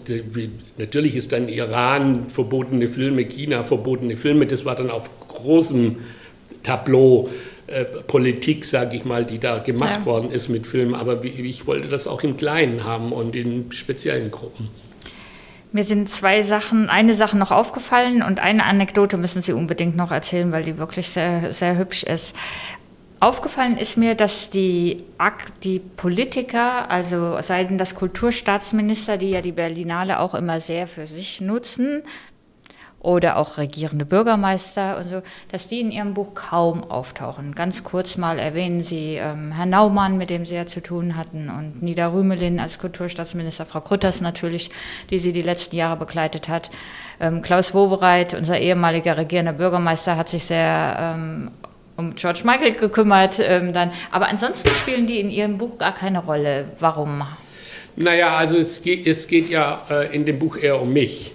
natürlich 0.78 1.16
ist 1.16 1.32
dann 1.32 1.49
Iran 1.49 2.28
verbotene 2.28 2.88
Filme, 2.88 3.24
China 3.24 3.64
verbotene 3.64 4.16
Filme, 4.16 4.47
das 4.47 4.64
war 4.64 4.76
dann 4.76 4.90
auf 4.90 5.11
großem 5.28 5.97
Tableau 6.62 7.28
äh, 7.66 7.84
Politik, 7.84 8.64
sage 8.64 8.97
ich 8.97 9.05
mal, 9.05 9.24
die 9.24 9.38
da 9.38 9.59
gemacht 9.59 10.01
ja. 10.01 10.07
worden 10.07 10.30
ist 10.30 10.49
mit 10.49 10.66
Filmen. 10.66 10.95
Aber 10.95 11.24
ich 11.24 11.66
wollte 11.66 11.88
das 11.88 12.07
auch 12.07 12.22
im 12.22 12.36
Kleinen 12.36 12.84
haben 12.84 13.12
und 13.12 13.34
in 13.34 13.72
speziellen 13.72 14.30
Gruppen. 14.30 14.68
Mir 15.72 15.84
sind 15.84 16.11
zwei 16.11 16.43
Sachen, 16.43 16.90
eine 16.90 17.14
Sache 17.14 17.38
noch 17.38 17.51
aufgefallen 17.51 18.22
und 18.22 18.40
eine 18.40 18.64
Anekdote 18.66 19.16
müssen 19.16 19.40
Sie 19.40 19.55
unbedingt 19.55 19.97
noch 19.97 20.11
erzählen, 20.11 20.53
weil 20.53 20.64
die 20.64 20.76
wirklich 20.76 21.09
sehr, 21.09 21.51
sehr 21.53 21.78
hübsch 21.78 22.03
ist. 22.03 22.36
Aufgefallen 23.23 23.79
ist 23.79 23.97
mir, 23.97 24.16
dass 24.16 24.51
die, 24.51 25.05
die 25.62 25.79
Politiker, 25.79 26.91
also 26.91 27.41
seien 27.41 27.79
das 27.79 27.95
Kulturstaatsminister, 27.95 29.16
die 29.16 29.31
ja 29.31 29.41
die 29.41 29.53
Berlinale 29.53 30.18
auch 30.18 30.35
immer 30.35 30.59
sehr 30.59 30.89
für 30.89 31.07
sich 31.07 31.41
nutzen, 31.41 32.03
oder 32.99 33.37
auch 33.37 33.59
regierende 33.59 34.05
Bürgermeister 34.05 34.99
und 34.99 35.09
so, 35.09 35.23
dass 35.53 35.68
die 35.68 35.81
in 35.81 35.93
ihrem 35.93 36.14
Buch 36.14 36.35
kaum 36.35 36.83
auftauchen. 36.83 37.55
Ganz 37.55 37.85
kurz 37.85 38.16
mal 38.16 38.41
erwähnen 38.41 38.83
Sie 38.83 39.16
ähm, 39.16 39.53
Herrn 39.53 39.70
Naumann, 39.70 40.18
mit 40.18 40.29
dem 40.29 40.45
Sie 40.45 40.57
ja 40.57 40.66
zu 40.66 40.83
tun 40.83 41.16
hatten, 41.16 41.49
und 41.49 41.81
Nida 41.81 42.09
Rümelin 42.09 42.59
als 42.59 42.81
Kulturstaatsminister, 42.81 43.66
Frau 43.66 43.83
Krütters 43.83 44.20
natürlich, 44.20 44.70
die 45.11 45.20
sie 45.20 45.33
die 45.33 45.43
letzten 45.43 45.77
Jahre 45.77 45.97
begleitet 45.97 46.49
hat. 46.49 46.70
Ähm, 47.20 47.41
Klaus 47.41 47.73
Wowereit, 47.73 48.35
unser 48.35 48.59
ehemaliger 48.59 49.16
regierender 49.16 49.53
Bürgermeister, 49.53 50.16
hat 50.16 50.29
sich 50.29 50.45
sehr 50.45 50.97
ähm, 50.99 51.51
um 52.03 52.15
George 52.15 52.41
Michael 52.45 52.73
gekümmert. 52.73 53.41
Ähm, 53.41 53.73
dann. 53.73 53.93
Aber 54.11 54.29
ansonsten 54.29 54.71
spielen 54.71 55.07
die 55.07 55.21
in 55.21 55.31
ihrem 55.31 55.59
Buch 55.59 55.79
gar 55.79 55.95
keine 55.95 56.25
Rolle. 56.25 56.67
Warum? 56.81 57.23
Naja, 57.97 58.37
also 58.37 58.57
es 58.57 58.83
geht, 58.83 59.07
es 59.07 59.27
geht 59.27 59.49
ja 59.49 59.85
äh, 59.91 60.15
in 60.15 60.25
dem 60.25 60.39
Buch 60.39 60.57
eher 60.57 60.81
um 60.81 60.93
mich 60.93 61.33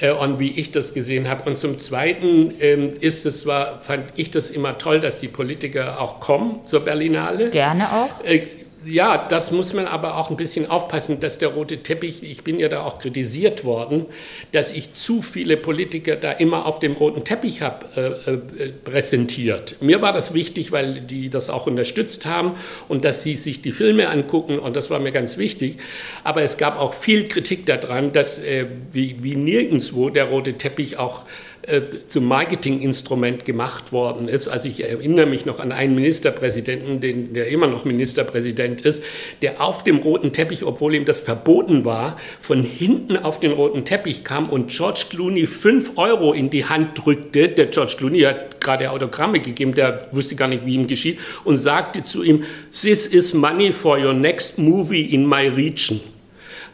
äh, 0.00 0.10
und 0.12 0.38
wie 0.38 0.50
ich 0.50 0.70
das 0.70 0.94
gesehen 0.94 1.28
habe. 1.28 1.48
Und 1.48 1.58
zum 1.58 1.78
Zweiten 1.78 2.54
ähm, 2.60 2.92
ist 3.00 3.26
es 3.26 3.42
zwar, 3.42 3.80
fand 3.80 4.04
ich 4.16 4.30
das 4.30 4.50
immer 4.50 4.78
toll, 4.78 5.00
dass 5.00 5.20
die 5.20 5.28
Politiker 5.28 6.00
auch 6.00 6.20
kommen 6.20 6.60
zur 6.64 6.80
Berlinale. 6.80 7.50
Gerne 7.50 7.88
auch. 7.92 8.24
Äh, 8.24 8.46
ja, 8.86 9.26
das 9.28 9.50
muss 9.50 9.72
man 9.72 9.86
aber 9.86 10.16
auch 10.16 10.30
ein 10.30 10.36
bisschen 10.36 10.70
aufpassen, 10.70 11.20
dass 11.20 11.38
der 11.38 11.48
rote 11.48 11.78
Teppich, 11.82 12.22
ich 12.22 12.42
bin 12.42 12.58
ja 12.58 12.68
da 12.68 12.82
auch 12.82 12.98
kritisiert 12.98 13.64
worden, 13.64 14.06
dass 14.52 14.72
ich 14.72 14.94
zu 14.94 15.22
viele 15.22 15.56
Politiker 15.56 16.16
da 16.16 16.32
immer 16.32 16.66
auf 16.66 16.78
dem 16.78 16.92
roten 16.92 17.24
Teppich 17.24 17.62
habe 17.62 17.86
äh, 17.96 18.30
äh, 18.30 18.72
präsentiert. 18.84 19.76
Mir 19.80 20.02
war 20.02 20.12
das 20.12 20.34
wichtig, 20.34 20.72
weil 20.72 21.00
die 21.00 21.30
das 21.30 21.50
auch 21.50 21.66
unterstützt 21.66 22.26
haben 22.26 22.52
und 22.88 23.04
dass 23.04 23.22
sie 23.22 23.36
sich 23.36 23.62
die 23.62 23.72
Filme 23.72 24.08
angucken 24.08 24.58
und 24.58 24.76
das 24.76 24.90
war 24.90 25.00
mir 25.00 25.12
ganz 25.12 25.38
wichtig. 25.38 25.78
Aber 26.22 26.42
es 26.42 26.56
gab 26.56 26.78
auch 26.78 26.94
viel 26.94 27.28
Kritik 27.28 27.66
daran, 27.66 28.12
dass 28.12 28.40
äh, 28.40 28.66
wie, 28.92 29.22
wie 29.22 29.36
nirgendwo 29.36 30.10
der 30.10 30.24
rote 30.24 30.54
Teppich 30.54 30.98
auch 30.98 31.24
äh, 31.66 31.80
zum 32.08 32.26
Marketinginstrument 32.26 33.44
gemacht 33.44 33.92
worden 33.92 34.28
ist. 34.28 34.48
Also 34.48 34.68
ich 34.68 34.84
erinnere 34.84 35.26
mich 35.26 35.46
noch 35.46 35.60
an 35.60 35.72
einen 35.72 35.94
Ministerpräsidenten, 35.94 37.00
den, 37.00 37.32
der 37.32 37.48
immer 37.48 37.66
noch 37.66 37.84
Ministerpräsident 37.84 38.82
ist, 38.82 39.02
der 39.40 39.62
auf 39.62 39.82
dem 39.82 39.96
roten 39.98 40.32
Teppich, 40.32 40.64
obwohl 40.64 40.94
ihm 40.94 41.06
das 41.06 41.20
verboten 41.20 41.84
war, 41.84 42.18
von 42.38 42.62
hinten 42.62 43.16
auf 43.16 43.40
den 43.40 43.52
roten 43.52 43.84
Teppich 43.84 44.24
kam 44.24 44.50
und 44.50 44.68
George 44.68 45.06
Clooney 45.08 45.46
5 45.46 45.92
Euro 45.96 46.32
in 46.34 46.50
die 46.50 46.66
Hand 46.66 47.02
drückte. 47.02 47.48
Der 47.48 47.66
George 47.66 47.94
Clooney 47.96 48.20
hat 48.20 48.60
gerade 48.60 48.90
Autogramme 48.90 49.40
gegeben, 49.40 49.74
der 49.74 50.08
wusste 50.12 50.36
gar 50.36 50.48
nicht, 50.48 50.66
wie 50.66 50.74
ihm 50.74 50.86
geschieht, 50.86 51.18
und 51.44 51.56
sagte 51.56 52.02
zu 52.02 52.22
ihm, 52.22 52.44
This 52.70 53.06
is 53.06 53.32
money 53.32 53.72
for 53.72 53.98
your 53.98 54.12
next 54.12 54.58
movie 54.58 55.02
in 55.02 55.26
my 55.26 55.48
region. 55.48 56.00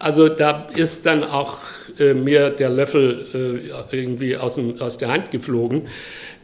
Also 0.01 0.29
da 0.29 0.67
ist 0.75 1.07
dann 1.07 1.23
auch 1.23 1.59
äh, 2.01 2.15
mir 2.15 2.51
der 2.51 2.71
Löffel 2.71 3.27
äh, 3.93 3.97
irgendwie 3.97 4.37
aus, 4.37 4.55
dem, 4.57 4.81
aus 4.81 4.99
der 4.99 5.09
Hand 5.09 5.31
geflogen. 5.31 5.89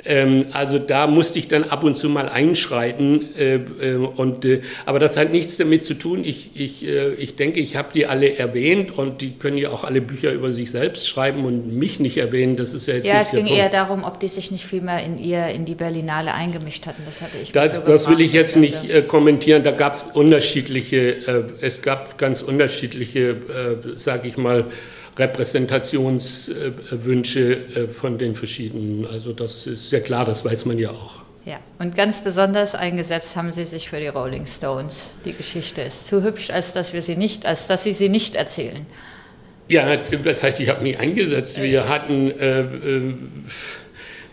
Ähm, 0.04 0.46
also 0.52 0.78
da 0.78 1.06
musste 1.06 1.38
ich 1.38 1.48
dann 1.48 1.64
ab 1.64 1.82
und 1.82 1.96
zu 1.96 2.08
mal 2.08 2.28
einschreiten. 2.28 3.34
Äh, 3.36 3.54
äh, 3.54 3.94
und, 3.96 4.44
äh, 4.44 4.60
aber 4.84 4.98
das 4.98 5.16
hat 5.16 5.32
nichts 5.32 5.56
damit 5.56 5.84
zu 5.84 5.94
tun. 5.94 6.22
Ich, 6.24 6.50
ich, 6.54 6.86
äh, 6.86 7.14
ich 7.14 7.36
denke, 7.36 7.60
ich 7.60 7.76
habe 7.76 7.88
die 7.94 8.06
alle 8.06 8.38
erwähnt 8.38 8.96
und 8.96 9.20
die 9.20 9.32
können 9.32 9.58
ja 9.58 9.70
auch 9.70 9.84
alle 9.84 10.00
Bücher 10.00 10.32
über 10.32 10.52
sich 10.52 10.70
selbst 10.70 11.08
schreiben 11.08 11.44
und 11.44 11.76
mich 11.76 11.98
nicht 11.98 12.18
erwähnen. 12.18 12.56
Das 12.56 12.72
ist 12.72 12.86
ja 12.86 12.94
jetzt 12.94 13.08
Ja, 13.08 13.20
es 13.20 13.30
ging 13.30 13.46
eher 13.46 13.68
darum, 13.68 14.04
ob 14.04 14.20
die 14.20 14.28
sich 14.28 14.50
nicht 14.50 14.64
viel 14.64 14.82
mehr 14.82 15.02
in 15.02 15.18
ihr, 15.18 15.48
in 15.48 15.64
die 15.64 15.74
Berlinale 15.74 16.32
eingemischt 16.34 16.86
hatten. 16.86 17.02
Das 17.04 17.20
hatte 17.20 17.38
ich 17.42 17.52
Das, 17.52 17.78
so 17.78 17.92
das 17.92 18.08
will 18.08 18.20
ich 18.20 18.32
jetzt 18.32 18.56
nicht 18.56 18.90
äh, 18.90 19.02
kommentieren. 19.02 19.64
Da 19.64 19.72
gab 19.72 19.94
es 19.94 20.02
unterschiedliche, 20.02 21.10
äh, 21.26 21.44
es 21.60 21.82
gab 21.82 22.18
ganz 22.18 22.42
unterschiedliche, 22.42 23.36
sage 23.96 24.28
ich 24.28 24.36
mal, 24.36 24.66
Repräsentationswünsche 25.18 27.52
äh, 27.52 27.88
von 27.88 28.18
den 28.18 28.34
verschiedenen. 28.34 29.06
Also 29.06 29.32
das 29.32 29.66
ist 29.66 29.90
sehr 29.90 30.02
klar, 30.02 30.24
das 30.24 30.44
weiß 30.44 30.64
man 30.66 30.78
ja 30.78 30.90
auch. 30.90 31.26
Ja, 31.46 31.60
und 31.78 31.96
ganz 31.96 32.24
besonders 32.24 32.74
eingesetzt 32.74 33.36
haben 33.36 33.52
Sie 33.52 33.64
sich 33.64 33.88
für 33.88 34.00
die 34.00 34.08
Rolling 34.08 34.46
Stones. 34.46 35.14
Die 35.24 35.32
Geschichte 35.32 35.80
ist 35.80 36.08
zu 36.08 36.24
hübsch, 36.24 36.50
als 36.50 36.72
dass 36.72 36.92
wir 36.92 37.02
sie 37.02 37.14
nicht, 37.14 37.46
als 37.46 37.68
dass 37.68 37.84
Sie 37.84 37.92
sie 37.92 38.08
nicht 38.08 38.34
erzählen. 38.34 38.84
Ja, 39.68 39.96
das 39.96 40.42
heißt, 40.42 40.60
ich 40.60 40.68
habe 40.68 40.82
mich 40.82 40.98
eingesetzt. 40.98 41.62
Wir 41.62 41.88
hatten, 41.88 42.32
äh, 42.32 42.60
äh, 42.60 43.14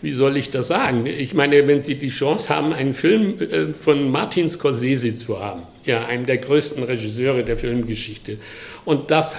wie 0.02 0.12
soll 0.12 0.36
ich 0.36 0.50
das 0.50 0.68
sagen? 0.68 1.06
Ich 1.06 1.34
meine, 1.34 1.68
wenn 1.68 1.80
Sie 1.80 1.94
die 1.94 2.08
Chance 2.08 2.48
haben, 2.48 2.72
einen 2.72 2.94
Film 2.94 3.40
äh, 3.40 3.72
von 3.72 4.10
Martin 4.10 4.48
Scorsese 4.48 5.14
zu 5.14 5.40
haben, 5.40 5.62
ja, 5.84 6.06
einem 6.06 6.26
der 6.26 6.38
größten 6.38 6.82
Regisseure 6.82 7.44
der 7.44 7.56
Filmgeschichte, 7.56 8.38
und 8.84 9.12
das 9.12 9.36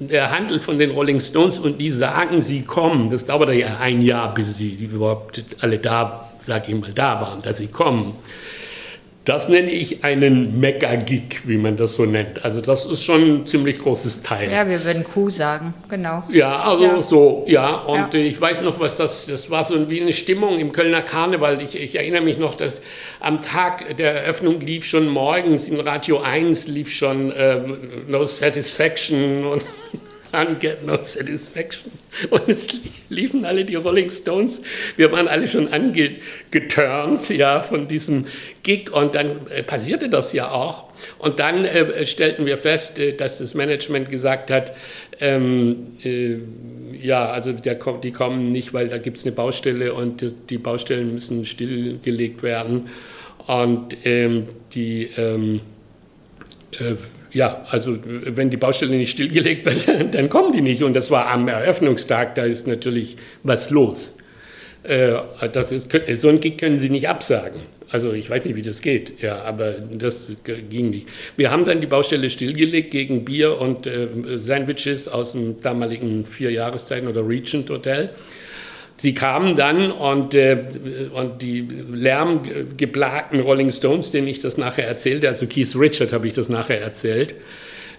der 0.00 0.30
handelt 0.30 0.62
von 0.62 0.78
den 0.78 0.92
Rolling 0.92 1.20
Stones 1.20 1.58
und 1.58 1.80
die 1.80 1.90
sagen, 1.90 2.40
sie 2.40 2.62
kommen. 2.62 3.10
Das 3.10 3.26
dauert 3.26 3.52
ja 3.52 3.78
ein 3.78 4.00
Jahr, 4.02 4.32
bis 4.32 4.56
sie 4.56 4.74
überhaupt 4.74 5.44
alle 5.60 5.78
da, 5.78 6.30
sag 6.38 6.68
ich 6.68 6.74
mal, 6.74 6.92
da 6.92 7.20
waren, 7.20 7.42
dass 7.42 7.58
sie 7.58 7.68
kommen. 7.68 8.14
Das 9.28 9.50
nenne 9.50 9.70
ich 9.70 10.04
einen 10.04 10.58
Mega-Gig, 10.58 11.42
wie 11.44 11.58
man 11.58 11.76
das 11.76 11.96
so 11.96 12.06
nennt. 12.06 12.46
Also 12.46 12.62
das 12.62 12.86
ist 12.86 13.04
schon 13.04 13.42
ein 13.42 13.46
ziemlich 13.46 13.78
großes 13.78 14.22
Teil. 14.22 14.50
Ja, 14.50 14.66
wir 14.66 14.82
würden 14.86 15.04
Kuh 15.04 15.28
sagen, 15.28 15.74
genau. 15.90 16.22
Ja, 16.30 16.60
also 16.60 16.84
ja. 16.86 17.02
so, 17.02 17.44
ja. 17.46 17.74
Und 17.74 18.14
ja. 18.14 18.20
ich 18.20 18.40
weiß 18.40 18.62
noch, 18.62 18.80
was 18.80 18.96
das, 18.96 19.26
das 19.26 19.50
war 19.50 19.64
so 19.64 19.90
wie 19.90 20.00
eine 20.00 20.14
Stimmung 20.14 20.58
im 20.58 20.72
Kölner 20.72 21.02
Karneval. 21.02 21.60
Ich, 21.60 21.78
ich 21.78 21.96
erinnere 21.96 22.22
mich 22.22 22.38
noch, 22.38 22.54
dass 22.54 22.80
am 23.20 23.42
Tag 23.42 23.98
der 23.98 24.14
Eröffnung 24.22 24.60
lief 24.60 24.86
schon 24.86 25.06
morgens 25.08 25.68
in 25.68 25.78
Radio 25.78 26.20
1 26.20 26.66
lief 26.68 26.90
schon 26.90 27.30
ähm, 27.36 27.76
No 28.08 28.24
Satisfaction 28.24 29.44
und 29.44 29.66
can't 30.32 30.60
get 30.60 30.84
no 30.84 31.02
satisfaction. 31.02 31.92
Und 32.30 32.48
es 32.48 32.68
liefen 33.08 33.44
alle 33.44 33.64
die 33.64 33.76
Rolling 33.76 34.10
Stones. 34.10 34.62
Wir 34.96 35.12
waren 35.12 35.28
alle 35.28 35.46
schon 35.48 35.68
angeturnt, 35.68 37.28
ja, 37.30 37.60
von 37.60 37.88
diesem 37.88 38.26
Gig. 38.62 38.92
Und 38.92 39.14
dann 39.14 39.46
äh, 39.48 39.62
passierte 39.62 40.08
das 40.08 40.32
ja 40.32 40.50
auch. 40.50 40.84
Und 41.18 41.38
dann 41.38 41.64
äh, 41.64 42.06
stellten 42.06 42.46
wir 42.46 42.58
fest, 42.58 42.98
äh, 42.98 43.12
dass 43.12 43.38
das 43.38 43.54
Management 43.54 44.08
gesagt 44.08 44.50
hat, 44.50 44.72
ähm, 45.20 45.84
äh, 46.04 46.36
ja, 47.00 47.30
also 47.30 47.52
der, 47.52 47.74
die 47.74 48.12
kommen 48.12 48.44
nicht, 48.44 48.72
weil 48.72 48.88
da 48.88 48.98
gibt 48.98 49.18
es 49.18 49.24
eine 49.24 49.32
Baustelle 49.32 49.94
und 49.94 50.20
die, 50.20 50.32
die, 50.32 50.58
Baustellen 50.58 51.12
müssen 51.12 51.44
stillgelegt 51.44 52.42
werden. 52.42 52.88
Und 53.46 53.96
ähm, 54.04 54.46
die 54.72 55.08
ähm, 55.16 55.60
äh, 56.72 56.94
ja, 57.38 57.64
also 57.70 57.96
wenn 58.02 58.50
die 58.50 58.56
Baustelle 58.56 58.96
nicht 58.96 59.10
stillgelegt 59.10 59.64
wird, 59.64 60.14
dann 60.14 60.28
kommen 60.28 60.50
die 60.52 60.60
nicht. 60.60 60.82
Und 60.82 60.94
das 60.94 61.08
war 61.12 61.28
am 61.28 61.46
Eröffnungstag, 61.46 62.34
da 62.34 62.42
ist 62.44 62.66
natürlich 62.66 63.16
was 63.44 63.70
los. 63.70 64.16
Äh, 64.82 65.12
das 65.52 65.70
ist, 65.70 65.88
so 66.14 66.28
ein 66.30 66.40
Gig 66.40 66.58
können 66.58 66.78
Sie 66.78 66.90
nicht 66.90 67.08
absagen. 67.08 67.60
Also 67.90 68.12
ich 68.12 68.28
weiß 68.28 68.44
nicht, 68.44 68.56
wie 68.56 68.62
das 68.62 68.82
geht, 68.82 69.22
ja, 69.22 69.40
aber 69.42 69.76
das 69.96 70.32
ging 70.68 70.90
nicht. 70.90 71.06
Wir 71.36 71.52
haben 71.52 71.64
dann 71.64 71.80
die 71.80 71.86
Baustelle 71.86 72.28
stillgelegt 72.28 72.90
gegen 72.90 73.24
Bier 73.24 73.58
und 73.60 73.86
äh, 73.86 74.08
Sandwiches 74.34 75.06
aus 75.06 75.32
dem 75.32 75.60
damaligen 75.60 76.26
vier 76.26 76.50
Jahreszeiten 76.50 77.06
oder 77.06 77.26
Regent 77.26 77.70
Hotel. 77.70 78.10
Sie 79.00 79.14
kamen 79.14 79.54
dann 79.54 79.92
und, 79.92 80.34
äh, 80.34 80.58
und 81.14 81.40
die 81.40 81.66
lärmgeplagten 81.92 83.40
Rolling 83.40 83.70
Stones, 83.70 84.10
denen 84.10 84.26
ich 84.26 84.40
das 84.40 84.58
nachher 84.58 84.88
erzählte, 84.88 85.28
also 85.28 85.46
Keith 85.46 85.74
Richard 85.76 86.12
habe 86.12 86.26
ich 86.26 86.32
das 86.32 86.48
nachher 86.48 86.80
erzählt, 86.80 87.36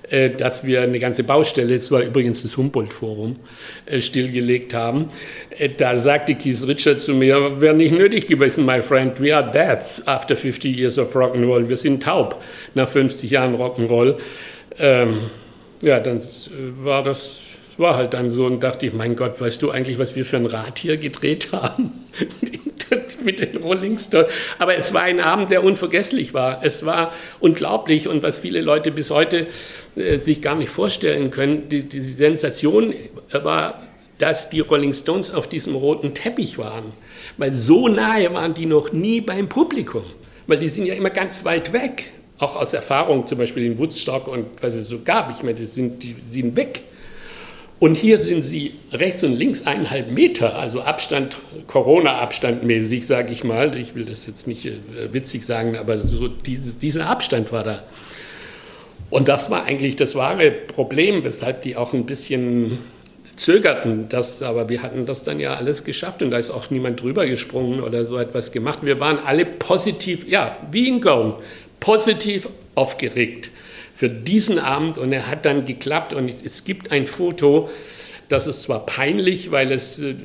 äh, 0.10 0.30
dass 0.30 0.66
wir 0.66 0.82
eine 0.82 1.00
ganze 1.00 1.24
Baustelle, 1.24 1.76
das 1.76 1.89
war 1.91 2.02
übrigens 2.02 2.41
das 2.41 2.58
Humboldt-Forum, 2.58 3.38
äh, 3.86 4.02
stillgelegt 4.02 4.74
haben. 4.74 5.08
Äh, 5.58 5.70
da 5.70 5.97
sagte 5.97 6.36
Keith 6.36 6.68
Richard 6.68 7.00
zu 7.00 7.14
mir, 7.14 7.62
wäre 7.62 7.76
nicht 7.76 7.93
nötig 7.93 8.28
gewesen, 8.28 8.66
my 8.66 8.82
friend, 8.82 9.22
we 9.22 9.36
are 9.36 9.50
deaths 9.50 10.06
after 10.06 10.36
50 10.36 10.76
years 10.76 10.97
of 10.97 11.16
Rock'n'Roll. 11.16 11.70
Wir 11.70 11.78
sind 11.78 12.04
taub 12.04 12.41
nach 12.74 12.89
50 12.89 13.32
Jahren 13.32 13.56
Rock'n'Roll. 13.56 14.18
Ähm, 14.80 15.30
ja, 15.82 16.00
dann 16.00 16.20
war 16.84 17.04
das 17.04 17.49
war 17.80 17.95
halt 17.95 18.13
dann 18.13 18.30
so 18.30 18.45
und 18.45 18.61
dachte 18.61 18.88
ich, 18.88 18.93
mein 18.93 19.15
Gott, 19.15 19.39
weißt 19.39 19.61
du 19.61 19.71
eigentlich, 19.71 19.97
was 19.97 20.15
wir 20.15 20.25
für 20.25 20.38
ein 20.38 20.45
Rad 20.45 20.80
hier 20.80 20.97
gedreht 20.97 21.49
haben? 21.51 22.05
Mit 23.23 23.39
den 23.39 23.61
Rolling 23.61 23.97
Stones. 23.97 24.27
Aber 24.57 24.75
es 24.75 24.93
war 24.93 25.01
ein 25.01 25.19
Abend, 25.19 25.51
der 25.51 25.63
unvergesslich 25.63 26.34
war. 26.34 26.63
Es 26.63 26.86
war 26.86 27.13
unglaublich 27.39 28.07
und 28.07 28.23
was 28.23 28.39
viele 28.39 28.61
Leute 28.61 28.91
bis 28.91 29.11
heute 29.11 29.47
äh, 29.95 30.19
sich 30.19 30.41
gar 30.41 30.55
nicht 30.55 30.69
vorstellen 30.69 31.30
können, 31.30 31.69
die, 31.69 31.88
die 31.88 32.01
Sensation 32.01 32.93
war, 33.32 33.82
dass 34.17 34.49
die 34.49 34.61
Rolling 34.61 34.93
Stones 34.93 35.32
auf 35.32 35.47
diesem 35.47 35.75
roten 35.75 36.13
Teppich 36.13 36.57
waren. 36.57 36.93
Weil 37.38 37.53
so 37.53 37.88
nahe 37.88 38.34
waren 38.34 38.53
die 38.53 38.65
noch 38.65 38.91
nie 38.91 39.21
beim 39.21 39.49
Publikum. 39.49 40.03
Weil 40.47 40.59
die 40.59 40.67
sind 40.67 40.86
ja 40.86 40.93
immer 40.93 41.09
ganz 41.09 41.45
weit 41.45 41.73
weg. 41.73 42.11
Auch 42.38 42.55
aus 42.55 42.73
Erfahrung, 42.73 43.27
zum 43.27 43.38
Beispiel 43.38 43.65
in 43.65 43.77
Woodstock 43.77 44.27
und 44.27 44.47
was 44.61 44.73
es 44.73 44.88
so 44.88 45.01
gab. 45.01 45.30
Ich 45.30 45.43
meine, 45.43 45.55
die 45.55 45.65
sind, 45.65 46.03
die 46.03 46.15
sind 46.27 46.55
weg. 46.55 46.84
Und 47.80 47.95
hier 47.95 48.17
sind 48.17 48.45
sie 48.45 48.73
rechts 48.91 49.23
und 49.23 49.34
links 49.34 49.65
eineinhalb 49.65 50.11
Meter, 50.11 50.57
also 50.59 50.82
Abstand, 50.82 51.38
Corona-Abstand 51.67 52.63
mäßig, 52.63 53.07
sage 53.07 53.32
ich 53.32 53.45
mal. 53.45 53.77
Ich 53.77 53.95
will 53.95 54.03
das 54.03 54.27
jetzt 54.27 54.47
nicht 54.47 54.65
äh, 54.65 54.73
witzig 55.11 55.45
sagen, 55.45 55.77
aber 55.77 55.97
so 55.97 56.27
dieses, 56.27 56.77
dieser 56.77 57.07
Abstand 57.07 57.53
war 57.53 57.63
da. 57.63 57.84
Und 59.09 59.30
das 59.30 59.49
war 59.49 59.63
eigentlich 59.63 59.95
das 59.95 60.15
wahre 60.15 60.51
Problem, 60.51 61.23
weshalb 61.23 61.61
die 61.61 61.77
auch 61.77 61.93
ein 61.93 62.05
bisschen 62.05 62.80
zögerten. 63.38 64.09
Das, 64.09 64.43
aber 64.43 64.67
wir 64.67 64.84
hatten 64.84 65.05
das 65.05 65.23
dann 65.23 65.39
ja 65.39 65.53
alles 65.53 65.86
geschafft 65.86 66.21
und 66.21 66.32
da 66.32 66.38
ist 66.38 66.51
auch 66.51 66.69
niemand 66.69 67.01
drüber 67.01 67.25
gesprungen 67.25 67.80
oder 67.80 68.05
so 68.05 68.17
etwas 68.17 68.51
gemacht. 68.51 68.80
Wir 68.82 68.99
waren 68.99 69.19
alle 69.19 69.45
positiv, 69.45 70.27
ja, 70.27 70.57
wie 70.69 70.89
in 70.89 70.99
Köln, 70.99 71.34
positiv 71.80 72.49
aufgeregt 72.75 73.51
für 74.00 74.08
diesen 74.10 74.60
Abend 74.60 74.97
und 74.97 75.12
er 75.12 75.28
hat 75.28 75.45
dann 75.45 75.66
geklappt 75.66 76.14
und 76.14 76.34
es 76.45 76.64
gibt 76.64 76.93
ein 76.93 77.06
Foto, 77.06 77.70
das 78.30 78.47
ist 78.47 78.62
zwar 78.62 78.86
peinlich, 78.86 79.52
weil 79.52 79.74
es 79.74 80.00
äh, 80.00 80.16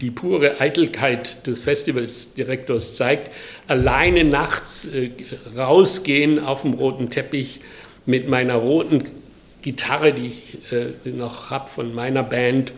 die 0.00 0.10
pure 0.10 0.60
Eitelkeit 0.60 1.46
des 1.46 1.60
Festivalsdirektors 1.60 2.96
zeigt, 2.96 3.30
alleine 3.68 4.24
nachts 4.24 4.86
äh, 4.86 5.10
rausgehen 5.56 6.40
auf 6.40 6.62
dem 6.62 6.74
roten 6.74 7.08
Teppich 7.08 7.60
mit 8.04 8.28
meiner 8.28 8.54
roten 8.54 9.04
Gitarre, 9.62 10.12
die 10.12 10.26
ich 10.26 10.72
äh, 10.72 11.10
noch 11.10 11.50
habe 11.50 11.70
von 11.70 11.94
meiner 11.94 12.24
Band, 12.24 12.72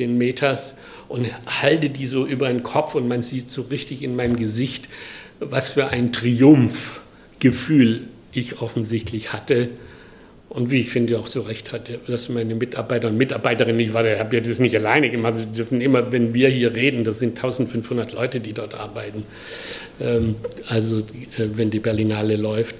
den 0.00 0.18
Metas, 0.18 0.74
und 1.06 1.28
halte 1.62 1.90
die 1.90 2.06
so 2.06 2.26
über 2.26 2.48
den 2.48 2.64
Kopf 2.64 2.96
und 2.96 3.06
man 3.06 3.22
sieht 3.22 3.50
so 3.50 3.62
richtig 3.62 4.02
in 4.02 4.16
meinem 4.16 4.34
Gesicht, 4.34 4.88
was 5.38 5.70
für 5.70 5.90
ein 5.90 6.10
Triumphgefühl 6.10 8.08
ich 8.32 8.60
offensichtlich 8.60 9.32
hatte 9.32 9.68
und 10.54 10.70
wie 10.70 10.80
ich 10.80 10.90
finde 10.90 11.18
auch 11.18 11.28
zu 11.28 11.40
Recht 11.40 11.72
hat, 11.72 11.88
dass 12.06 12.28
meine 12.28 12.54
Mitarbeiter 12.54 13.08
und 13.08 13.16
Mitarbeiterinnen, 13.16 13.80
ich 13.80 13.94
war, 13.94 14.04
habe 14.04 14.36
ja 14.36 14.42
das 14.42 14.58
nicht 14.58 14.76
alleine 14.76 15.08
gemacht, 15.08 15.36
sie 15.36 15.46
dürfen 15.46 15.80
immer, 15.80 16.12
wenn 16.12 16.34
wir 16.34 16.50
hier 16.50 16.74
reden, 16.74 17.04
das 17.04 17.20
sind 17.20 17.38
1500 17.38 18.12
Leute, 18.12 18.40
die 18.40 18.52
dort 18.52 18.74
arbeiten, 18.74 19.24
ähm, 19.98 20.36
also 20.68 20.98
äh, 20.98 21.02
wenn 21.54 21.70
die 21.70 21.80
Berlinale 21.80 22.36
läuft, 22.36 22.74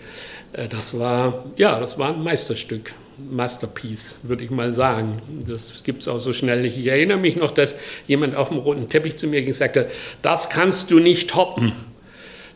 äh, 0.52 0.68
das 0.68 0.98
war, 0.98 1.46
ja, 1.56 1.80
das 1.80 1.98
war 1.98 2.14
ein 2.14 2.22
Meisterstück. 2.22 2.92
Masterpiece, 3.30 4.16
würde 4.22 4.42
ich 4.42 4.50
mal 4.50 4.72
sagen. 4.72 5.22
Das 5.46 5.84
gibt 5.84 6.02
es 6.02 6.08
auch 6.08 6.18
so 6.18 6.32
schnell 6.32 6.62
nicht. 6.62 6.76
Ich 6.76 6.86
erinnere 6.86 7.18
mich 7.18 7.36
noch, 7.36 7.52
dass 7.52 7.76
jemand 8.08 8.34
auf 8.34 8.48
dem 8.48 8.56
roten 8.58 8.88
Teppich 8.88 9.16
zu 9.16 9.28
mir 9.28 9.42
gesagt 9.42 9.76
hat, 9.76 9.86
das 10.22 10.50
kannst 10.50 10.90
du 10.90 10.98
nicht 10.98 11.30
toppen. 11.30 11.72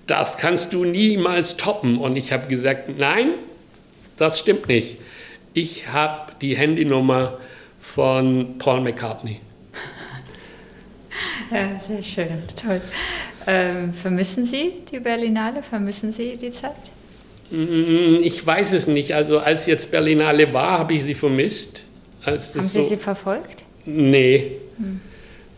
Das 0.07 0.39
kannst 0.39 0.73
du 0.73 0.85
niemals 0.85 1.57
toppen. 1.57 1.99
Und 1.99 2.17
ich 2.17 2.33
habe 2.33 2.49
gesagt, 2.49 2.99
nein, 2.99 3.35
das 4.17 4.41
stimmt 4.41 4.67
nicht. 4.67 4.97
Ich 5.57 5.88
habe 5.88 6.32
die 6.42 6.54
Handynummer 6.54 7.38
von 7.80 8.59
Paul 8.59 8.82
McCartney. 8.82 9.40
Ja, 11.50 11.78
sehr 11.80 12.02
schön, 12.02 12.42
toll. 12.61 12.82
Ähm, 13.46 13.94
vermissen 13.94 14.44
Sie 14.44 14.72
die 14.90 14.98
Berlinale? 14.98 15.62
Vermissen 15.62 16.12
Sie 16.12 16.36
die 16.36 16.50
Zeit? 16.50 16.72
Mm, 17.50 18.16
ich 18.22 18.44
weiß 18.44 18.72
es 18.72 18.86
nicht. 18.86 19.14
Also 19.14 19.38
als 19.38 19.64
jetzt 19.64 19.90
Berlinale 19.92 20.52
war, 20.52 20.80
habe 20.80 20.92
ich 20.92 21.04
sie 21.04 21.14
vermisst. 21.14 21.84
Haben 22.26 22.38
Sie 22.38 22.61
so 22.61 22.84
sie 22.84 22.96
verfolgt? 22.96 23.62
Nee. 23.86 24.59
Hm. 24.76 25.00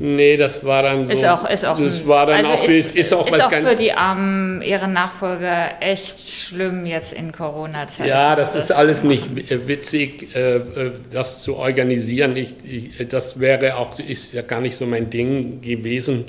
Nee, 0.01 0.37
das 0.37 0.65
war 0.65 0.85
dann 0.85 1.07
so. 1.07 1.13
Ist 1.13 1.25
auch, 1.25 1.49
ist 1.51 1.67
auch, 1.67 1.81
das 1.81 2.07
war 2.07 2.27
dann 2.27 2.37
also 2.47 2.53
auch, 2.53 2.69
ist, 2.69 2.95
ist 2.95 3.13
auch, 3.13 3.27
ist 3.27 3.43
auch 3.43 3.51
für 3.51 3.75
die 3.75 3.93
Armen, 3.93 4.63
ihre 4.63 4.87
Nachfolger 4.87 5.71
echt 5.81 6.21
schlimm 6.21 6.87
jetzt 6.87 7.13
in 7.13 7.33
Corona-Zeiten. 7.33 8.09
Ja, 8.09 8.37
das, 8.37 8.53
das 8.53 8.67
ist 8.67 8.71
alles 8.71 9.03
nicht 9.03 9.29
witzig, 9.67 10.37
äh, 10.37 10.57
äh, 10.59 10.93
das 11.11 11.43
zu 11.43 11.57
organisieren. 11.57 12.37
Ich, 12.37 12.55
ich, 12.65 13.09
das 13.09 13.41
wäre 13.41 13.77
auch, 13.77 13.99
ist 13.99 14.35
ja 14.35 14.43
gar 14.43 14.61
nicht 14.61 14.77
so 14.77 14.87
mein 14.87 15.11
Ding 15.11 15.63
gewesen. 15.63 16.27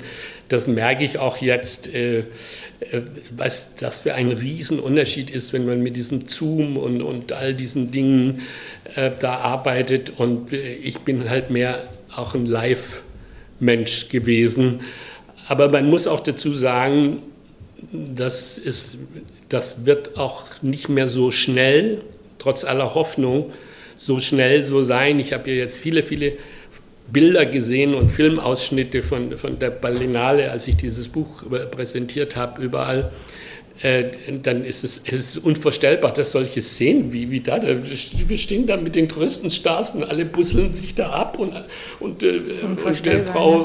Das 0.48 0.66
merke 0.66 1.04
ich 1.04 1.20
auch 1.20 1.36
jetzt, 1.36 1.94
äh, 1.94 2.24
was 3.30 3.76
das 3.76 4.00
für 4.00 4.14
ein 4.14 4.32
Riesenunterschied 4.32 5.30
ist, 5.30 5.52
wenn 5.52 5.64
man 5.64 5.80
mit 5.80 5.96
diesem 5.96 6.26
Zoom 6.26 6.76
und, 6.76 7.02
und 7.02 7.32
all 7.32 7.54
diesen 7.54 7.92
Dingen 7.92 8.42
da 9.20 9.34
arbeitet. 9.34 10.14
Und 10.16 10.52
ich 10.52 10.98
bin 11.00 11.28
halt 11.28 11.50
mehr 11.50 11.82
auch 12.16 12.34
ein 12.34 12.46
Live- 12.46 13.02
Mensch 13.60 14.08
gewesen. 14.08 14.80
Aber 15.48 15.68
man 15.68 15.88
muss 15.88 16.06
auch 16.06 16.20
dazu 16.20 16.54
sagen, 16.54 17.22
das, 17.92 18.58
ist, 18.58 18.98
das 19.48 19.86
wird 19.86 20.18
auch 20.18 20.44
nicht 20.62 20.88
mehr 20.88 21.08
so 21.08 21.30
schnell, 21.30 22.02
trotz 22.38 22.64
aller 22.64 22.94
Hoffnung, 22.94 23.52
so 23.96 24.20
schnell 24.20 24.64
so 24.64 24.82
sein. 24.82 25.18
Ich 25.18 25.32
habe 25.32 25.50
ja 25.50 25.56
jetzt 25.56 25.80
viele, 25.80 26.02
viele 26.02 26.34
Bilder 27.12 27.46
gesehen 27.46 27.94
und 27.94 28.10
Filmausschnitte 28.10 29.02
von, 29.02 29.36
von 29.36 29.58
der 29.58 29.70
Berlinale, 29.70 30.50
als 30.50 30.68
ich 30.68 30.76
dieses 30.76 31.08
Buch 31.08 31.44
präsentiert 31.70 32.36
habe, 32.36 32.62
überall. 32.62 33.10
Äh, 33.82 34.04
dann 34.42 34.64
ist 34.64 34.84
es, 34.84 35.02
es 35.06 35.36
ist 35.36 35.38
unvorstellbar, 35.38 36.12
dass 36.12 36.32
solche 36.32 36.60
Szenen 36.60 37.12
wie, 37.14 37.30
wie 37.30 37.40
da, 37.40 37.58
da, 37.58 37.68
wir 37.78 38.38
stehen 38.38 38.66
da 38.66 38.76
mit 38.76 38.94
den 38.94 39.08
größten 39.08 39.48
Stars 39.48 39.94
und 39.94 40.04
alle 40.04 40.26
busseln 40.26 40.70
sich 40.70 40.94
da 40.94 41.08
ab 41.10 41.38
und, 41.38 41.54
und, 41.98 42.22
äh, 42.22 42.42
und 42.62 43.06
äh, 43.06 43.20
Frau, 43.20 43.64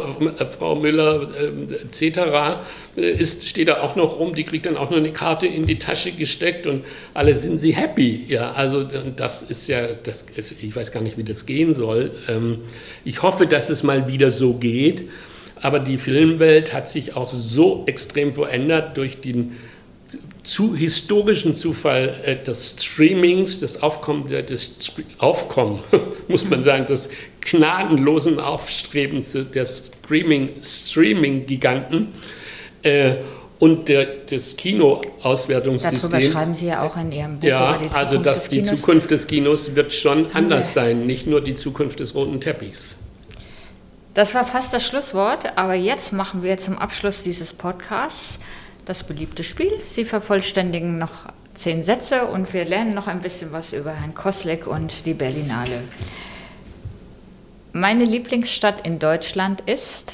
Frau 0.58 0.76
Müller 0.76 1.30
äh, 1.38 1.74
etc. 1.84 2.60
Ist, 2.96 3.46
steht 3.46 3.68
da 3.68 3.82
auch 3.82 3.98
noch 3.98 4.20
rum, 4.20 4.36
die 4.36 4.46
kriegt 4.46 4.66
dann 4.66 4.78
auch 4.78 4.90
noch 4.90 4.98
eine 4.98 5.12
Karte 5.12 5.48
in 5.48 5.68
die 5.68 5.80
Tasche 5.80 6.14
gesteckt 6.14 6.66
und 6.66 6.86
alle 7.14 7.36
sind 7.36 7.60
sie 7.60 7.76
happy. 7.76 8.24
Ja, 8.30 8.54
also 8.54 8.84
das 8.84 9.44
ist 9.44 9.68
ja, 9.68 9.88
das 10.02 10.26
ist, 10.36 10.64
ich 10.64 10.74
weiß 10.74 10.94
gar 10.94 11.04
nicht, 11.04 11.18
wie 11.18 11.26
das 11.26 11.46
gehen 11.46 11.74
soll. 11.74 12.12
Ähm, 12.30 12.60
ich 13.04 13.22
hoffe, 13.22 13.48
dass 13.48 13.70
es 13.70 13.84
mal 13.84 14.08
wieder 14.08 14.32
so 14.32 14.54
geht. 14.54 15.10
Aber 15.62 15.80
die 15.80 15.98
Filmwelt 15.98 16.74
hat 16.74 16.88
sich 16.88 17.16
auch 17.16 17.30
so 17.30 17.84
extrem 17.88 18.34
verändert 18.34 18.98
durch 18.98 19.22
den 19.22 19.54
zu 20.44 20.76
historischen 20.76 21.56
Zufall 21.56 22.14
äh, 22.24 22.36
des 22.36 22.76
Streamings, 22.80 23.60
des 23.60 23.82
Aufkommen, 23.82 24.30
des 24.30 24.76
Aufkommen, 25.18 25.80
muss 26.28 26.46
man 26.46 26.62
sagen, 26.64 26.86
des 26.86 27.10
gnadenlosen 27.42 28.40
Aufstrebens 28.40 29.36
der 29.54 29.66
Streaming-Giganten 29.66 32.10
äh, 32.84 33.16
und 33.60 33.90
der, 33.90 34.06
des 34.06 34.56
Kinoauswertungssystems. 34.58 36.10
Darüber 36.10 36.32
schreiben 36.32 36.56
Sie 36.56 36.68
ja 36.68 36.84
auch 36.84 36.96
in 36.98 37.12
Ihrem 37.12 37.40
Buch 37.40 37.48
ja, 37.48 37.78
also 37.94 38.18
dass 38.18 38.50
die 38.50 38.64
Zukunft 38.64 39.12
des 39.12 39.28
Kinos 39.28 39.76
wird 39.76 39.94
schon 39.94 40.34
anders 40.34 40.74
sein, 40.74 41.06
nicht 41.06 41.28
nur 41.28 41.42
die 41.42 41.54
Zukunft 41.56 42.00
des 42.00 42.16
roten 42.16 42.42
Teppichs. 42.42 42.98
Das 44.14 44.36
war 44.36 44.46
fast 44.46 44.74
das 44.74 44.86
Schlusswort, 44.86 45.58
aber 45.58 45.74
jetzt 45.74 46.14
machen 46.14 46.44
wir 46.44 46.58
zum 46.58 46.78
Abschluss 46.78 47.24
dieses 47.24 47.54
Podcasts 47.54 48.40
das 48.86 49.04
beliebte 49.04 49.44
Spiel. 49.44 49.72
Sie 49.92 50.06
vervollständigen 50.06 50.98
noch 50.98 51.30
zehn 51.56 51.84
Sätze 51.84 52.26
und 52.26 52.54
wir 52.54 52.66
lernen 52.66 52.94
noch 52.94 53.08
ein 53.08 53.22
bisschen 53.22 53.52
was 53.52 53.74
über 53.74 53.94
Herrn 53.94 54.14
Koslek 54.14 54.68
und 54.68 55.06
die 55.06 55.14
Berlinale. 55.14 55.84
Meine 57.74 58.06
Lieblingsstadt 58.06 58.86
in 58.86 59.00
Deutschland 59.00 59.62
ist 59.66 60.14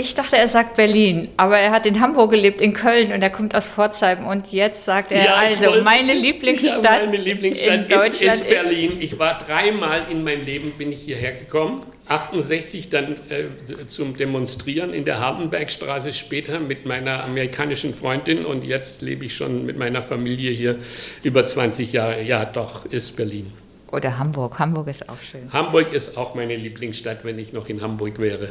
Ich 0.00 0.14
dachte, 0.14 0.38
er 0.38 0.48
sagt 0.48 0.76
Berlin, 0.76 1.28
aber 1.36 1.58
er 1.58 1.72
hat 1.72 1.84
in 1.84 2.00
Hamburg 2.00 2.30
gelebt, 2.30 2.62
in 2.62 2.72
Köln 2.72 3.12
und 3.12 3.20
er 3.20 3.28
kommt 3.28 3.54
aus 3.54 3.68
Pforzheim 3.68 4.26
und 4.26 4.50
jetzt 4.50 4.86
sagt 4.86 5.12
er 5.12 5.24
ja, 5.26 5.34
also, 5.34 5.66
wollte, 5.66 5.82
meine 5.82 6.14
Lieblingsstadt, 6.14 6.82
ja, 6.82 7.04
meine 7.04 7.18
Lieblingsstadt 7.18 7.82
in 7.82 7.88
Deutschland 7.88 8.40
ist, 8.40 8.40
ist 8.40 8.48
Berlin. 8.48 8.92
Ich 8.98 9.18
war 9.18 9.36
dreimal 9.36 10.06
in 10.10 10.24
meinem 10.24 10.46
Leben, 10.46 10.72
bin 10.72 10.90
ich 10.90 11.02
hierher 11.02 11.32
gekommen. 11.32 11.82
68 12.08 12.88
dann 12.88 13.16
äh, 13.28 13.86
zum 13.88 14.16
Demonstrieren 14.16 14.94
in 14.94 15.04
der 15.04 15.20
Hardenbergstraße 15.20 16.14
später 16.14 16.60
mit 16.60 16.86
meiner 16.86 17.22
amerikanischen 17.24 17.94
Freundin 17.94 18.46
und 18.46 18.64
jetzt 18.64 19.02
lebe 19.02 19.26
ich 19.26 19.36
schon 19.36 19.66
mit 19.66 19.76
meiner 19.76 20.02
Familie 20.02 20.50
hier 20.50 20.76
über 21.22 21.44
20 21.44 21.92
Jahre. 21.92 22.22
Ja, 22.22 22.46
doch, 22.46 22.86
ist 22.86 23.16
Berlin. 23.16 23.52
Oder 23.92 24.18
Hamburg. 24.18 24.58
Hamburg 24.58 24.88
ist 24.88 25.06
auch 25.10 25.20
schön. 25.20 25.52
Hamburg 25.52 25.92
ist 25.92 26.16
auch 26.16 26.34
meine 26.34 26.56
Lieblingsstadt, 26.56 27.22
wenn 27.24 27.38
ich 27.38 27.52
noch 27.52 27.68
in 27.68 27.82
Hamburg 27.82 28.18
wäre. 28.18 28.48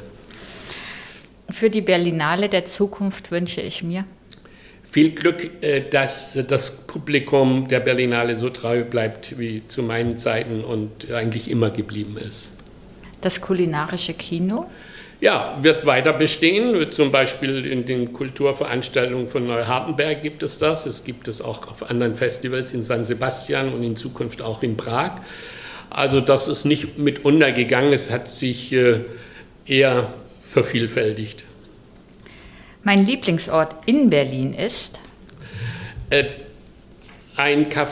Für 1.51 1.69
die 1.69 1.81
Berlinale 1.81 2.49
der 2.49 2.65
Zukunft 2.65 3.31
wünsche 3.31 3.61
ich 3.61 3.83
mir 3.83 4.05
viel 4.91 5.11
Glück, 5.11 5.49
äh, 5.61 5.81
dass 5.81 6.37
das 6.47 6.71
Publikum 6.71 7.67
der 7.67 7.79
Berlinale 7.79 8.35
so 8.35 8.49
treu 8.49 8.83
bleibt 8.83 9.37
wie 9.37 9.61
zu 9.67 9.83
meinen 9.83 10.17
Zeiten 10.17 10.63
und 10.63 11.11
eigentlich 11.11 11.49
immer 11.49 11.69
geblieben 11.69 12.17
ist. 12.17 12.51
Das 13.21 13.41
kulinarische 13.41 14.13
Kino? 14.13 14.65
Ja, 15.21 15.59
wird 15.61 15.85
weiter 15.85 16.13
bestehen. 16.13 16.91
Zum 16.91 17.11
Beispiel 17.11 17.65
in 17.65 17.85
den 17.85 18.13
Kulturveranstaltungen 18.13 19.27
von 19.27 19.45
Neuhardenberg 19.45 20.23
gibt 20.23 20.43
es 20.43 20.57
das. 20.57 20.85
Es 20.85 21.03
gibt 21.03 21.27
es 21.27 21.41
auch 21.41 21.67
auf 21.67 21.89
anderen 21.89 22.15
Festivals 22.15 22.73
in 22.73 22.83
San 22.83 23.03
Sebastian 23.03 23.73
und 23.73 23.83
in 23.83 23.97
Zukunft 23.97 24.41
auch 24.41 24.63
in 24.63 24.77
Prag. 24.77 25.19
Also 25.89 26.21
das 26.21 26.47
ist 26.47 26.63
nicht 26.63 26.97
mit 26.97 27.25
untergegangen. 27.25 27.91
Es 27.91 28.11
hat 28.11 28.29
sich 28.29 28.71
äh, 28.71 29.01
eher 29.65 30.13
vervielfältigt. 30.49 31.45
Mein 32.83 33.05
Lieblingsort 33.05 33.75
in 33.85 34.09
Berlin 34.09 34.53
ist? 34.53 34.99
Äh, 36.09 36.25
ein 37.35 37.69
Café, 37.69 37.89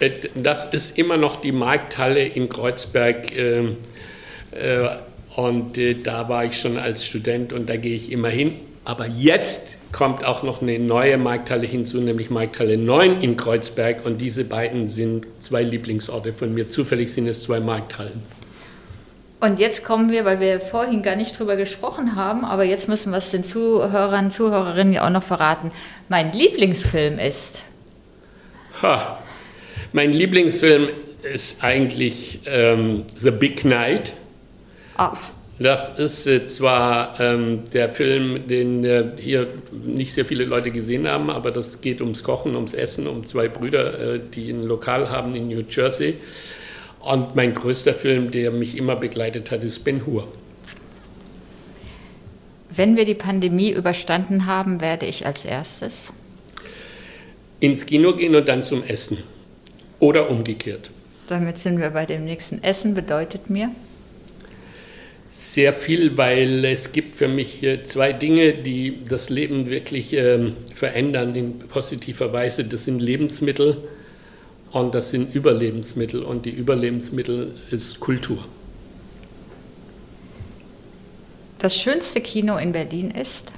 äh, 0.00 0.10
das 0.34 0.72
ist 0.72 0.98
immer 0.98 1.16
noch 1.16 1.40
die 1.40 1.52
Markthalle 1.52 2.24
in 2.24 2.48
Kreuzberg. 2.48 3.36
Äh, 3.36 3.58
äh 4.52 4.88
und 5.36 5.78
äh, 5.78 5.94
da 5.94 6.28
war 6.28 6.46
ich 6.46 6.58
schon 6.58 6.78
als 6.78 7.04
Student 7.04 7.52
und 7.52 7.68
da 7.68 7.76
gehe 7.76 7.94
ich 7.94 8.10
immer 8.10 8.28
hin. 8.28 8.54
Aber 8.84 9.06
jetzt 9.06 9.76
kommt 9.92 10.24
auch 10.24 10.42
noch 10.42 10.62
eine 10.62 10.78
neue 10.78 11.18
Markthalle 11.18 11.66
hinzu, 11.66 12.00
nämlich 12.00 12.30
Markthalle 12.30 12.76
9 12.76 13.20
in 13.20 13.36
Kreuzberg. 13.36 14.04
Und 14.04 14.20
diese 14.20 14.44
beiden 14.44 14.88
sind 14.88 15.26
zwei 15.38 15.62
Lieblingsorte 15.62 16.32
von 16.32 16.54
mir. 16.54 16.70
Zufällig 16.70 17.12
sind 17.12 17.28
es 17.28 17.42
zwei 17.42 17.60
Markthallen. 17.60 18.22
Und 19.40 19.60
jetzt 19.60 19.84
kommen 19.84 20.10
wir, 20.10 20.24
weil 20.24 20.40
wir 20.40 20.60
vorhin 20.60 21.02
gar 21.02 21.14
nicht 21.14 21.38
drüber 21.38 21.54
gesprochen 21.54 22.16
haben, 22.16 22.44
aber 22.44 22.64
jetzt 22.64 22.88
müssen 22.88 23.12
wir 23.12 23.18
es 23.18 23.30
den 23.30 23.44
Zuhörern, 23.44 24.32
Zuhörerinnen 24.32 24.92
ja 24.92 25.06
auch 25.06 25.10
noch 25.10 25.22
verraten. 25.22 25.70
Mein 26.08 26.32
Lieblingsfilm 26.32 27.20
ist. 27.20 27.62
Ha. 28.82 29.18
Mein 29.92 30.12
Lieblingsfilm 30.12 30.88
ist 31.22 31.62
eigentlich 31.62 32.40
ähm, 32.46 33.04
The 33.14 33.30
Big 33.30 33.64
Night. 33.64 34.12
Ah. 34.96 35.16
Das 35.60 35.98
ist 35.98 36.26
äh, 36.26 36.46
zwar 36.46 37.18
ähm, 37.20 37.64
der 37.72 37.90
Film, 37.90 38.46
den 38.46 38.84
äh, 38.84 39.04
hier 39.16 39.48
nicht 39.72 40.12
sehr 40.12 40.24
viele 40.24 40.44
Leute 40.44 40.70
gesehen 40.70 41.08
haben, 41.08 41.30
aber 41.30 41.50
das 41.50 41.80
geht 41.80 42.00
ums 42.00 42.22
Kochen, 42.22 42.54
ums 42.54 42.74
Essen, 42.74 43.08
um 43.08 43.24
zwei 43.24 43.48
Brüder, 43.48 44.14
äh, 44.14 44.20
die 44.34 44.50
ein 44.50 44.64
Lokal 44.64 45.10
haben 45.10 45.34
in 45.34 45.48
New 45.48 45.64
Jersey. 45.68 46.14
Und 47.00 47.36
mein 47.36 47.54
größter 47.54 47.94
Film, 47.94 48.30
der 48.30 48.50
mich 48.50 48.76
immer 48.76 48.96
begleitet 48.96 49.50
hat, 49.50 49.64
ist 49.64 49.84
Ben 49.84 50.04
Hur. 50.06 50.30
Wenn 52.70 52.96
wir 52.96 53.04
die 53.04 53.14
Pandemie 53.14 53.70
überstanden 53.70 54.46
haben, 54.46 54.80
werde 54.80 55.06
ich 55.06 55.26
als 55.26 55.44
erstes 55.44 56.12
ins 57.60 57.86
Kino 57.86 58.14
gehen 58.14 58.34
und 58.34 58.48
dann 58.48 58.62
zum 58.62 58.82
Essen. 58.84 59.18
Oder 60.00 60.30
umgekehrt. 60.30 60.90
Damit 61.26 61.58
sind 61.58 61.80
wir 61.80 61.90
bei 61.90 62.06
dem 62.06 62.24
nächsten 62.24 62.62
Essen, 62.62 62.94
bedeutet 62.94 63.50
mir? 63.50 63.70
Sehr 65.28 65.72
viel, 65.72 66.16
weil 66.16 66.64
es 66.64 66.92
gibt 66.92 67.16
für 67.16 67.28
mich 67.28 67.62
äh, 67.62 67.82
zwei 67.82 68.12
Dinge, 68.12 68.54
die 68.54 69.04
das 69.06 69.28
Leben 69.28 69.68
wirklich 69.68 70.14
ähm, 70.14 70.56
verändern 70.74 71.34
in 71.34 71.58
positiver 71.58 72.32
Weise. 72.32 72.64
Das 72.64 72.84
sind 72.84 73.00
Lebensmittel 73.00 73.76
und 74.72 74.94
das 74.94 75.10
sind 75.10 75.34
Überlebensmittel 75.34 76.22
und 76.22 76.44
die 76.44 76.50
Überlebensmittel 76.50 77.54
ist 77.70 78.00
Kultur. 78.00 78.44
Das 81.58 81.76
schönste 81.76 82.20
Kino 82.20 82.56
in 82.56 82.72
Berlin 82.72 83.10
ist? 83.10 83.52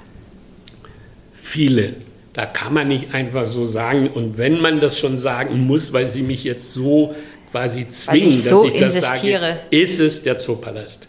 Viele. 1.33 1.95
Da 2.33 2.45
kann 2.45 2.73
man 2.73 2.87
nicht 2.87 3.13
einfach 3.13 3.45
so 3.45 3.65
sagen. 3.65 4.09
Und 4.09 4.37
wenn 4.37 4.59
man 4.59 4.79
das 4.79 4.97
schon 4.97 5.17
sagen 5.17 5.59
muss, 5.67 5.93
weil 5.93 6.09
Sie 6.09 6.23
mich 6.23 6.43
jetzt 6.43 6.71
so 6.71 7.13
quasi 7.51 7.87
zwingen, 7.89 8.29
ich 8.29 8.43
so 8.43 8.63
dass 8.63 8.73
ich 8.73 8.79
das 8.79 8.95
insistiere. 8.95 9.41
sage, 9.41 9.59
ist 9.69 9.99
es 9.99 10.23
der 10.23 10.37
Zoopalast. 10.37 11.07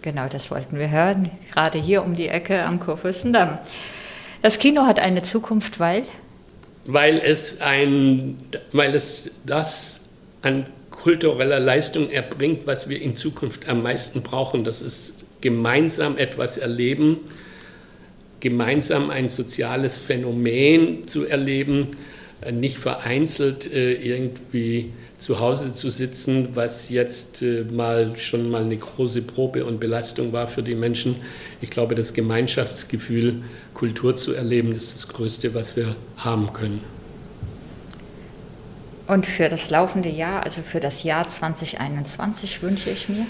Genau, 0.00 0.28
das 0.28 0.50
wollten 0.50 0.78
wir 0.78 0.90
hören. 0.90 1.30
Gerade 1.52 1.78
hier 1.78 2.04
um 2.04 2.14
die 2.14 2.28
Ecke 2.28 2.64
am 2.64 2.80
Kurfürstendamm. 2.80 3.58
Das 4.40 4.58
Kino 4.58 4.82
hat 4.82 5.00
eine 5.00 5.22
Zukunft, 5.22 5.80
weil? 5.80 6.04
Weil 6.84 7.18
es, 7.18 7.60
ein, 7.60 8.38
weil 8.72 8.94
es 8.94 9.30
das 9.46 10.00
an 10.42 10.66
kultureller 10.90 11.60
Leistung 11.60 12.10
erbringt, 12.10 12.66
was 12.66 12.88
wir 12.88 13.00
in 13.00 13.16
Zukunft 13.16 13.68
am 13.68 13.82
meisten 13.82 14.22
brauchen. 14.22 14.64
Das 14.64 14.82
ist 14.82 15.24
gemeinsam 15.40 16.16
etwas 16.16 16.58
erleben, 16.58 17.18
gemeinsam 18.40 19.10
ein 19.10 19.28
soziales 19.28 19.98
Phänomen 19.98 21.06
zu 21.06 21.26
erleben, 21.26 21.88
nicht 22.50 22.78
vereinzelt 22.78 23.72
äh, 23.72 23.92
irgendwie 23.92 24.92
zu 25.18 25.38
Hause 25.38 25.72
zu 25.72 25.90
sitzen, 25.90 26.48
was 26.54 26.88
jetzt 26.88 27.42
äh, 27.42 27.64
mal 27.64 28.16
schon 28.16 28.50
mal 28.50 28.62
eine 28.62 28.76
große 28.76 29.22
Probe 29.22 29.64
und 29.64 29.78
Belastung 29.78 30.32
war 30.32 30.48
für 30.48 30.62
die 30.62 30.74
Menschen. 30.74 31.16
Ich 31.60 31.70
glaube, 31.70 31.94
das 31.94 32.12
Gemeinschaftsgefühl, 32.12 33.42
Kultur 33.72 34.16
zu 34.16 34.34
erleben, 34.34 34.74
ist 34.74 34.94
das 34.94 35.08
Größte, 35.08 35.54
was 35.54 35.76
wir 35.76 35.94
haben 36.16 36.52
können. 36.52 36.80
Und 39.06 39.26
für 39.26 39.48
das 39.48 39.70
laufende 39.70 40.08
Jahr, 40.08 40.42
also 40.42 40.62
für 40.62 40.80
das 40.80 41.02
Jahr 41.04 41.28
2021, 41.28 42.62
wünsche 42.62 42.90
ich 42.90 43.08
mir? 43.08 43.26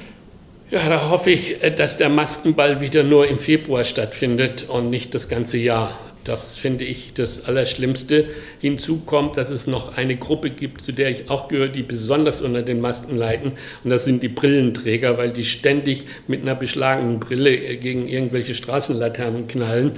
Ja, 0.70 0.88
da 0.88 1.10
hoffe 1.10 1.30
ich, 1.30 1.62
äh, 1.62 1.70
dass 1.70 1.98
der 1.98 2.08
Maskenball 2.08 2.80
wieder 2.80 3.02
nur 3.02 3.28
im 3.28 3.38
Februar 3.38 3.84
stattfindet 3.84 4.68
und 4.68 4.88
nicht 4.88 5.14
das 5.14 5.28
ganze 5.28 5.58
Jahr. 5.58 5.98
Das 6.24 6.56
finde 6.56 6.84
ich 6.84 7.14
das 7.14 7.46
Allerschlimmste. 7.46 8.26
Hinzu 8.60 9.00
kommt, 9.04 9.36
dass 9.36 9.50
es 9.50 9.66
noch 9.66 9.96
eine 9.96 10.16
Gruppe 10.16 10.50
gibt, 10.50 10.80
zu 10.80 10.92
der 10.92 11.10
ich 11.10 11.30
auch 11.30 11.48
gehöre, 11.48 11.68
die 11.68 11.82
besonders 11.82 12.42
unter 12.42 12.62
den 12.62 12.80
Masken 12.80 13.16
leiden. 13.16 13.52
Und 13.82 13.90
das 13.90 14.04
sind 14.04 14.22
die 14.22 14.28
Brillenträger, 14.28 15.18
weil 15.18 15.30
die 15.30 15.44
ständig 15.44 16.04
mit 16.28 16.42
einer 16.42 16.54
beschlagenen 16.54 17.18
Brille 17.18 17.54
äh, 17.54 17.76
gegen 17.76 18.06
irgendwelche 18.06 18.54
Straßenlaternen 18.54 19.48
knallen. 19.48 19.92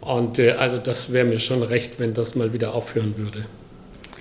Und 0.00 0.38
äh, 0.38 0.52
also 0.52 0.78
das 0.78 1.12
wäre 1.12 1.26
mir 1.26 1.38
schon 1.38 1.62
recht, 1.62 1.98
wenn 1.98 2.14
das 2.14 2.34
mal 2.34 2.52
wieder 2.52 2.74
aufhören 2.74 3.14
würde. 3.18 3.44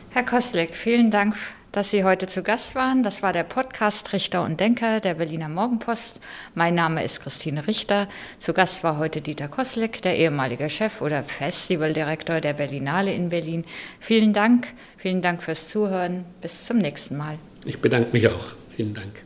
Herr 0.10 0.24
Koslik, 0.24 0.74
vielen 0.74 1.12
Dank 1.12 1.36
dass 1.78 1.92
Sie 1.92 2.04
heute 2.04 2.26
zu 2.26 2.42
Gast 2.42 2.74
waren. 2.74 3.04
Das 3.04 3.22
war 3.22 3.34
der 3.34 3.44
Podcast 3.44 4.12
Richter 4.12 4.44
und 4.44 4.60
Denker 4.60 5.00
der 5.00 5.14
Berliner 5.14 5.48
Morgenpost. 5.48 6.20
Mein 6.56 6.74
Name 6.74 7.04
ist 7.04 7.22
Christine 7.22 7.68
Richter. 7.68 8.08
Zu 8.40 8.54
Gast 8.54 8.84
war 8.84 8.98
heute 8.98 9.22
Dieter 9.22 9.48
Koslik, 9.48 10.02
der 10.02 10.18
ehemalige 10.18 10.72
Chef 10.72 11.02
oder 11.02 11.22
Festivaldirektor 11.22 12.42
der 12.42 12.54
Berlinale 12.54 13.14
in 13.14 13.30
Berlin. 13.30 13.64
Vielen 14.00 14.34
Dank, 14.34 14.66
vielen 14.98 15.22
Dank 15.22 15.44
fürs 15.44 15.70
Zuhören. 15.70 16.26
Bis 16.42 16.66
zum 16.66 16.80
nächsten 16.80 17.16
Mal. 17.16 17.38
Ich 17.64 17.80
bedanke 17.80 18.10
mich 18.12 18.28
auch. 18.28 18.56
Vielen 18.76 18.96
Dank. 18.96 19.24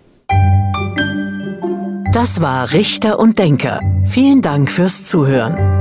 Das 2.12 2.41
war 2.41 2.74
Richter 2.74 3.18
und 3.18 3.39
Denker. 3.39 3.80
Vielen 4.04 4.41
Dank 4.41 4.70
fürs 4.70 5.06
Zuhören. 5.06 5.81